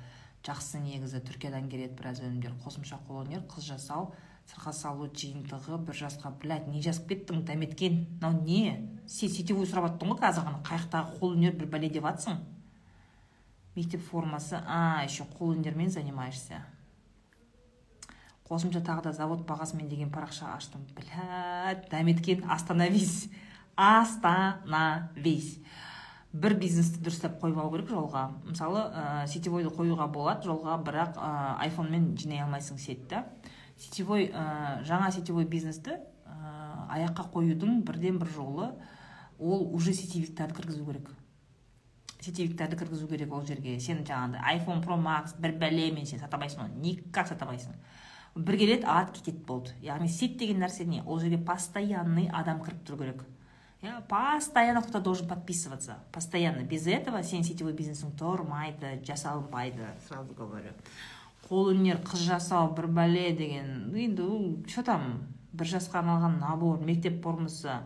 жақсы 0.46 0.82
негізі 0.84 1.22
түркиядан 1.28 1.70
келеді 1.72 1.96
біраз 1.98 2.22
өнімдер 2.24 2.58
қосымша 2.66 3.00
қолөнер 3.08 3.48
қыз 3.52 3.72
жасау 3.72 4.12
сырға 4.48 4.74
салу 4.74 5.10
жиынтығы 5.12 5.80
бір 5.88 6.00
жасқа 6.02 6.32
блядь 6.42 6.68
не 6.72 6.82
жазып 6.82 7.10
кеттің 7.12 7.44
дәметкен 7.48 8.06
мынау 8.22 8.44
не? 8.44 8.78
Сен 9.08 9.32
сетевой 9.32 9.68
сұрап 9.68 9.90
жатрсың 9.92 10.14
ғой 10.14 10.22
қазір 10.22 10.48
ғана 10.48 10.62
қай 10.68 10.80
жақтағы 10.84 11.20
қолөнер 11.20 11.58
бір 11.60 11.74
бәле 11.76 11.90
деп 11.92 12.08
жатсың 12.08 12.40
мектеп 13.78 14.02
формасы 14.02 14.58
а 14.66 15.04
еще 15.04 15.24
қолөнермен 15.38 15.90
занимаешься. 15.90 16.64
Қосымша 18.50 18.82
тағы 18.82 19.04
да 19.04 19.12
завод 19.14 19.44
бағасымен 19.46 19.90
деген 19.90 20.10
парақша 20.10 20.56
аштым. 20.56 20.82
Блядь 20.96 21.90
дәметкен 21.92 22.46
остановись. 22.50 23.30
Остановись. 23.76 25.60
Бір 26.34 26.56
бизнесті 26.58 27.04
дұрыстап 27.04 27.38
қойып 27.42 27.60
алу 27.60 27.76
керек 27.76 27.92
жолға. 27.92 28.24
Мысалы 28.48 28.82
ә, 28.88 29.28
сетевойды 29.28 29.70
қоюға 29.76 30.08
болады 30.12 30.48
жолға 30.48 30.80
бірақ 30.82 31.20
ә, 31.20 31.30
айфонмен 31.68 32.16
жинай 32.18 32.42
алмайсың 32.46 32.80
сетті. 32.82 33.24
Сетевой 33.78 34.30
ә, 34.34 34.84
жаңа 34.88 35.12
сетевой 35.14 35.46
бизнесті 35.46 35.98
ә, 35.98 36.90
аяққа 36.98 37.30
қоюдың 37.34 37.84
бірден 37.88 38.20
бір 38.20 38.34
жолы 38.36 38.72
ол 39.40 39.70
уже 39.76 39.94
сетевиктарды 39.94 40.56
кіргізу 40.58 40.86
керек. 40.86 41.10
Сетевиктерді 42.20 42.78
кіргізу 42.78 43.08
керек 43.08 43.34
ол 43.34 43.46
жерге. 43.46 43.80
Сен 43.80 44.04
жаңағыдай 44.04 44.58
iphone 44.58 44.84
pro 44.84 44.98
max 44.98 45.38
бір 45.40 45.54
бәлемен 45.62 46.06
сен 46.10 46.20
сата 46.20 46.38
алмайсың 46.38 46.66
оны 46.66 46.82
никак 46.82 47.30
сата 47.30 47.46
алмайсың 47.46 47.78
бір 48.36 48.58
келеді 48.58 48.86
алады 48.86 49.14
кетеді 49.18 49.44
болды. 49.46 49.74
Яғни 49.82 50.10
сет 50.10 50.38
деген 50.38 50.62
нәрсе 50.62 50.86
не? 50.86 51.02
Ол 51.06 51.20
жерге 51.20 51.38
постоянный 51.38 52.30
адам 52.34 52.62
кіріп 52.64 52.84
тұру 52.86 53.02
керек. 53.02 53.26
Иә 53.82 54.02
постоянно 54.10 54.82
кто 54.82 54.94
то 54.94 55.00
должен 55.02 55.28
подписываться. 55.28 56.00
Постоянно. 56.12 56.64
Без 56.64 56.88
этого 56.88 57.22
сен 57.24 57.44
сетевой 57.44 57.74
бизнесің 57.74 58.16
тұрмайды 58.18 59.04
жасалынбайды. 59.06 59.86
Сразу 60.08 60.34
говорю. 60.34 60.74
Қолөнер 61.48 62.02
қыз 62.04 62.28
жасау 62.28 62.74
бір 62.76 62.90
бәле 62.92 63.32
деген 63.38 63.96
енді 63.96 64.28
че 64.68 64.84
там 64.84 65.08
бір 65.58 65.72
жасқа 65.72 66.02
арналған 66.02 66.38
набор 66.42 66.84
мектеп 66.84 67.24
формасы. 67.24 67.80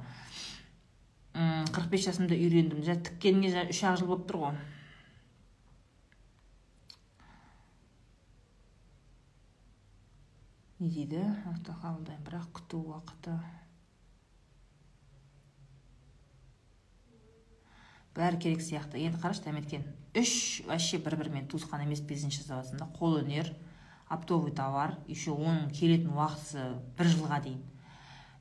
Қырық 1.34 1.88
бес 1.94 2.08
жасымда 2.10 2.36
үйрендім 2.36 2.84
жа 2.84 2.98
тіккеніне 3.00 3.68
үш 3.72 3.84
ақ 3.88 4.02
жыл 4.02 4.10
болып 4.12 4.26
тұр 4.28 4.42
ғой. 4.42 4.60
Не 10.82 10.90
дейді? 10.90 11.22
Қабылдаймын 11.70 12.26
бірақ 12.26 12.50
күту 12.58 12.82
уақыты. 12.90 13.38
Бәрі 18.16 18.40
керек 18.42 18.62
сияқты. 18.62 19.00
Енді 19.00 19.20
қарашы 19.22 19.46
дәметкен 19.46 19.86
үш 20.18 20.62
вообще 20.68 21.00
бір 21.00 21.18
бірімен 21.22 21.48
туысқан 21.52 21.86
емес 21.86 22.02
бизнес 22.02 22.42
жасап 22.42 22.78
да 22.80 22.88
қолөнер 23.00 23.54
оптовый 24.10 24.52
товар 24.52 24.98
еще 25.08 25.32
оның 25.32 25.72
келетін 25.72 26.12
уақыты 26.16 26.66
бір 26.98 27.12
жылға 27.14 27.42
дейін. 27.44 27.62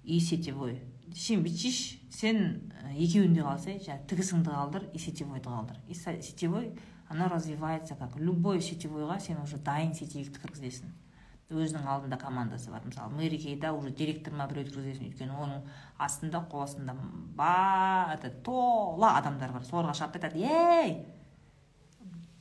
И 0.02 0.18
сетевой. 0.20 0.80
Сен 1.14 1.44
бүйтсейші 1.44 2.00
сен 2.10 2.72
екеуін 2.96 3.34
де 3.34 3.44
қалсай 3.46 3.78
жаңағы 3.78 4.08
тігісіңді 4.10 4.54
қалдыр 4.54 4.88
и 4.92 4.98
сетевойды 4.98 5.46
қалдыр. 5.46 5.78
И 5.88 5.94
сетевой 5.94 6.72
она 7.08 7.28
развивается 7.28 7.94
как 7.94 8.16
любой 8.16 8.60
сетевойға 8.62 9.20
сен 9.20 9.42
уже 9.42 9.58
дайын 9.58 9.94
сетевикті 9.94 10.38
кіргізесің. 10.42 10.90
Өзінің 11.50 11.86
алдында 11.90 12.16
командасы 12.20 12.70
бар. 12.70 12.82
Мысалы 12.86 13.14
мэри 13.18 13.38
кейда 13.42 13.72
уже 13.74 13.90
директор 13.90 14.34
ма 14.34 14.46
біреуді 14.50 14.74
кіргізесің 14.74 15.08
өйткені 15.10 15.38
оның 15.44 15.64
астында 15.98 16.44
қол 16.50 16.64
астында 16.64 16.94
ба 17.36 18.18
тола 18.44 19.16
адамдар 19.18 19.52
бар. 19.56 19.66
Соларға 19.66 19.96
шақырып 19.98 20.24
айтады 20.24 20.44
ей! 20.46 20.94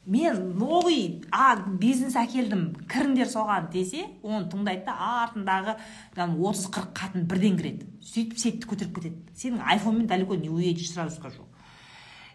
Мен 0.10 0.57
новый 0.57 1.22
а 1.30 1.55
бизнес 1.82 2.16
әкелдім 2.18 2.64
кіріңдер 2.89 3.30
соған 3.30 3.68
десе 3.74 4.07
оны 4.24 4.47
тыңдайды 4.49 4.88
да 4.88 4.95
артындағы 5.26 5.76
отыз 6.16 6.66
қырық 6.74 6.95
қатын 6.97 7.28
бірден 7.30 7.60
кіреді. 7.60 7.89
Сөйтіп 8.01 8.39
сетті 8.41 8.72
көтеріп 8.72 8.95
кетеді. 8.95 9.22
Сенің 9.38 9.62
айфонмен 9.74 10.07
далеко 10.07 10.36
не 10.36 10.49
уедешь 10.49 10.93
сразу 10.93 11.16
скажу. 11.16 11.49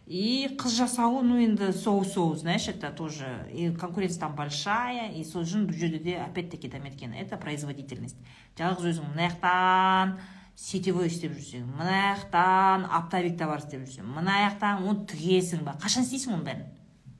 И 0.06 0.52
қыз 0.60 0.76
жасауы 0.76 1.22
ну 1.24 1.38
енді 1.40 1.70
соу 1.72 2.04
соу 2.04 2.34
знаешь 2.36 2.68
это 2.68 2.90
тоже 2.90 3.48
и 3.52 3.70
конкуренция 3.70 4.20
там 4.20 4.34
большая 4.36 5.08
и 5.12 5.24
сол 5.24 5.46
үшін 5.46 5.64
бұл 5.64 5.78
жерде 5.80 5.98
де 5.98 6.16
опять 6.20 6.50
таки 6.50 6.68
дәметкен 6.68 7.14
это 7.16 7.38
производительность. 7.38 8.16
Жалғыз 8.58 8.98
өзің 8.98 9.14
мына 9.14 9.30
жақтан 9.32 10.18
сетевой 10.56 11.08
істеп 11.08 11.32
жүрсең 11.32 11.64
мына 11.64 12.18
жақтан 12.18 12.84
оптовик 12.84 13.38
товар 13.40 13.64
істеп 13.64 13.86
жүрсең 13.86 14.04
мына 14.04 14.36
жақтан 14.50 14.84
оны 14.84 15.06
тігесің 15.08 15.64
ба? 15.64 15.78
Қашан 15.80 16.04
істейсің 16.04 16.36
оның 16.36 16.44
бәрін? 16.50 16.68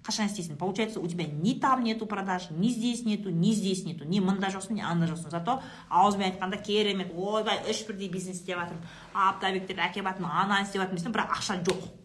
Қашан 0.04 0.28
істейсің? 0.28 0.60
Получается 0.60 1.00
у 1.00 1.08
тебя 1.08 1.24
ни 1.24 1.54
там 1.58 1.82
нету 1.84 2.04
продаж 2.04 2.50
ни 2.50 2.68
здесь 2.68 3.06
нету 3.06 3.30
ни 3.30 3.52
здесь 3.52 3.86
нету 3.86 4.04
ни 4.04 4.20
мында 4.20 4.52
жоқсың 4.52 4.76
ни 4.76 4.84
анда 4.84 5.08
жоқсың. 5.08 5.30
Зато 5.30 5.62
ауызбен 5.88 6.28
айтқанда 6.28 6.60
керемет 6.60 7.16
ойбай 7.16 7.64
үш 7.70 7.86
бірдей 7.88 8.12
бизнес 8.12 8.42
істеп 8.42 8.60
жатырмын 8.60 8.84
оптовиктерді 9.32 9.88
әкеліп 9.88 10.12
жатырмын 10.12 10.40
ананы 10.44 10.68
істеп 10.68 10.84
жатырмын 10.84 11.16
бірақ 11.16 11.38
ақша 11.40 11.62
жоқ. 11.64 12.03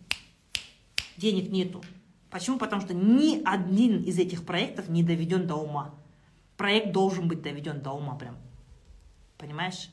Денег 1.19 1.51
нету. 1.51 1.83
Почему? 2.31 2.57
Потому 2.57 2.81
что 2.81 2.93
ни 2.93 3.41
один 3.43 4.03
из 4.03 4.17
этих 4.17 4.45
проектов 4.45 4.89
не 4.89 5.03
доведен 5.03 5.45
до 5.45 5.55
ума. 5.55 5.93
Проект 6.57 6.91
должен 6.91 7.27
быть 7.27 7.41
доведен 7.41 7.81
до 7.81 7.91
ума 7.91 8.15
прям. 8.15 8.37
Понимаешь? 9.37 9.89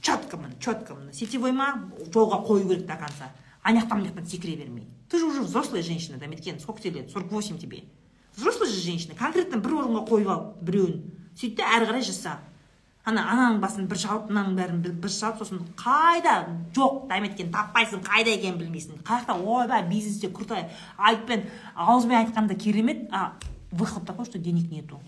Четко 0.00 0.38
четко 0.60 0.96
сетевой 1.12 1.52
ма 1.52 1.90
жолға 2.12 2.44
қою 2.44 2.68
керек 2.68 2.86
до 2.86 2.96
конца. 2.96 3.32
Ана 3.62 3.80
жақтан 3.80 4.02
мына 4.02 4.10
жақтан 4.10 4.26
секіре 4.26 4.56
бермей 4.56 4.88
ты 5.14 5.20
же 5.20 5.26
уже 5.26 5.42
взрослая 5.42 5.80
женщина 5.82 6.18
дәметкен 6.18 6.58
сколько 6.58 6.82
тебе 6.82 7.02
лет? 7.02 7.10
Сорок 7.12 7.30
восемь 7.30 7.56
тебе. 7.56 7.84
Взрослая 8.34 8.68
же 8.68 8.80
женщина 8.80 9.14
конкретно 9.14 9.60
бір 9.62 9.76
орынға 9.78 10.00
қойып 10.08 10.30
ал 10.32 10.40
біреуін 10.58 10.96
сөйт 11.38 11.60
әрі 11.62 11.86
қарай 11.86 12.02
жаса 12.02 12.40
ана 13.04 13.24
ананың 13.28 13.58
басын 13.60 13.88
бір 13.88 14.00
шалып 14.00 14.30
мынаның 14.30 14.54
бәрін 14.56 14.78
бір 14.82 15.12
шалып 15.12 15.42
сосын 15.42 15.60
қайда? 15.76 16.36
Жоқ 16.76 17.02
дәметкен 17.10 17.50
таппайсың 17.52 18.00
қайда 18.06 18.32
екенін 18.32 18.60
білмейсің. 18.62 19.02
Қай 19.04 19.20
жақта 19.20 19.36
ойбай 19.36 19.84
бизнесте 19.88 20.30
крутой. 20.32 20.64
Айтпен 20.96 21.44
ауызбен 21.74 22.22
айтқанда 22.22 22.54
керемет. 22.54 23.08
А 23.12 23.34
выход 23.70 24.06
такой 24.06 24.24
что 24.24 24.38
денег 24.38 24.70
нету. 24.70 25.00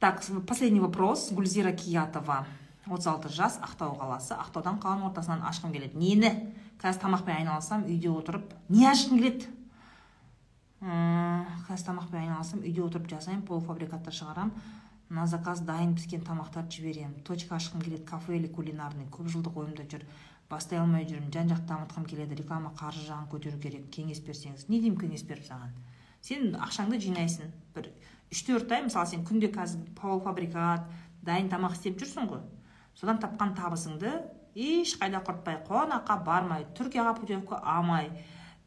Так 0.00 0.22
последний 0.46 0.80
вопрос. 0.80 1.30
Гүлзира 1.30 1.72
киятова. 1.72 2.46
Отыз 2.88 3.06
алты 3.06 3.28
жас 3.28 3.58
ақтау 3.60 3.98
қаласы 4.00 4.32
ақтаудан 4.32 4.78
қаланың 4.80 5.10
ортасынан 5.10 5.44
ашқым 5.44 5.74
келеді 5.74 5.98
нені? 6.00 6.54
Қазір 6.80 7.02
тамақпен 7.02 7.42
айналысам 7.42 7.82
үйде 7.84 8.08
отырып 8.08 8.54
не 8.72 8.86
ашқың 8.88 9.18
келеді? 9.20 9.50
Қазір 10.80 11.84
тамақпен 11.90 12.22
айналысам 12.22 12.62
үйде 12.62 12.80
отырып 12.80 13.10
жасаймын 13.10 13.42
полуфабрикаттар 13.44 14.14
шығарамын 14.14 14.54
на 15.10 15.26
заказ 15.26 15.60
дайын 15.64 15.94
піскен 15.96 16.24
тамақтарды 16.26 16.78
жіберемін. 16.78 17.22
Точка 17.24 17.56
ашқым 17.56 17.82
келеді 17.82 18.04
кафе 18.04 18.36
или 18.36 18.48
кулинарный 18.48 19.08
көп 19.08 19.30
жылдық 19.32 19.56
ойымда 19.62 19.86
жүр 19.88 20.04
бастай 20.50 20.78
алмай 20.78 21.06
жүрмін 21.08 21.32
жан 21.32 21.48
жақты 21.48 21.68
дамытқым 21.68 22.06
келеді 22.08 22.36
реклама 22.42 22.72
қаржы 22.76 23.06
жағын 23.08 23.28
көтеру 23.32 23.60
керек. 23.60 23.88
Кеңес 23.92 24.20
берсеңіз. 24.24 24.68
Не 24.68 24.80
деймін 24.80 25.00
кеңес 25.00 25.24
беріп 25.28 25.48
саған? 25.48 25.72
Сен 26.20 26.54
ақшаңды 26.56 27.00
жинайсың. 27.00 27.52
Бір 27.74 27.90
үш 28.32 28.42
төрт 28.44 28.72
ай 28.72 28.84
мысалы 28.84 29.06
сен 29.08 29.24
күнде 29.24 29.52
қазір 29.54 29.84
полуфабрикат 29.96 30.88
дайын 31.24 31.48
тамақ 31.48 31.76
істеп 31.76 32.00
жүрсің 32.00 32.28
ғой. 32.28 32.42
Содан 32.94 33.20
тапқан 33.22 33.54
табысыңды 33.56 34.12
ешқайда 34.58 35.22
құртпай 35.24 35.62
қонаққа 35.68 36.18
бармай 36.26 36.66
түркияға 36.76 37.14
путевка 37.20 37.60
алмай 37.62 38.10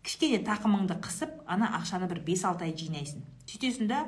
кішкене 0.05 0.41
тақымыңды 0.45 0.97
қысып 1.03 1.41
ана 1.45 1.69
ақшаны 1.77 2.07
бір 2.09 2.21
бес 2.25 2.45
алты 2.47 2.65
ай 2.65 2.73
жинайсың. 2.77 3.25
Сөйтесің 3.45 3.89
да 3.91 4.05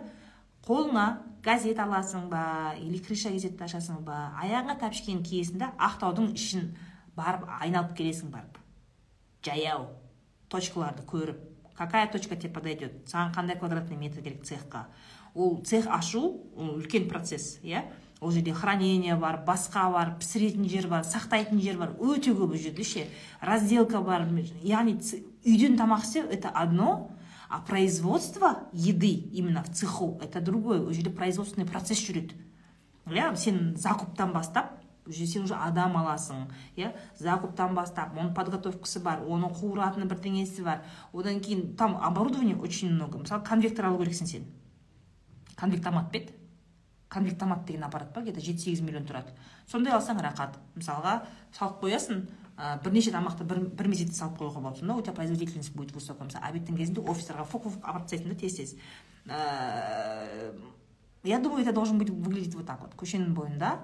қолыңа 0.64 1.08
газет 1.44 1.80
аласың 1.80 2.30
ба 2.32 2.74
или 2.80 3.00
крыша 3.04 3.34
газетті 3.34 3.66
ашасың 3.66 4.04
ба 4.06 4.32
аяғыңа 4.40 4.78
тәпішкені 4.80 5.26
киесің 5.28 5.60
да 5.60 5.72
ақтаудың 5.90 6.30
ішін 6.38 6.70
барып 7.18 7.50
айналып 7.60 7.98
келесің 7.98 8.32
барып. 8.32 8.60
Жаяу 9.44 9.90
точкаларды 10.50 11.04
көріп. 11.04 11.42
Какая 11.76 12.08
точка 12.08 12.36
тебе 12.36 12.54
подойдет? 12.54 13.02
Саған 13.10 13.34
қандай 13.36 13.58
квадратный 13.60 13.98
метр 13.98 14.22
керек 14.22 14.46
цехқа? 14.46 14.86
Ол 15.34 15.60
цех 15.66 15.88
ашу 15.88 16.22
ол 16.56 16.78
үлкен 16.78 17.10
процесс 17.10 17.60
иә? 17.64 17.84
Ол 18.22 18.32
жерде 18.32 18.54
хранение 18.54 19.16
бар 19.16 19.42
басқа 19.44 19.90
бар 19.92 20.14
пісіретін 20.20 20.70
жер 20.70 20.88
бар 20.88 21.04
сақтайтын 21.04 21.60
жер 21.60 21.78
бар. 21.78 21.96
Өте 22.00 22.32
көп 22.32 22.54
ол 22.54 22.56
жерде 22.56 22.84
ше. 22.84 23.08
Разделка 23.42 24.00
бар. 24.02 24.30
Яғни 24.64 24.96
үйден 25.44 25.76
тамақ 25.76 26.06
істеу 26.06 26.30
это 26.30 26.50
одно 26.50 27.10
а 27.54 27.60
производство 27.62 28.68
еды 28.74 29.12
именно 29.14 29.62
в 29.62 29.70
цеху 29.70 30.18
это 30.24 30.42
другое. 30.42 30.82
Ол 30.82 30.92
жерде 30.92 31.12
производственный 31.12 31.68
процесс 31.68 32.00
жүреді 32.02 32.34
иә 33.06 33.36
сен 33.36 33.76
закуптан 33.78 34.34
бастап 34.34 34.72
уже 35.06 35.28
сен 35.28 35.44
уже 35.44 35.54
адам 35.54 35.96
аласың 36.00 36.48
иә 36.76 36.96
закуптан 37.20 37.76
бастап 37.76 38.18
оның 38.18 38.34
подготовкасы 38.34 39.04
бар 39.06 39.22
оның 39.22 39.54
қуыратын 39.54 40.10
бірдеңесі 40.10 40.66
бар. 40.66 40.82
Одан 41.14 41.42
кейін 41.42 41.76
там 41.78 41.96
оборудование 42.02 42.58
очень 42.58 42.92
много. 42.92 43.20
Мысалы 43.20 43.44
конвектор 43.44 43.86
алу 43.86 44.02
керексің 44.02 44.26
сен. 44.26 44.48
Конвектомат 45.56 46.10
па 46.10 46.18
еді 46.18 46.34
конвектомат 47.08 47.66
деген 47.66 47.84
аппарат 47.84 48.16
бар 48.16 48.24
где 48.24 48.34
то 48.34 48.42
жеті 48.42 48.64
сегіз 48.66 48.82
миллион 48.82 49.06
тұрады. 49.06 49.38
Сондай 49.70 49.94
алсаң 49.94 50.26
рахат. 50.26 50.58
Мысалға 50.74 51.22
салып 51.54 51.84
қоясың 51.84 52.26
ә, 52.58 52.78
бірнеше 52.84 53.12
тамақты 53.12 53.44
бір, 53.48 53.60
бір 53.74 53.88
мезетте 53.88 54.16
салып 54.18 54.38
қоюға 54.42 54.62
болады 54.62 54.80
сонда 54.80 54.96
у 54.96 55.02
тебя 55.02 55.14
производительность 55.14 55.74
будет 55.76 55.96
высокая 55.96 56.28
мысалы 56.28 56.46
обедтің 56.52 56.78
кезінде 56.78 57.02
офистарға 57.02 57.46
фук 57.46 57.64
фук 57.70 57.82
апарып 57.82 58.08
тастайсың 58.08 58.30
да 58.30 58.36
тез 58.36 58.54
тез 58.60 58.76
я 61.24 61.40
думаю 61.40 61.64
это 61.64 61.74
должен 61.74 61.98
быть 61.98 62.10
выглядеть 62.10 62.56
вот 62.56 62.66
так 62.68 62.82
вот 62.82 62.94
көшенің 63.00 63.34
бойында 63.34 63.80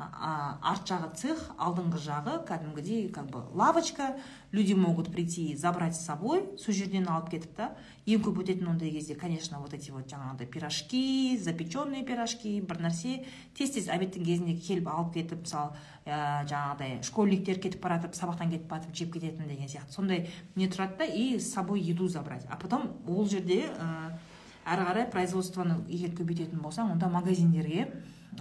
арт 0.00 0.88
жағы 0.88 1.08
цех 1.18 1.40
алдыңғы 1.58 2.00
жағы 2.00 2.36
кәдімгідей 2.48 3.08
как 3.12 3.26
бы 3.30 3.42
лавочка. 3.52 4.16
Люди 4.52 4.72
могут 4.72 5.12
прийти 5.12 5.54
забрать 5.56 5.94
с 5.96 6.04
собой 6.04 6.48
сол 6.58 6.74
жерден 6.74 7.08
алып 7.08 7.30
кетіп 7.30 7.54
та 7.56 7.68
ең 8.06 8.24
көп 8.24 8.40
өтетін 8.42 8.70
ондай 8.72 8.90
кезде 8.90 9.14
конечно 9.14 9.60
вот 9.60 9.74
эти 9.74 9.90
вот 9.90 10.08
жаңағыдай 10.10 10.46
пирожки 10.46 11.38
запеченные 11.38 12.04
пирожки 12.04 12.60
бір 12.60 12.80
нәрсе 12.86 13.26
тез 13.54 13.76
тез 13.76 13.88
обедтің 13.88 14.24
кезінде 14.24 14.56
келіп 14.56 14.88
алып 14.88 15.14
кетіп 15.14 15.44
мысалы 15.44 15.76
ә, 16.10 16.44
жаңағыдай 16.50 17.00
школьниктер 17.06 17.60
кетіп 17.62 17.80
бара 17.84 18.00
жатып 18.00 18.18
сабақтан 18.18 18.50
кетіп 18.50 18.68
бара 18.68 18.90
жеп 18.92 19.12
кететін 19.14 19.48
деген 19.48 19.70
сияқты. 19.70 19.94
Сондай 19.94 20.28
не 20.56 20.68
тұрады 20.68 20.98
да 20.98 21.04
и 21.04 21.38
с 21.38 21.52
собой 21.52 21.80
еду 21.80 22.08
забрать. 22.08 22.46
А 22.50 22.56
потом 22.56 22.90
ол 23.06 23.26
жерде 23.26 23.70
ә, 23.70 24.18
әрі 24.66 24.86
қарай 24.90 25.10
производствоны 25.10 25.80
егер 25.88 26.14
көбейтетін 26.18 26.60
болсаң 26.60 26.92
онда 26.92 27.08
магазиндерге 27.08 27.88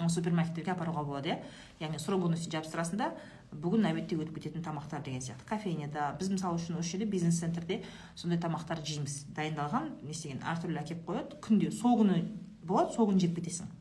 супермаркеттерге 0.09 0.73
апаруға 0.73 1.03
болады 1.03 1.29
иә. 1.29 1.37
Яғни 1.79 1.99
срок 1.99 2.21
годности 2.21 2.51
жабыстырасың 2.51 2.99
да 2.99 3.13
бүгін 3.51 3.87
обедте 3.89 4.17
өтіп 4.19 4.37
кететін 4.37 4.63
тамақтар 4.63 5.01
деген 5.05 5.21
сияқты. 5.21 5.47
Кофейняда 5.49 6.11
біз 6.19 6.29
мысалы 6.29 6.59
үшін 6.59 6.77
осы 6.79 6.91
жерде 6.93 7.09
бизнес 7.09 7.39
центрде 7.39 7.81
сондай 8.15 8.39
тамақтарды 8.39 8.85
жейміз. 8.85 9.25
Дайындалған 9.35 9.89
не 10.03 10.13
істеген 10.13 10.43
әртүрлі 10.45 10.83
әкеліп 10.83 11.05
қояды. 11.09 11.41
Күнде 11.41 11.71
сол 11.73 11.97
күні 12.03 12.21
болады 12.61 12.93
сол 12.93 13.09
күні 13.09 13.25
жеп 13.25 13.39
кетесің. 13.39 13.78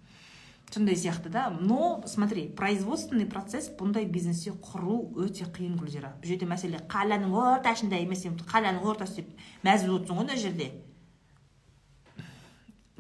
Сондай 0.71 0.97
сияқты 0.97 1.29
да. 1.29 1.51
Но 1.51 2.03
смотри 2.07 2.49
производственный 2.49 3.27
процесс 3.27 3.71
бұндай 3.71 4.07
бизнесте 4.07 4.53
құру 4.53 5.15
өте 5.17 5.45
қиын 5.45 5.79
гүлзира. 5.79 6.15
Бұл 6.21 6.33
жерде 6.33 6.47
мәселе 6.47 6.83
қаланың 6.89 7.33
ортасында 7.33 7.97
емес 7.97 8.27
қаланың 8.27 8.85
ортасы 8.85 9.23
деп 9.23 9.33
мәз 9.65 9.87
болып 9.87 10.09
ғой 10.11 10.23
мына 10.23 10.37
жерде. 10.37 10.73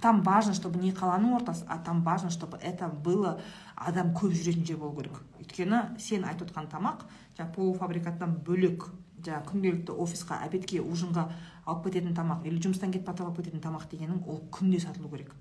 Там 0.00 0.22
важно 0.22 0.54
чтобы 0.54 0.78
не 0.78 0.92
қаланың 0.92 1.34
ортасы 1.36 1.64
а 1.68 1.78
там 1.78 2.02
важно 2.02 2.30
чтобы 2.30 2.58
это 2.58 2.88
было 2.88 3.40
адам 3.74 4.14
көп 4.14 4.32
жүретін 4.32 4.64
жер 4.64 4.76
болу 4.78 5.00
керек. 5.00 5.20
Өйткені 5.40 5.98
сен 5.98 6.24
айтып 6.24 6.50
отқан 6.50 6.70
тамақ 6.70 7.02
жаңағы 7.36 7.54
полуфабрикаттан 7.54 8.36
бөлек 8.46 8.86
жаңағы 9.26 9.50
күнделікті 9.50 9.96
офисқа 9.98 10.38
обедке 10.46 10.78
ужинға 10.80 11.28
алып 11.66 11.88
кететін 11.88 12.14
тамақ 12.14 12.46
или 12.46 12.60
жұмыстан 12.62 12.92
кетіп 12.94 13.10
алып 13.10 13.40
кететін 13.40 13.60
тамақ 13.60 13.88
дегенің 13.90 14.22
ол 14.26 14.44
күнде 14.54 14.78
сатылу 14.80 15.10
керек. 15.10 15.34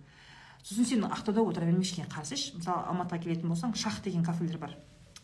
Сосын 0.68 0.86
сен 0.86 1.04
ақтауда 1.08 1.46
отыра 1.48 1.66
берме 1.66 1.86
ештеңе 1.86 2.10
қарасайшы. 2.12 2.58
Мысалы 2.60 2.84
алматыға 2.92 3.22
келетін 3.24 3.48
болсаң 3.48 3.76
шах 3.76 4.02
деген 4.04 4.26
кафелер 4.28 4.58
бар. 4.60 4.76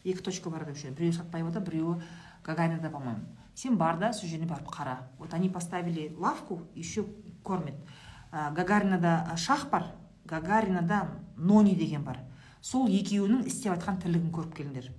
Екі 0.04 0.24
точка 0.24 0.50
бар 0.50 0.64
деп 0.66 0.80
біреуі 0.96 1.18
сатпаевада 1.18 1.60
біреуі 1.60 2.00
гагаринада 2.44 2.90
по 2.90 3.00
моему 3.00 3.26
сен 3.56 3.78
бар 3.78 3.98
да 4.00 4.14
сол 4.14 4.30
жеріне 4.30 4.48
барып 4.48 4.68
қара. 4.68 5.10
Вот 5.20 5.34
они 5.34 5.50
поставили 5.50 6.16
лавку 6.18 6.62
еще 6.76 7.06
кормят. 7.44 7.76
Гагаринада 8.32 9.36
шах 9.38 9.70
бар 9.70 9.86
гагаринада 10.26 11.10
нони 11.38 11.76
деген 11.76 12.04
бар. 12.04 12.20
Сол 12.62 12.88
екеуінің 12.88 13.46
істеп 13.46 13.74
жатқан 13.76 14.00
тірлігін 14.02 14.32
көріп 14.32 14.56
келіңдер. 14.56 14.92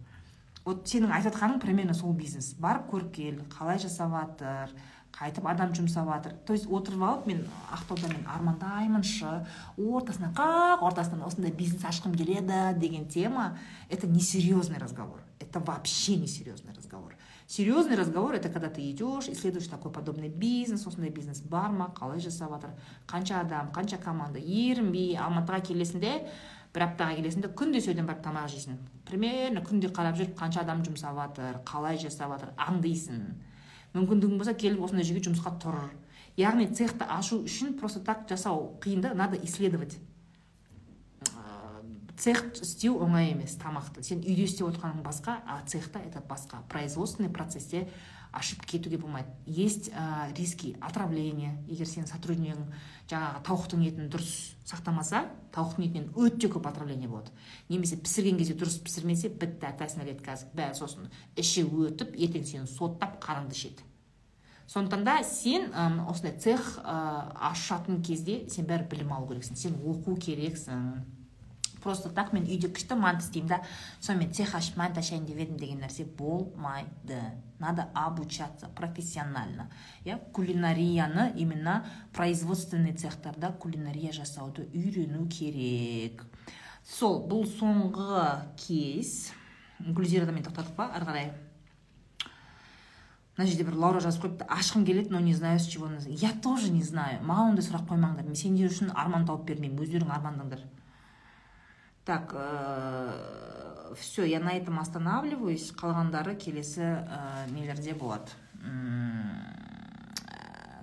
Вот 0.64 0.86
сенің 0.88 1.12
айтып 1.12 1.32
жатқаның 1.32 1.60
примерно 1.60 1.94
сол 1.94 2.12
бизнес. 2.12 2.54
Барып 2.54 2.90
көріп 2.92 3.10
кел 3.12 3.40
қалай 3.48 3.78
жасап 3.78 4.12
жатыр 4.12 4.76
қайтып 5.14 5.46
адам 5.46 5.72
жұмсап 5.74 6.08
жатыр. 6.10 6.32
То 6.46 6.52
есть 6.52 6.66
отырып 6.66 7.02
алып 7.02 7.26
мен 7.26 7.44
ақтауда 7.70 8.08
мен 8.10 8.26
армандаймыншы 8.26 9.46
ортасынан 9.78 10.34
қақ 10.34 10.82
ортасынан 10.82 11.22
осындай 11.26 11.52
бизнес 11.52 11.84
ашқым 11.84 12.16
келеді 12.16 12.78
деген 12.80 13.06
тема 13.06 13.56
это 13.88 14.06
несерьезный 14.06 14.78
разговор. 14.78 15.20
Это 15.38 15.60
вообще 15.60 16.16
несерьезный 16.16 16.74
разговор. 16.74 17.14
Серьезный 17.46 17.96
разговор 17.96 18.34
это 18.34 18.48
когда 18.48 18.68
ты 18.68 18.90
идешь 18.90 19.28
исследуешь 19.28 19.68
такой 19.68 19.92
подобный 19.92 20.28
бизнес 20.28 20.86
осындай 20.86 21.10
бизнес 21.10 21.40
бар 21.42 21.70
ма 21.70 21.92
қалай 21.94 22.18
жасап 22.18 22.50
жатыр 22.50 22.70
қанша 23.06 23.40
адам 23.40 23.70
қанша 23.70 24.02
команда 24.02 24.38
ерінбей 24.38 25.16
алматыға 25.16 25.60
келесің 25.70 26.00
де 26.00 26.26
бір 26.74 26.88
аптаға 26.88 27.20
келесің 27.20 27.44
де 27.44 27.48
күнде 27.54 27.80
сол 27.80 27.92
жерден 27.92 28.06
барып 28.06 28.24
тамақ 28.24 28.48
жейсің. 28.50 28.78
Примерно 29.06 29.60
күнде 29.62 29.92
қарап 29.94 30.16
жүріп 30.18 30.34
қанша 30.40 30.64
адам 30.64 30.82
жұмсап 30.82 31.14
жатыр 31.20 31.60
қалай 31.68 32.00
жасап 32.00 32.32
жатыр 32.32 32.54
аңдисың 32.56 33.20
мүмкіндігің 33.94 34.40
болса 34.40 34.54
келіп 34.58 34.82
осындай 34.84 35.06
жерге 35.06 35.28
жұмысқа 35.28 35.54
тұр. 35.62 35.78
Яғни 36.36 36.66
цехты 36.74 37.06
ашу 37.06 37.44
үшін 37.46 37.76
просто 37.78 38.00
так 38.02 38.26
жасау 38.28 38.74
қиын 38.82 39.00
да 39.00 39.14
надо 39.14 39.36
исследовать. 39.36 39.98
Цех 42.18 42.44
істеу 42.62 43.00
оңай 43.02 43.32
емес 43.32 43.56
тамақты. 43.58 44.02
Сен 44.02 44.20
үйде 44.22 44.46
істеп 44.46 44.68
отырғаның 44.68 45.02
басқа 45.02 45.40
а 45.46 45.62
цехта 45.66 45.98
это 45.98 46.22
басқа. 46.22 46.62
Производственный 46.68 47.28
процессте 47.28 47.88
ашып 48.34 48.64
кетуге 48.66 48.98
болмайды. 48.98 49.28
Есть 49.46 49.90
ә, 49.90 50.34
риски 50.36 50.74
отравления 50.80 51.54
егер 51.68 51.86
сенің 51.86 52.08
сотруднигің 52.10 52.66
жаңағы 53.10 53.42
тауықтың 53.46 53.84
етін 53.86 54.10
дұрыс 54.10 54.34
сақтамаса 54.66 55.24
тауықтың 55.54 55.86
етінен 55.86 56.10
өте 56.18 56.50
көп 56.50 56.68
отравление 56.68 57.08
болады. 57.08 57.30
Немесе 57.68 57.96
пісірген 57.96 58.38
кезде 58.40 58.58
дұрыс 58.58 58.80
пісірмесе 58.82 59.30
бітті 59.30 59.70
атасына 59.70 60.04
кетті 60.08 60.26
қазір. 60.26 60.52
Бәрі 60.56 60.78
сосын 60.78 61.10
іші 61.36 61.66
өтіп 61.68 62.16
ертең 62.18 62.46
сені 62.48 62.70
соттап 62.70 63.20
қаныңды 63.22 63.54
ішеді. 63.54 63.86
Сондықтан 64.66 65.04
да 65.04 65.18
сен 65.22 65.68
осындай 66.08 66.38
цех 66.40 66.80
ашатын 66.84 68.02
кезде 68.02 68.46
сен 68.48 68.64
бәрі 68.66 68.88
білім 68.88 69.12
алу 69.12 69.28
керексің 69.28 69.60
сен 69.60 69.76
оқу 69.84 70.16
керексің. 70.16 71.04
Просто 71.84 72.08
так 72.10 72.32
мен 72.32 72.48
үйде 72.48 72.70
күшті 72.72 72.96
мант 72.96 73.22
істеймін 73.22 73.52
да. 73.52 73.60
Сонымен 74.00 74.32
цех 74.32 74.54
ашып 74.56 74.78
мант 74.80 74.98
ашайын 74.98 75.26
деп 75.28 75.38
едім 75.38 75.60
деген 75.60 75.84
нәрсе 75.84 76.06
болмайды. 76.08 77.20
Надо 77.60 77.90
обучаться 77.94 78.68
профессионально. 78.68 79.70
Иә 80.04 80.18
кулинарияны 80.32 81.32
именно 81.36 81.84
производственный 82.12 82.96
цехтарда 82.96 83.52
кулинария 83.52 84.12
жасауды 84.12 84.66
үйрену 84.72 85.28
керек. 85.28 86.24
Сол 86.82 87.22
бұл 87.28 87.44
соңғы 87.48 88.48
кейс. 88.56 89.32
Гүлзирадан 89.80 90.34
мен 90.34 90.44
тоқтадық 90.44 90.76
па? 90.76 90.88
Ары 90.96 91.04
қарай. 91.04 91.32
Мына 93.36 93.48
жерде 93.50 93.64
бір 93.66 93.74
лаура 93.82 94.00
жазып 94.00 94.24
қойыпты. 94.24 94.46
Ашқым 94.46 94.84
келеді 94.86 95.10
но 95.10 95.20
не 95.20 95.34
знаю 95.34 95.58
с 95.58 95.66
чего. 95.66 95.90
Я 96.06 96.30
тоже 96.32 96.70
не 96.70 96.82
знаю. 96.82 97.20
Маған 97.24 97.54
ондай 97.54 97.66
сұрақ 97.66 97.88
қоймаңдар. 97.88 98.24
Мен 98.24 98.36
сендер 98.38 98.70
үшін 98.70 98.92
арман 98.94 99.26
тауып 99.26 99.48
бермеймін. 99.48 99.80
Өздерің 99.82 100.12
армандаңдар. 100.14 100.62
Так 102.04 102.34
ә, 102.36 103.94
все 103.96 104.24
я 104.24 104.40
на 104.40 104.52
этом 104.52 104.78
останавливаюсь. 104.80 105.72
Қалғандары 105.72 106.36
келесі 106.36 106.82
ә, 106.82 107.50
нелерде 107.50 107.94
болады 107.94 108.30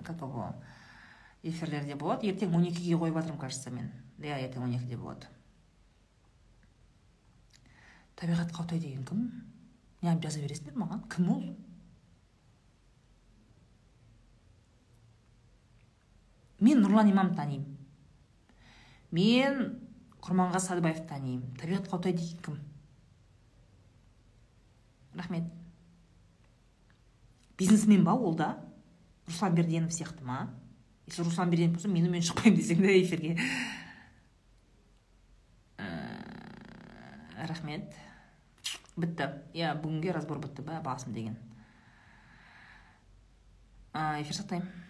как 0.02 0.16
его? 0.20 0.54
Эфирлерде 1.42 1.94
болады 1.94 2.28
ертең 2.30 2.54
он 2.54 2.66
екіге 2.68 2.98
қойып 2.98 3.16
жатырмын 3.18 3.38
кажется 3.40 3.70
мен. 3.70 3.90
Иә 4.18 4.38
ертең 4.46 4.62
он 4.62 4.74
екіде 4.76 4.96
болады 4.96 5.26
табиғат 8.18 8.52
қаутай 8.54 8.78
деген 8.78 9.04
кім? 9.06 9.22
Неғып 10.02 10.22
жаза 10.22 10.42
бересіңдер 10.42 10.76
маған. 10.78 11.02
Кім 11.10 11.30
ол? 11.32 11.42
Мен 16.62 16.82
нұрлан 16.82 17.10
имамды 17.10 17.34
танимын 17.40 17.78
мен 19.12 19.81
құрманға 20.22 20.60
садыбаевты 20.62 21.08
танимын. 21.10 21.56
Табиғат 21.58 21.88
қаутай 21.90 22.14
деген 22.14 22.38
кім? 22.44 22.58
Рахмет. 25.18 25.48
Бизнесмен 27.58 28.04
ба 28.04 28.14
ол 28.14 28.34
да? 28.34 28.58
Руслан 29.26 29.54
берденов 29.54 29.92
сияқты 29.92 30.24
ма? 30.24 30.54
Если 31.06 31.22
руслан 31.22 31.50
берденов 31.50 31.74
болса 31.74 31.88
мен 31.88 32.06
онымен 32.06 32.22
шықпаймын 32.22 32.58
десең 32.58 32.82
да 32.82 32.94
эфирге. 32.94 33.36
Ә, 35.78 37.46
рахмет. 37.48 37.94
Бітті. 38.96 39.28
Иә 39.54 39.74
бүгінге 39.82 40.14
разбор 40.14 40.38
бітті 40.38 40.62
ба 40.62 40.80
басым 40.84 41.12
деген. 41.12 41.36
Эфир 43.92 44.38
сақтаймын. 44.38 44.81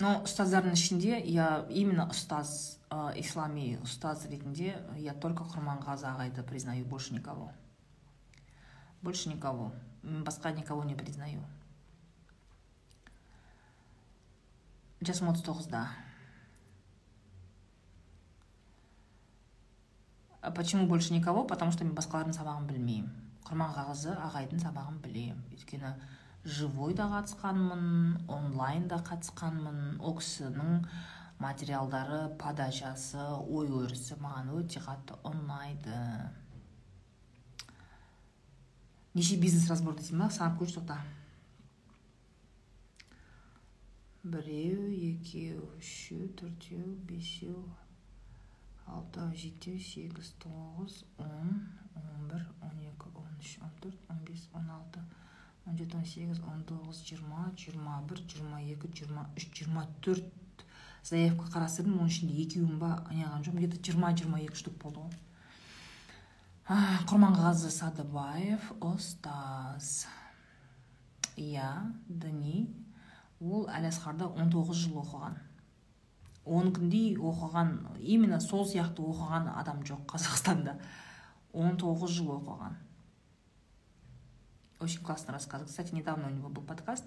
Но 0.00 0.16
ұстаздардың 0.24 0.74
ішінде 0.76 1.20
я 1.28 1.66
именно 1.68 2.08
ұстаз 2.10 2.80
ә, 2.88 3.12
ислами 3.20 3.78
ұстаз 3.84 4.26
ретінде 4.32 4.74
я 4.98 5.14
только 5.14 5.44
құрманғазы 5.44 6.08
ағайды 6.08 6.42
признаю 6.42 6.84
больше 6.84 7.14
никого. 7.14 7.52
Больше 9.02 9.28
никого. 9.28 9.72
Басқа 10.02 10.52
никого 10.52 10.84
не 10.84 10.94
признаю. 10.94 11.44
Жасым 15.00 15.28
отыз 15.28 15.44
тоғызда 15.44 15.88
почему 20.54 20.86
больше 20.86 21.12
никого? 21.12 21.44
Потому 21.44 21.72
что 21.72 21.84
мен 21.84 21.94
басқалардың 21.94 22.32
сабағын 22.36 22.66
білмеймін. 22.68 23.10
Құрманғазы 23.44 24.14
ағайдың 24.16 24.62
сабағын 24.62 24.98
білемін. 25.04 25.42
Өйткені 25.52 25.92
живой 26.44 26.94
да 26.94 27.08
қатысқанмын 27.12 28.26
онлайн 28.28 28.88
да 28.88 29.00
қатысқанмын. 29.04 29.98
Ол 30.00 30.16
кісінің 30.20 30.84
материалдары 31.40 32.28
подачасы 32.40 33.20
ой 33.44 33.68
өрісі 33.68 34.16
маған 34.20 34.52
өте 34.60 34.80
қатты 34.84 35.18
ұнайды. 35.24 36.00
Неше 39.14 39.36
бизнес 39.42 39.68
разбор 39.68 39.96
дейсің 39.98 40.22
ба 40.22 40.30
санап 40.30 40.60
көрші 40.60 40.80
тоқта. 40.80 41.00
Біреу 44.22 44.88
екеу 44.92 45.64
үшеу 45.78 46.28
төртеу 46.36 46.92
бесеу 47.08 47.64
алтау 48.86 49.32
жетеу 49.32 49.78
сегіз 49.80 50.34
тоғыз 50.42 51.00
он 51.16 51.54
он 51.96 52.28
бір 52.28 52.44
он 52.60 52.76
екі 52.84 53.08
он 53.14 53.32
үш 53.40 53.56
он 53.64 53.72
төрт 53.80 54.10
он 54.12 54.20
бес 54.28 54.48
он 54.52 54.68
алты 54.70 55.00
он 55.66 55.76
жеті 55.78 55.96
он 55.96 56.04
сегіз 56.04 56.40
он 56.46 56.62
тоғыз 56.68 57.02
жиырма 57.06 57.50
жиырма 57.56 58.00
бір 58.08 58.22
жиырма 58.26 58.60
екі 58.62 58.90
жиырма 58.94 59.28
үш 59.36 59.48
жиырма 59.54 59.86
төрт 60.00 60.30
заявка 61.02 61.48
қарастырдым. 61.54 61.98
Оның 61.98 62.12
ішінде 62.12 62.36
екеуін 62.44 62.78
ба 62.80 62.92
неғылған 63.10 63.44
жоқпын. 63.44 63.60
Где 63.60 63.76
то 63.76 63.82
жиырма 63.84 64.12
жиырма 64.16 64.40
екі 64.44 64.58
штук 64.58 64.76
болды 64.82 65.04
ғой. 65.04 65.18
Құрманғазы 67.10 67.70
садыбаев 67.74 68.68
ұстаз 68.78 70.06
иә 71.40 71.70
діни 72.06 72.68
ол 73.40 73.64
әл 73.72 73.88
асқарда 73.88 74.28
19 74.36 74.76
жыл 74.78 75.00
оқыған. 75.02 75.38
Он 76.44 76.70
күндей 76.74 77.16
оқыған 77.16 77.74
именно 77.98 78.40
сол 78.40 78.66
сияқты 78.68 79.02
оқыған 79.02 79.50
адам 79.56 79.82
жоқ 79.82 80.06
қазақстанда. 80.14 80.76
19 81.52 82.06
жыл 82.06 82.36
оқыған. 82.36 82.78
Очень 84.79 85.03
классно 85.03 85.33
рассказывает. 85.33 85.69
Кстати, 85.69 85.93
недавно 85.93 86.27
у 86.27 86.31
него 86.31 86.49
был 86.49 86.63
подкаст. 86.63 87.05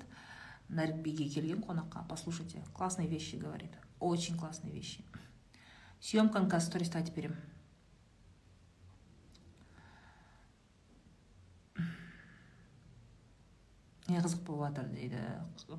Нарикбиге 0.68 1.28
келген 1.28 1.60
қонаққа. 1.60 2.06
Послушайте. 2.08 2.64
Классные 2.74 3.08
вещи 3.08 3.36
говорит. 3.36 3.70
Очень 4.00 4.36
классные 4.36 4.72
вещи. 4.72 5.04
Съемканы 6.00 6.46
қазір 6.46 6.70
сториста 6.70 6.98
айтып 6.98 7.16
беремін. 7.16 7.38
не 14.08 14.20
қызық 14.24 14.44
болып 14.46 14.70
жатыр 14.70 14.86
дейді 14.88 15.18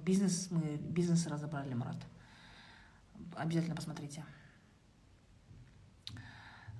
бизнес 0.05 0.51
мы 0.51 0.77
бизнес 0.77 1.25
разобрали 1.27 1.73
марат 1.73 2.03
обязательно 3.35 3.75
посмотрите 3.75 4.23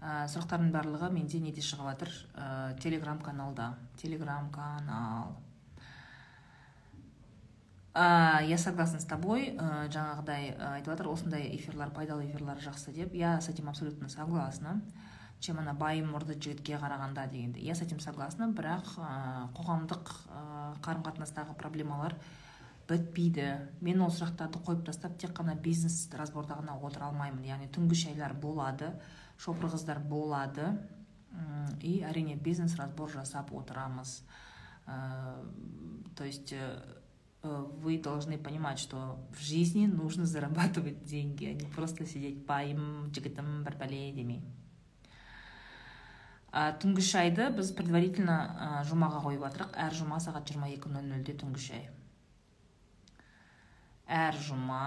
ә, 0.05 0.27
сұрақтардың 0.29 0.71
барлығы 0.75 1.09
менде 1.15 1.41
неде 1.41 1.65
шығып 1.65 1.89
жатыр. 1.93 2.13
Ә, 2.37 2.77
телеграм 2.83 3.21
каналда. 3.25 3.73
Телеграм 4.01 4.51
канал. 4.53 5.39
Ә, 7.95 8.45
я 8.45 8.59
согласна 8.59 9.01
с 9.01 9.09
тобой. 9.09 9.55
Ә, 9.57 9.89
жаңағыдай 9.89 10.53
айтып 10.75 10.93
жатыр 10.93 11.09
осындай 11.13 11.49
эфирлар 11.57 11.91
пайдалы 11.95 12.29
эфирлар 12.29 12.61
жақсы 12.61 12.93
деп. 12.93 13.15
Я 13.15 13.41
с 13.41 13.49
этим 13.49 13.69
абсолютно 13.69 14.09
согласна. 14.09 14.81
Чем 15.41 15.59
ана 15.61 15.75
байым 15.75 16.13
мұрды 16.13 16.37
жігітке 16.39 16.79
қарағанда 16.81 17.27
дегенде. 17.31 17.61
Я 17.61 17.75
с 17.75 17.83
этим 17.83 18.01
согласна 18.01 18.49
бірақ 18.49 18.97
ә, 18.99 19.49
қоғамдық 19.57 20.15
ә, 20.29 20.47
қарым 20.85 21.05
қатынастағы 21.07 21.57
проблемалар 21.57 22.17
бітпейді. 22.89 23.49
Мен 23.81 24.03
ол 24.05 24.13
сұрақтарды 24.13 24.61
қойып 24.61 24.85
тастап 24.85 25.17
тек 25.19 25.33
қана 25.37 25.55
бизнес 25.55 26.11
разборда 26.13 26.59
ғана 26.59 26.77
отыра 26.83 27.09
алмаймын. 27.09 27.45
Яғни 27.47 27.71
түнгі 27.73 27.97
шайлар 27.97 28.35
болады. 28.35 28.93
Шопыр 29.39 29.71
қыздар 29.71 30.01
болады. 30.01 30.73
И 31.83 32.01
әрине 32.07 32.37
бизнес 32.37 32.77
разбор 32.77 33.11
жасап 33.11 33.53
отырамыз. 33.53 34.23
То 34.87 36.25
есть 36.25 36.53
э, 36.53 36.79
вы 37.45 37.99
должны 37.99 38.39
понимать 38.39 38.79
что 38.79 39.19
в 39.33 39.41
жизни 39.41 39.87
нужно 39.87 40.25
зарабатывать 40.25 41.05
деньги 41.05 41.47
а 41.47 41.53
не 41.53 41.69
просто 41.69 42.07
сидеть 42.07 42.45
байым 42.47 43.13
жігітім 43.13 43.65
бір 43.65 43.77
бәле 43.81 44.13
демей 44.17 44.41
түнгі 46.53 47.05
шайды 47.05 47.51
біз 47.53 47.73
предварительно 47.77 48.39
жұмаға 48.89 49.21
қойып 49.27 49.45
жатырық 49.45 49.77
әр 49.87 49.99
жұма 49.99 50.21
сағат 50.25 50.49
жиырма 50.49 50.71
екі 50.73 50.93
нөл 50.95 51.05
нөлде 51.11 51.37
түнгі 51.43 51.65
шай 51.67 51.89
әр 54.09 54.41
жұма 54.49 54.85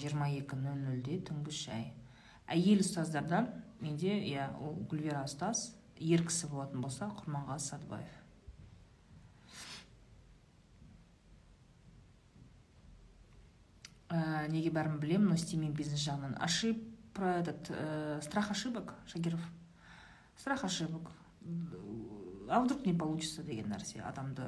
жиырма 0.00 0.30
екі 0.34 0.58
нөл 0.58 0.80
нөлде 0.88 1.20
түнгі 1.30 1.54
шай 1.54 1.86
әйел 2.48 2.84
ұстаздардан 2.84 3.50
менде 3.80 4.18
иә 4.18 4.50
ол 4.60 4.76
гүлвира 4.90 5.24
ұстаз 5.28 5.70
ер 5.98 6.24
кісі 6.26 6.50
болатын 6.52 6.84
болса 6.84 7.08
құрманғазы 7.20 7.74
садыбаев 7.74 8.20
ә, 14.14 14.46
неге 14.50 14.70
бәрін 14.74 14.98
білемін 15.02 15.32
но 15.32 15.38
істемеймін 15.38 15.76
бизнес 15.76 16.04
жағынан. 16.04 16.36
Ошиб 16.42 16.82
про 17.14 17.38
этот 17.40 17.70
ә, 17.70 18.20
страх 18.22 18.50
ошибок 18.50 18.94
шагиров. 19.06 19.40
Страх 20.36 20.64
ошибок. 20.64 21.10
А 22.48 22.60
вдруг 22.60 22.84
не 22.86 22.94
получится 22.94 23.42
деген 23.42 23.72
нәрсе 23.72 24.02
адамды 24.04 24.46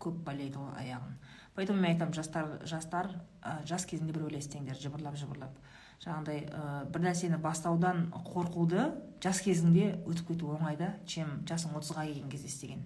көп 0.00 0.22
байлайды 0.24 0.58
ғой 0.58 0.72
аяғын. 0.80 1.16
Поэтому 1.54 1.80
мен 1.80 1.92
айтамын 1.92 2.14
жастар 2.14 2.60
жастар 2.64 3.12
ә, 3.42 3.60
жас 3.66 3.86
кезінде 3.86 4.12
бір 4.12 4.28
ойластеңдер 4.30 4.78
жыбырлап 4.80 5.16
жыбырлап 5.16 5.56
жаңағыдай 6.00 6.46
ә, 6.48 6.62
бір 6.92 7.04
нәрсені 7.04 7.38
бастаудан 7.42 8.06
қорқуды 8.30 8.86
жас 9.20 9.42
кезіңде 9.44 9.90
өтіп 10.08 10.32
кету 10.32 10.54
оңай 10.54 10.78
да 10.80 10.94
чем 11.06 11.42
жасың 11.48 11.76
отызға 11.76 12.06
келген 12.08 12.30
кезде 12.32 12.48
істеген. 12.48 12.82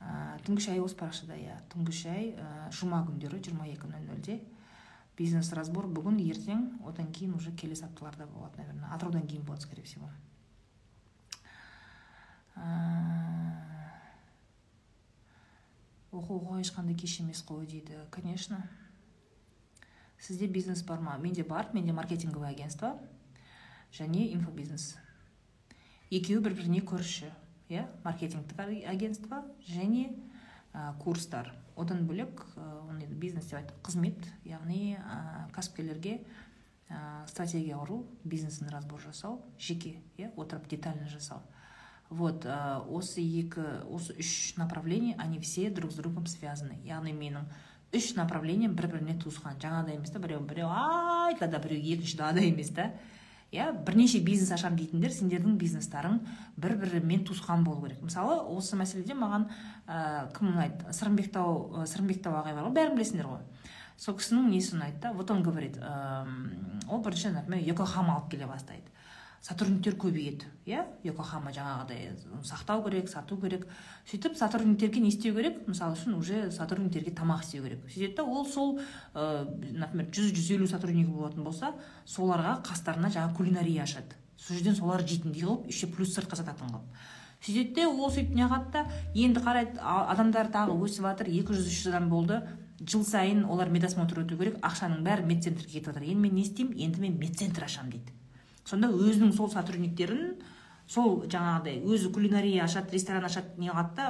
Ә, 0.00 0.36
түнгі 0.44 0.66
шай 0.66 0.82
осы 0.84 0.96
парақшада 1.00 1.38
иә. 1.40 1.56
Түнгі 1.72 1.94
шай 1.96 2.30
ә, 2.36 2.68
жұма 2.76 3.00
күндері 3.08 3.40
жиырма 3.40 3.66
екі 3.72 3.88
нөл 3.88 4.04
нөлде 4.10 4.40
бизнес 5.18 5.50
разбор 5.56 5.88
бүгін 5.90 6.20
ертең 6.22 6.66
одан 6.86 7.08
кейін 7.12 7.34
уже 7.34 7.50
келесі 7.56 7.88
апталарда 7.88 8.28
болады 8.30 8.60
наверное. 8.60 8.92
Атыраудан 8.94 9.26
кейін 9.26 9.42
болады 9.48 9.64
скорее 9.64 9.82
всего. 9.82 10.10
Оқуға 16.12 16.60
ешқандай 16.62 16.96
кеш 16.98 17.20
емес 17.20 17.42
қой 17.46 17.66
дейді 17.66 18.04
конечно. 18.10 18.62
Сізде 20.20 20.46
бизнес 20.46 20.82
бар 20.82 21.00
ма? 21.00 21.16
Менде 21.18 21.44
бар. 21.44 21.68
Менде 21.72 21.92
маркетинговый 21.92 22.48
агентство 22.48 22.98
және 23.92 24.32
инфобизнес. 24.34 24.96
Екеуі 26.10 26.42
бір 26.44 26.54
біріне 26.54 26.80
көрші 26.80 27.30
иә? 27.68 27.86
Маркетингтік 28.04 28.60
агентство 28.88 29.44
және 29.68 30.10
ә, 30.72 30.96
курстар. 30.98 31.52
Одан 31.76 32.06
бөлек 32.08 32.44
оны 32.56 33.06
бизнес 33.06 33.50
деп 33.50 33.60
айттық 33.60 33.82
қызмет 33.84 34.28
яғни 34.44 34.96
ә, 34.96 35.48
кәсіпкерлерге 35.54 36.18
ә, 36.88 37.26
стратегия 37.28 37.76
құру 37.76 38.02
бизнесін 38.24 38.72
разбор 38.72 39.00
жасау 39.04 39.42
жеке 39.58 39.98
иә? 40.16 40.32
Отырып 40.36 40.68
детально 40.68 41.08
жасау. 41.08 41.42
Вот 42.10 42.46
осы 42.46 43.20
екі 43.20 43.84
осы 43.84 44.14
үш 44.16 44.56
направление 44.56 45.14
они 45.18 45.38
все 45.40 45.68
друг 45.68 45.92
с 45.92 45.96
другом 45.96 46.24
связаны. 46.26 46.80
Яғни 46.84 47.12
менің 47.12 47.44
үш 47.94 48.14
направлением 48.16 48.74
бір 48.76 48.90
біріне 48.92 49.14
туысқан 49.20 49.56
жаңағыдай 49.62 49.96
емес 49.96 50.10
та 50.12 50.20
біреу 50.20 50.42
біреу 50.44 50.68
айта 50.68 51.48
да 51.48 51.58
біреу 51.62 51.80
екінші 51.80 52.18
далада 52.18 52.44
емес 52.44 52.68
та 52.76 52.90
иә 53.52 53.70
бірнеше 53.72 54.20
бизнес 54.20 54.52
ашамын 54.52 54.76
дейтіндер 54.76 55.14
сендердің 55.14 55.56
бизнестарың 55.60 56.18
бір 56.60 56.76
бірімен 56.82 57.24
туысқан 57.24 57.64
болу 57.64 57.86
керек. 57.86 58.02
Мысалы 58.04 58.36
осы 58.52 58.76
мәселеде 58.76 59.16
маған 59.16 59.46
ә, 59.86 60.28
кім 60.36 60.52
ұнайды 60.52 60.92
сырымбектау 60.92 61.86
сырымбектау 61.88 62.36
ағай 62.42 62.58
бар 62.58 62.68
ғой 62.68 62.76
бәрін 62.76 62.98
білесіңдер 62.98 63.30
ғой. 63.30 63.40
Сол 63.96 64.18
кісінің 64.20 64.50
несі 64.52 64.76
ұнайды 64.76 65.00
да 65.00 65.14
вот 65.16 65.30
он 65.30 65.42
говорит 65.42 65.80
ә, 65.80 66.28
ол 66.90 67.00
бірінші 67.00 67.32
например 67.38 67.64
йокохама 67.64 68.18
алып 68.18 68.34
келе 68.34 68.50
бастайды. 68.52 68.84
Сотрудниктер 69.42 69.94
көбейеді 69.96 70.48
иә? 70.66 70.84
Йокохама 71.04 71.52
жаңағыдай 71.54 72.14
сақтау 72.44 72.82
керек 72.84 73.08
сату 73.08 73.38
керек. 73.40 73.66
Сөйтіп 74.10 74.36
сотрудниктерге 74.36 75.00
не 75.00 75.08
істеу 75.12 75.34
керек? 75.36 75.60
Мысалы 75.68 75.96
үшін 75.96 76.16
уже 76.18 76.50
сотрудниктерге 76.50 77.12
тамақ 77.14 77.44
істеу 77.44 77.62
керек. 77.64 77.84
Сөйтеді 77.86 78.16
да 78.16 78.24
ол 78.24 78.46
сол 78.46 78.80
ә, 79.14 79.46
например 79.72 80.10
жүз 80.10 80.34
жүз 80.34 80.50
елу 80.56 80.66
сотруднигі 80.66 81.12
болатын 81.12 81.44
болса 81.44 81.74
соларға 82.04 82.58
қастарына 82.66 83.12
жаңағы 83.14 83.36
кулинария 83.36 83.82
ашады. 83.82 84.18
Сол 84.36 84.56
жерден 84.56 84.76
солар 84.76 85.06
жейтіндей 85.06 85.42
қылып 85.46 85.66
еще 85.70 85.86
плюс 85.86 86.14
сыртқа 86.16 86.36
сататын 86.36 86.68
қылып. 86.74 86.86
Сөйтеді 87.40 87.74
де 87.74 87.86
ол 87.86 88.10
сөйтіп 88.10 88.34
неғады 88.34 88.72
да 88.74 88.86
енді 89.14 89.40
қарайды 89.40 89.78
адамдар 89.78 90.50
тағы 90.50 90.74
өсіп 90.82 91.06
жатыр 91.06 91.30
екі 91.30 91.54
жүз 91.54 91.68
үш 91.70 91.84
жүз 91.84 91.94
адам 91.94 92.08
болды. 92.10 92.42
Жыл 92.78 93.02
сайын 93.06 93.44
олар 93.46 93.70
медосмотр 93.74 94.20
өту 94.22 94.36
керек 94.38 94.58
ақшаның 94.62 95.02
бәрі 95.06 95.26
медцентрге 95.26 95.72
кетіп 95.72 95.88
жатыр. 95.90 96.04
Енді 96.06 96.22
мен 96.22 96.34
не 96.34 96.44
істеймін? 96.46 96.76
Енді 96.78 97.00
мен 97.02 97.16
медцентр 97.18 97.64
ашамын 97.66 97.90
дейді. 97.96 98.12
Сонда 98.68 98.90
өзінің 98.92 99.32
сол 99.32 99.50
сотрудниктерін 99.50 100.36
сол 100.88 101.22
жаңағыдай 101.24 101.80
өзі 101.88 102.12
кулинария 102.12 102.64
ашады 102.64 102.92
ресторан 102.92 103.24
ашады 103.24 103.56
не 103.56 103.70
қылады 103.70 103.96
да 103.96 104.08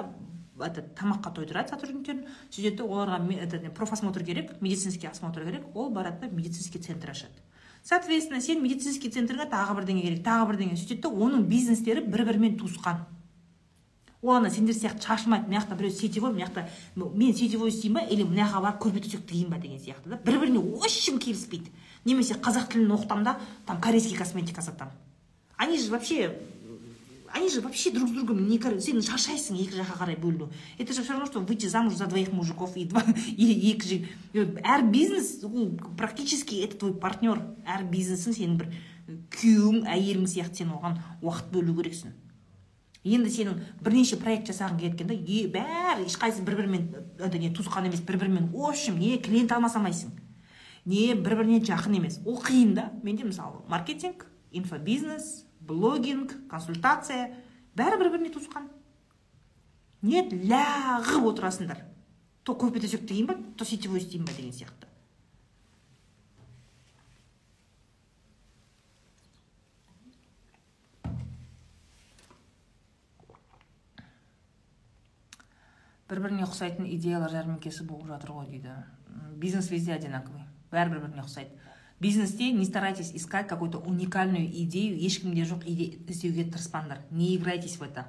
это 0.66 0.82
тамаққа 0.82 1.32
тойдырады 1.34 1.70
сотрудниктерін. 1.70 2.24
Сөйтеді 2.50 2.82
оларға 2.82 3.20
это 3.38 3.70
профосмотр 3.70 4.24
керек 4.24 4.60
медицинский 4.60 5.06
осмотр 5.08 5.44
керек 5.44 5.76
ол 5.76 5.90
барады 5.90 6.26
да 6.26 6.34
медицинский 6.34 6.78
центр 6.78 7.10
ашады. 7.10 7.38
Соответственно 7.82 8.40
сен 8.40 8.62
медицинский 8.62 9.10
центрге 9.10 9.46
тағы 9.46 9.76
бірдеңе 9.78 10.02
керек 10.02 10.24
тағы 10.26 10.50
бірдеңе. 10.50 10.76
Сөйтеді 10.76 11.12
оның 11.14 11.46
бизнестері 11.46 12.00
бір 12.00 12.24
бірімен 12.26 12.58
туысқан. 12.58 13.06
Ол 14.20 14.34
ана 14.34 14.50
сендер 14.50 14.74
сияқты 14.74 15.06
шашылмайды 15.06 15.46
мына 15.46 15.62
жақта 15.62 15.76
біреу 15.78 15.94
сетевой 15.94 16.32
мына 16.34 16.48
жақта 16.48 16.66
мен 16.96 17.34
сетевой 17.34 17.70
істеймін 17.70 18.00
ба 18.00 18.06
или 18.10 18.24
мына 18.26 18.48
жаққа 18.48 18.62
барып 18.64 18.82
көрпе 18.82 19.04
төсек 19.04 19.22
тігейін 19.30 19.52
ба 19.52 19.60
деген 19.62 19.78
сияқты 19.78 20.10
да 20.10 20.18
бір 20.18 20.40
біріне 20.40 20.58
общем 20.58 21.20
келіспейді. 21.22 21.70
Немесе 22.08 22.38
қазақ 22.40 22.72
тілін 22.72 22.94
оқытамын 22.96 23.24
да 23.24 23.38
там 23.66 23.80
корейский 23.80 24.16
косметика 24.16 24.62
сатамын. 24.62 24.94
Они 25.56 25.78
же 25.78 25.90
вообще 25.90 26.38
они 27.32 27.48
же 27.50 27.60
вообще 27.60 27.90
друг 27.90 28.08
с 28.08 28.12
другом 28.12 28.48
не 28.48 28.58
сен 28.80 29.02
шаршайсың 29.02 29.58
екі 29.60 29.78
жаққа 29.78 29.98
қарай 30.00 30.16
бөліну 30.18 30.50
это 30.78 30.92
же 30.92 31.02
все 31.02 31.12
равно 31.12 31.26
что 31.26 31.40
выйти 31.40 31.66
замуж 31.66 31.94
за 31.94 32.06
двоих 32.06 32.32
мужиков 32.32 32.76
и 32.76 32.84
два 32.84 33.02
или 33.36 33.52
екі 33.52 34.06
әр 34.34 34.82
бизнес 34.90 35.42
ол 35.44 35.76
практически 35.96 36.62
это 36.64 36.78
твой 36.78 36.94
партнер 36.94 37.42
әр 37.66 37.84
бизнесің 37.84 38.36
сенің 38.38 38.56
бір 38.56 38.72
күйеуің 39.08 39.84
әйелің 39.88 40.26
сияқты 40.28 40.64
сен 40.64 40.72
оған 40.76 40.98
уақыт 41.22 41.52
бөлу 41.52 41.76
керексің. 41.78 42.12
Енді 43.08 43.30
сенің 43.32 43.60
бірнеше 43.80 44.18
проект 44.20 44.50
жасағың 44.50 44.80
келеді 44.80 44.96
екен 44.96 45.08
да 45.08 45.58
бәрі 45.58 46.08
ешқайсысы 46.08 46.44
бір 46.44 46.58
бірімен 46.60 46.88
не 47.40 47.52
туысқан 47.54 47.88
емес 47.88 48.02
бір 48.04 48.18
бірімен 48.20 48.50
в 48.52 48.64
общем 48.68 48.98
не 48.98 49.16
клиент 49.18 49.52
алмасамайсың 49.52 50.12
не 50.88 51.12
бір 51.14 51.36
біріне 51.42 51.60
жақын 51.68 51.98
емес. 52.00 52.18
Ол 52.24 52.40
қиын 52.40 52.74
да. 52.74 52.88
Менде 53.02 53.28
мысалы 53.28 53.60
маркетинг 53.68 54.26
инфобизнес 54.50 55.44
блогинг 55.60 56.32
консультация 56.48 57.34
бәрі 57.76 58.00
бір 58.00 58.12
біріне 58.16 58.32
туысқан 58.32 58.70
нет 60.02 60.32
лағып 60.32 61.28
отырасыңдар. 61.32 61.84
То 62.44 62.54
көрпе 62.56 62.80
төсек 62.80 63.04
тігейін 63.04 63.26
ба 63.28 63.36
то 63.58 63.66
сетевой 63.68 64.00
істеймін 64.00 64.30
ба 64.30 64.36
деген 64.36 64.54
сияқты. 64.56 64.86
Бір 76.08 76.22
біріне 76.24 76.46
ұқсайтын 76.46 76.88
идеялар 76.88 77.34
жәрмеңкесі 77.34 77.84
болып 77.84 78.08
жатыр 78.08 78.38
ғой 78.38 78.48
дейді. 78.48 78.78
Бизнес 79.36 79.68
везде 79.68 79.92
одинаковый. 79.92 80.47
Бәрі 80.72 80.94
бір 80.94 81.06
біріне 81.06 81.24
ұқсайды. 81.24 81.50
Бизнесте 82.00 82.52
не 82.52 82.64
старайтесь 82.64 83.10
искать 83.12 83.48
какую 83.48 83.70
то 83.70 83.78
уникальную 83.78 84.46
идею 84.46 84.94
ешкімде 85.04 85.42
жоқ 85.42 85.64
идея 85.66 85.98
іздеуге 86.06 86.44
тырыспаңдар. 86.44 87.00
Не 87.10 87.34
играйтесь 87.34 87.76
в 87.78 87.82
это. 87.82 88.06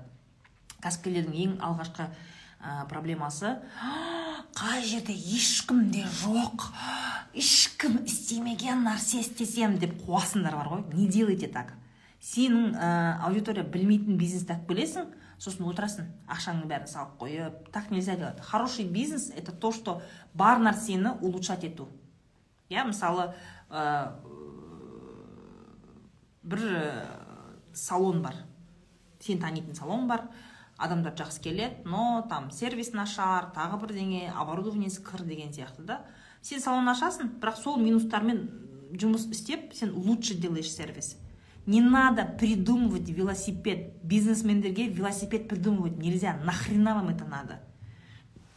Кәсіпкерлердің 0.83 1.33
ең 1.33 1.55
алғашқы 1.57 2.05
ә, 2.05 2.85
проблемасы 2.87 3.57
қай 4.53 4.83
жерде 4.85 5.13
ешкімде 5.13 6.05
жоқ 6.21 6.69
ешкім 7.33 8.03
істемеген 8.05 8.85
нәрсе 8.85 9.23
істесем 9.23 9.79
деп 9.81 9.97
қуасыңдар 10.05 10.53
бар 10.53 10.69
ғой. 10.69 10.83
Не 10.93 11.07
делайте 11.07 11.47
так. 11.47 11.73
Сенің 12.21 12.75
ә, 12.77 13.17
аудитория 13.25 13.63
білмейтін 13.63 14.21
бизнесті 14.21 14.53
алып 14.53 14.69
келесің 14.69 15.09
сосын 15.39 15.65
отырасың 15.71 16.11
ақшаңның 16.29 16.69
бәрін 16.69 16.91
салып 16.91 17.17
қойып 17.23 17.71
так 17.73 17.89
нельзя 17.89 18.15
делать. 18.15 18.39
Хороший 18.41 18.85
бизнес 18.85 19.31
это 19.35 19.51
то 19.51 19.71
что 19.71 20.01
бар 20.33 20.59
нәрсені 20.59 21.17
улучшать 21.21 21.63
ету. 21.63 21.89
Иә 22.69 22.85
мысалы 22.87 23.33
ә, 23.69 24.13
бір 26.43 26.63
ә, 26.69 26.83
салон 27.73 28.21
бар. 28.21 28.35
Сен 29.19 29.39
танитын 29.41 29.75
салон 29.75 30.07
бар. 30.07 30.29
Адамдар 30.77 31.13
жақсы 31.13 31.41
келеді 31.43 31.83
но 31.83 32.25
там 32.29 32.51
сервис 32.51 32.93
нашар 32.93 33.49
тағы 33.55 33.81
бірдеңе 33.81 34.31
оборудованиесі 34.31 35.03
кір 35.03 35.25
деген 35.27 35.51
сияқты 35.51 35.83
да. 35.83 36.01
Сен 36.41 36.61
салон 36.63 36.87
ашасың 36.87 37.33
бірақ 37.41 37.59
сол 37.59 37.81
минустармен 37.81 38.45
жұмыс 38.93 39.27
істеп 39.33 39.73
сен 39.75 39.91
лучше 39.93 40.35
делаешь 40.35 40.71
сервис. 40.71 41.17
Не 41.65 41.81
надо 41.81 42.25
придумывать 42.25 43.09
велосипед. 43.09 44.01
Бизнесмендерге 44.01 44.87
велосипед 44.87 45.47
придумывать 45.47 45.97
нельзя. 45.97 46.39
Нахрена 46.43 46.95
вам 46.95 47.09
это 47.09 47.25
надо? 47.25 47.59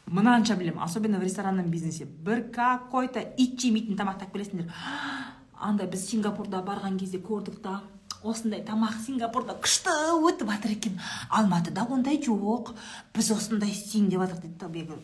Мынанша 0.07 0.57
білемін. 0.57 0.83
Особенно 0.83 1.19
в 1.19 1.23
ресторанном 1.23 1.71
бизнесе. 1.71 2.05
Бір 2.05 2.51
какой 2.53 3.09
то 3.09 3.21
ит 3.21 3.61
жемейтін 3.61 3.97
тамақты 3.97 4.27
алып 4.27 4.37
келесіңдер. 4.37 4.69
Андай 5.63 5.87
біз 5.87 6.09
сингапурда 6.11 6.63
барған 6.63 6.99
кезде 6.99 7.19
көрдік 7.19 7.63
та. 7.63 7.81
Осындай 8.23 8.63
тамақ 8.67 9.01
сингапурда 9.07 9.57
күшті 9.63 9.95
өтіп 10.23 10.51
жатыр 10.51 10.77
екен. 10.77 11.01
Алматыда 11.31 11.87
ондай 11.91 12.21
жоқ. 12.23 12.75
Біз 13.15 13.33
осындай 13.35 13.71
істейін 13.71 14.09
деп 14.09 14.23
жатырық 14.23 14.47
дейді 14.47 14.87
да 14.87 15.03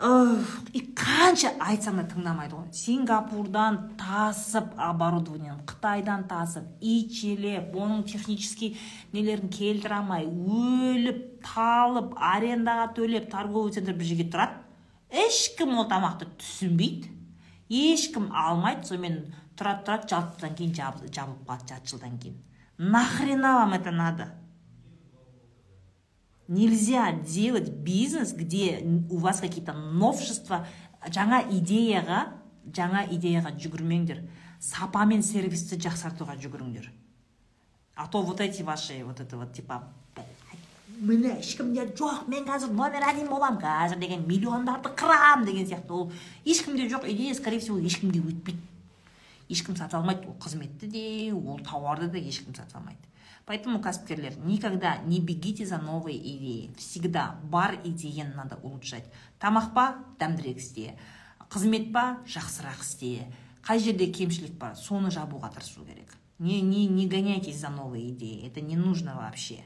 қанша 0.00 1.50
айтсам 1.60 1.98
да 2.00 2.06
тыңдамайды 2.08 2.56
ғой. 2.56 2.68
Сингапурдан 2.72 3.76
тасып 4.00 4.72
оборудованиені 4.80 5.60
қытайдан 5.68 6.24
тасып 6.30 6.64
ичелеп 6.80 7.74
оның 7.76 8.06
технический 8.08 8.78
нелерін 9.12 9.52
келтіре 9.52 9.98
алмай 9.98 10.24
өліп 10.24 11.20
талып 11.44 12.14
арендаға 12.16 12.88
төлеп 12.96 13.28
торговый 13.30 13.76
центр 13.76 13.92
бір 13.92 14.08
жерге 14.08 14.28
тұрады. 14.32 14.58
Ешкім 15.26 15.76
ол 15.76 15.88
тамақты 15.90 16.30
түсінбейді. 16.40 17.12
Ешкім 17.68 18.30
алмайды 18.32 18.88
сонымен 18.88 19.20
тұрады 19.58 19.84
тұрады 19.84 20.08
жарты 20.14 20.40
жылдан 20.40 20.56
кейін 20.56 20.76
жабылып 20.80 21.44
қалады 21.46 21.74
жарты 21.74 21.92
жылдан 21.92 22.18
кейін. 22.18 22.40
Нахрена 22.78 23.54
вам 23.56 23.74
это 23.74 23.90
надо? 23.90 24.39
Нельзя 26.50 27.12
делать 27.12 27.70
бизнес, 27.70 28.32
где 28.32 28.82
у 29.08 29.18
вас 29.18 29.38
какие-то 29.38 29.72
новшества, 29.72 30.66
жаңа 31.06 31.44
идеяға 31.46 32.24
жаңа 32.74 33.04
идеяға 33.14 33.54
жүгірмеңдер. 33.54 34.24
Сапа 34.60 35.04
мен 35.06 35.22
сервисті 35.22 35.78
жақсартуға 35.80 36.34
жүгіріңдер. 36.42 36.90
А 37.94 38.06
то 38.08 38.22
вот 38.22 38.40
эти 38.40 38.62
ваши 38.62 39.04
вот 39.04 39.20
это 39.20 39.36
вот 39.36 39.52
типа 39.52 39.84
міне 41.00 41.38
ешкімде 41.38 41.86
жоқ 41.96 42.26
мен 42.28 42.44
қазір 42.44 42.72
номер 42.72 43.06
один 43.08 43.28
боламын 43.28 43.60
қазір 43.62 43.98
деген 44.00 44.26
миллиондарды 44.26 44.90
қырам 44.90 45.44
деген 45.44 45.66
сияқты. 45.66 45.92
Ол 45.92 46.12
ешкімде 46.44 46.88
жоқ 46.88 47.08
идея 47.08 47.34
скорее 47.34 47.60
всего 47.60 47.78
ешкімге 47.78 48.20
өтпейді. 48.20 48.60
Ешкім 49.48 49.76
сата 49.76 49.98
алмайды. 49.98 50.26
Ол 50.28 50.36
қызметті 50.36 50.90
де 50.90 51.32
ол 51.32 51.60
тауарды 51.60 52.08
да 52.08 52.18
ешкім 52.18 52.54
сата 52.54 52.78
алмайды. 52.78 53.00
Поэтому, 53.50 53.80
кәсіпкерлер, 53.82 54.36
никогда 54.44 54.98
не 54.98 55.18
бегите 55.18 55.66
за 55.66 55.78
новые 55.78 56.16
идеи. 56.16 56.72
Всегда 56.78 57.40
бар 57.42 57.80
идеяны 57.82 58.32
надо 58.34 58.60
улучшать. 58.62 59.10
Тамақ 59.40 59.72
па 59.74 59.96
дәмдірек 60.20 60.58
істе. 60.58 60.94
Қызмет 61.50 61.88
па 61.90 62.20
жақсырақ 62.30 62.84
істе. 62.84 63.26
Қай 63.66 63.80
жерде 63.82 64.06
кемшілік 64.06 64.52
бар 64.54 64.76
соны 64.78 65.10
жабуға 65.10 65.50
тырысу 65.50 65.82
керек. 65.82 66.14
Не, 66.38 66.60
не, 66.60 66.86
не 66.86 67.08
гоняйтесь 67.08 67.58
за 67.58 67.70
новые 67.70 68.10
идеи. 68.10 68.46
Это 68.46 68.60
не 68.60 68.76
нужно 68.76 69.16
вообще. 69.16 69.64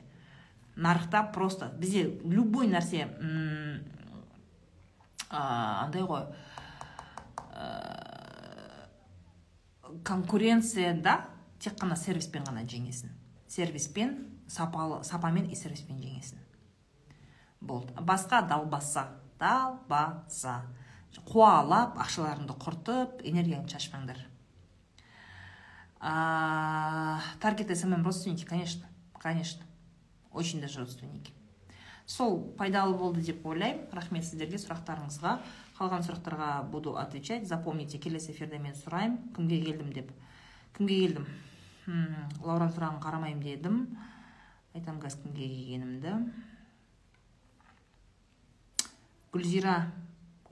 Нарықта 0.77 1.23
просто 1.35 1.67
бізде 1.67 2.05
любой 2.25 2.69
нәрсе 2.69 3.11
андай 5.29 6.09
ғой 6.09 6.25
конкуренцияда 10.03 11.19
тек 11.61 11.77
қана 11.77 12.01
сервиспен 12.01 12.49
ғана 12.49 12.65
жеңесің 12.65 13.13
сервиспен 13.55 14.17
сапалы 14.49 15.03
сапамен 15.05 15.51
и 15.51 15.57
сервиспен 15.57 16.01
жеңесің 16.03 16.41
болды. 17.61 17.93
Басқа 18.01 18.43
далбаса 18.49 19.09
далбаса 19.39 20.63
қуалап 21.29 21.99
ақшаларыңды 22.03 22.57
құртып 22.59 23.23
энергияңды 23.23 23.77
шашпаңдар. 23.77 24.19
Таргет 27.41 27.71
смм 27.79 28.03
родственники 28.05 28.45
конечно 28.45 28.89
конечно. 29.25 29.65
Очень 30.33 30.61
даже 30.61 30.81
родственники. 30.81 31.33
Сол 32.07 32.53
пайдалы 32.59 32.95
болды 32.99 33.23
деп 33.23 33.47
ойлаймын. 33.47 33.87
Рахмет 33.97 34.27
сіздерге 34.27 34.59
сұрақтарыңызға. 34.61 35.39
Қалған 35.79 36.05
сұрақтарға 36.05 36.49
буду 36.69 36.99
отвечать. 37.01 37.49
Запомните 37.49 37.97
келесі 37.99 38.35
эфирде 38.35 38.59
мен 38.61 38.77
сұраймын. 38.77 39.33
Кімге 39.33 39.63
келдім 39.65 39.95
деп. 39.97 40.13
Кімге 40.77 40.99
келдім? 41.07 41.29
Мм, 41.85 42.31
лаура 42.41 42.71
сұрағын 42.73 43.01
қарамаймын 43.03 43.43
дедім. 43.45 43.83
Айтамын 44.73 45.03
қазір 45.03 45.21
кімге 45.27 45.49
келгенімді. 45.51 46.13
Гүлзира 49.35 49.75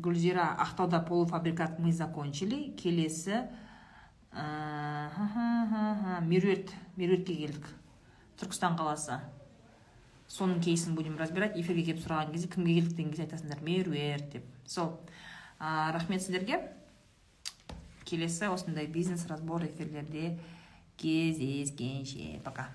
гүлзира 0.03 0.45
ақтауда 0.61 1.01
полуфабрикат 1.09 1.79
мы 1.81 1.93
закончили. 1.93 2.75
Келесі 2.77 3.49
ә, 4.33 6.21
меруерт 6.29 6.75
меруертке 7.01 7.39
келдік. 7.41 7.67
Түркістан 8.37 8.77
қаласы. 8.77 9.17
Соның 10.29 10.61
кейсін 10.61 10.95
будем 10.99 11.17
разбирать. 11.17 11.57
Эфирге 11.57 11.95
келіп 11.95 12.05
сұраған 12.05 12.33
кезде 12.37 12.53
кімге 12.53 12.75
келдік 12.81 12.97
деген 12.97 13.13
кезде 13.13 13.25
айтасыңдар 13.31 13.65
меруерт 13.65 14.33
деп. 14.37 14.45
Сол 14.67 14.99
ә, 15.59 15.93
рахмет 15.97 16.21
сіздерге. 16.21 16.61
Келесі 18.05 18.53
осындай 18.53 18.87
бизнес 18.87 19.25
разбор 19.31 19.65
эфирлерде 19.65 20.39
кездескенше 20.97 22.41
пока 22.45 22.69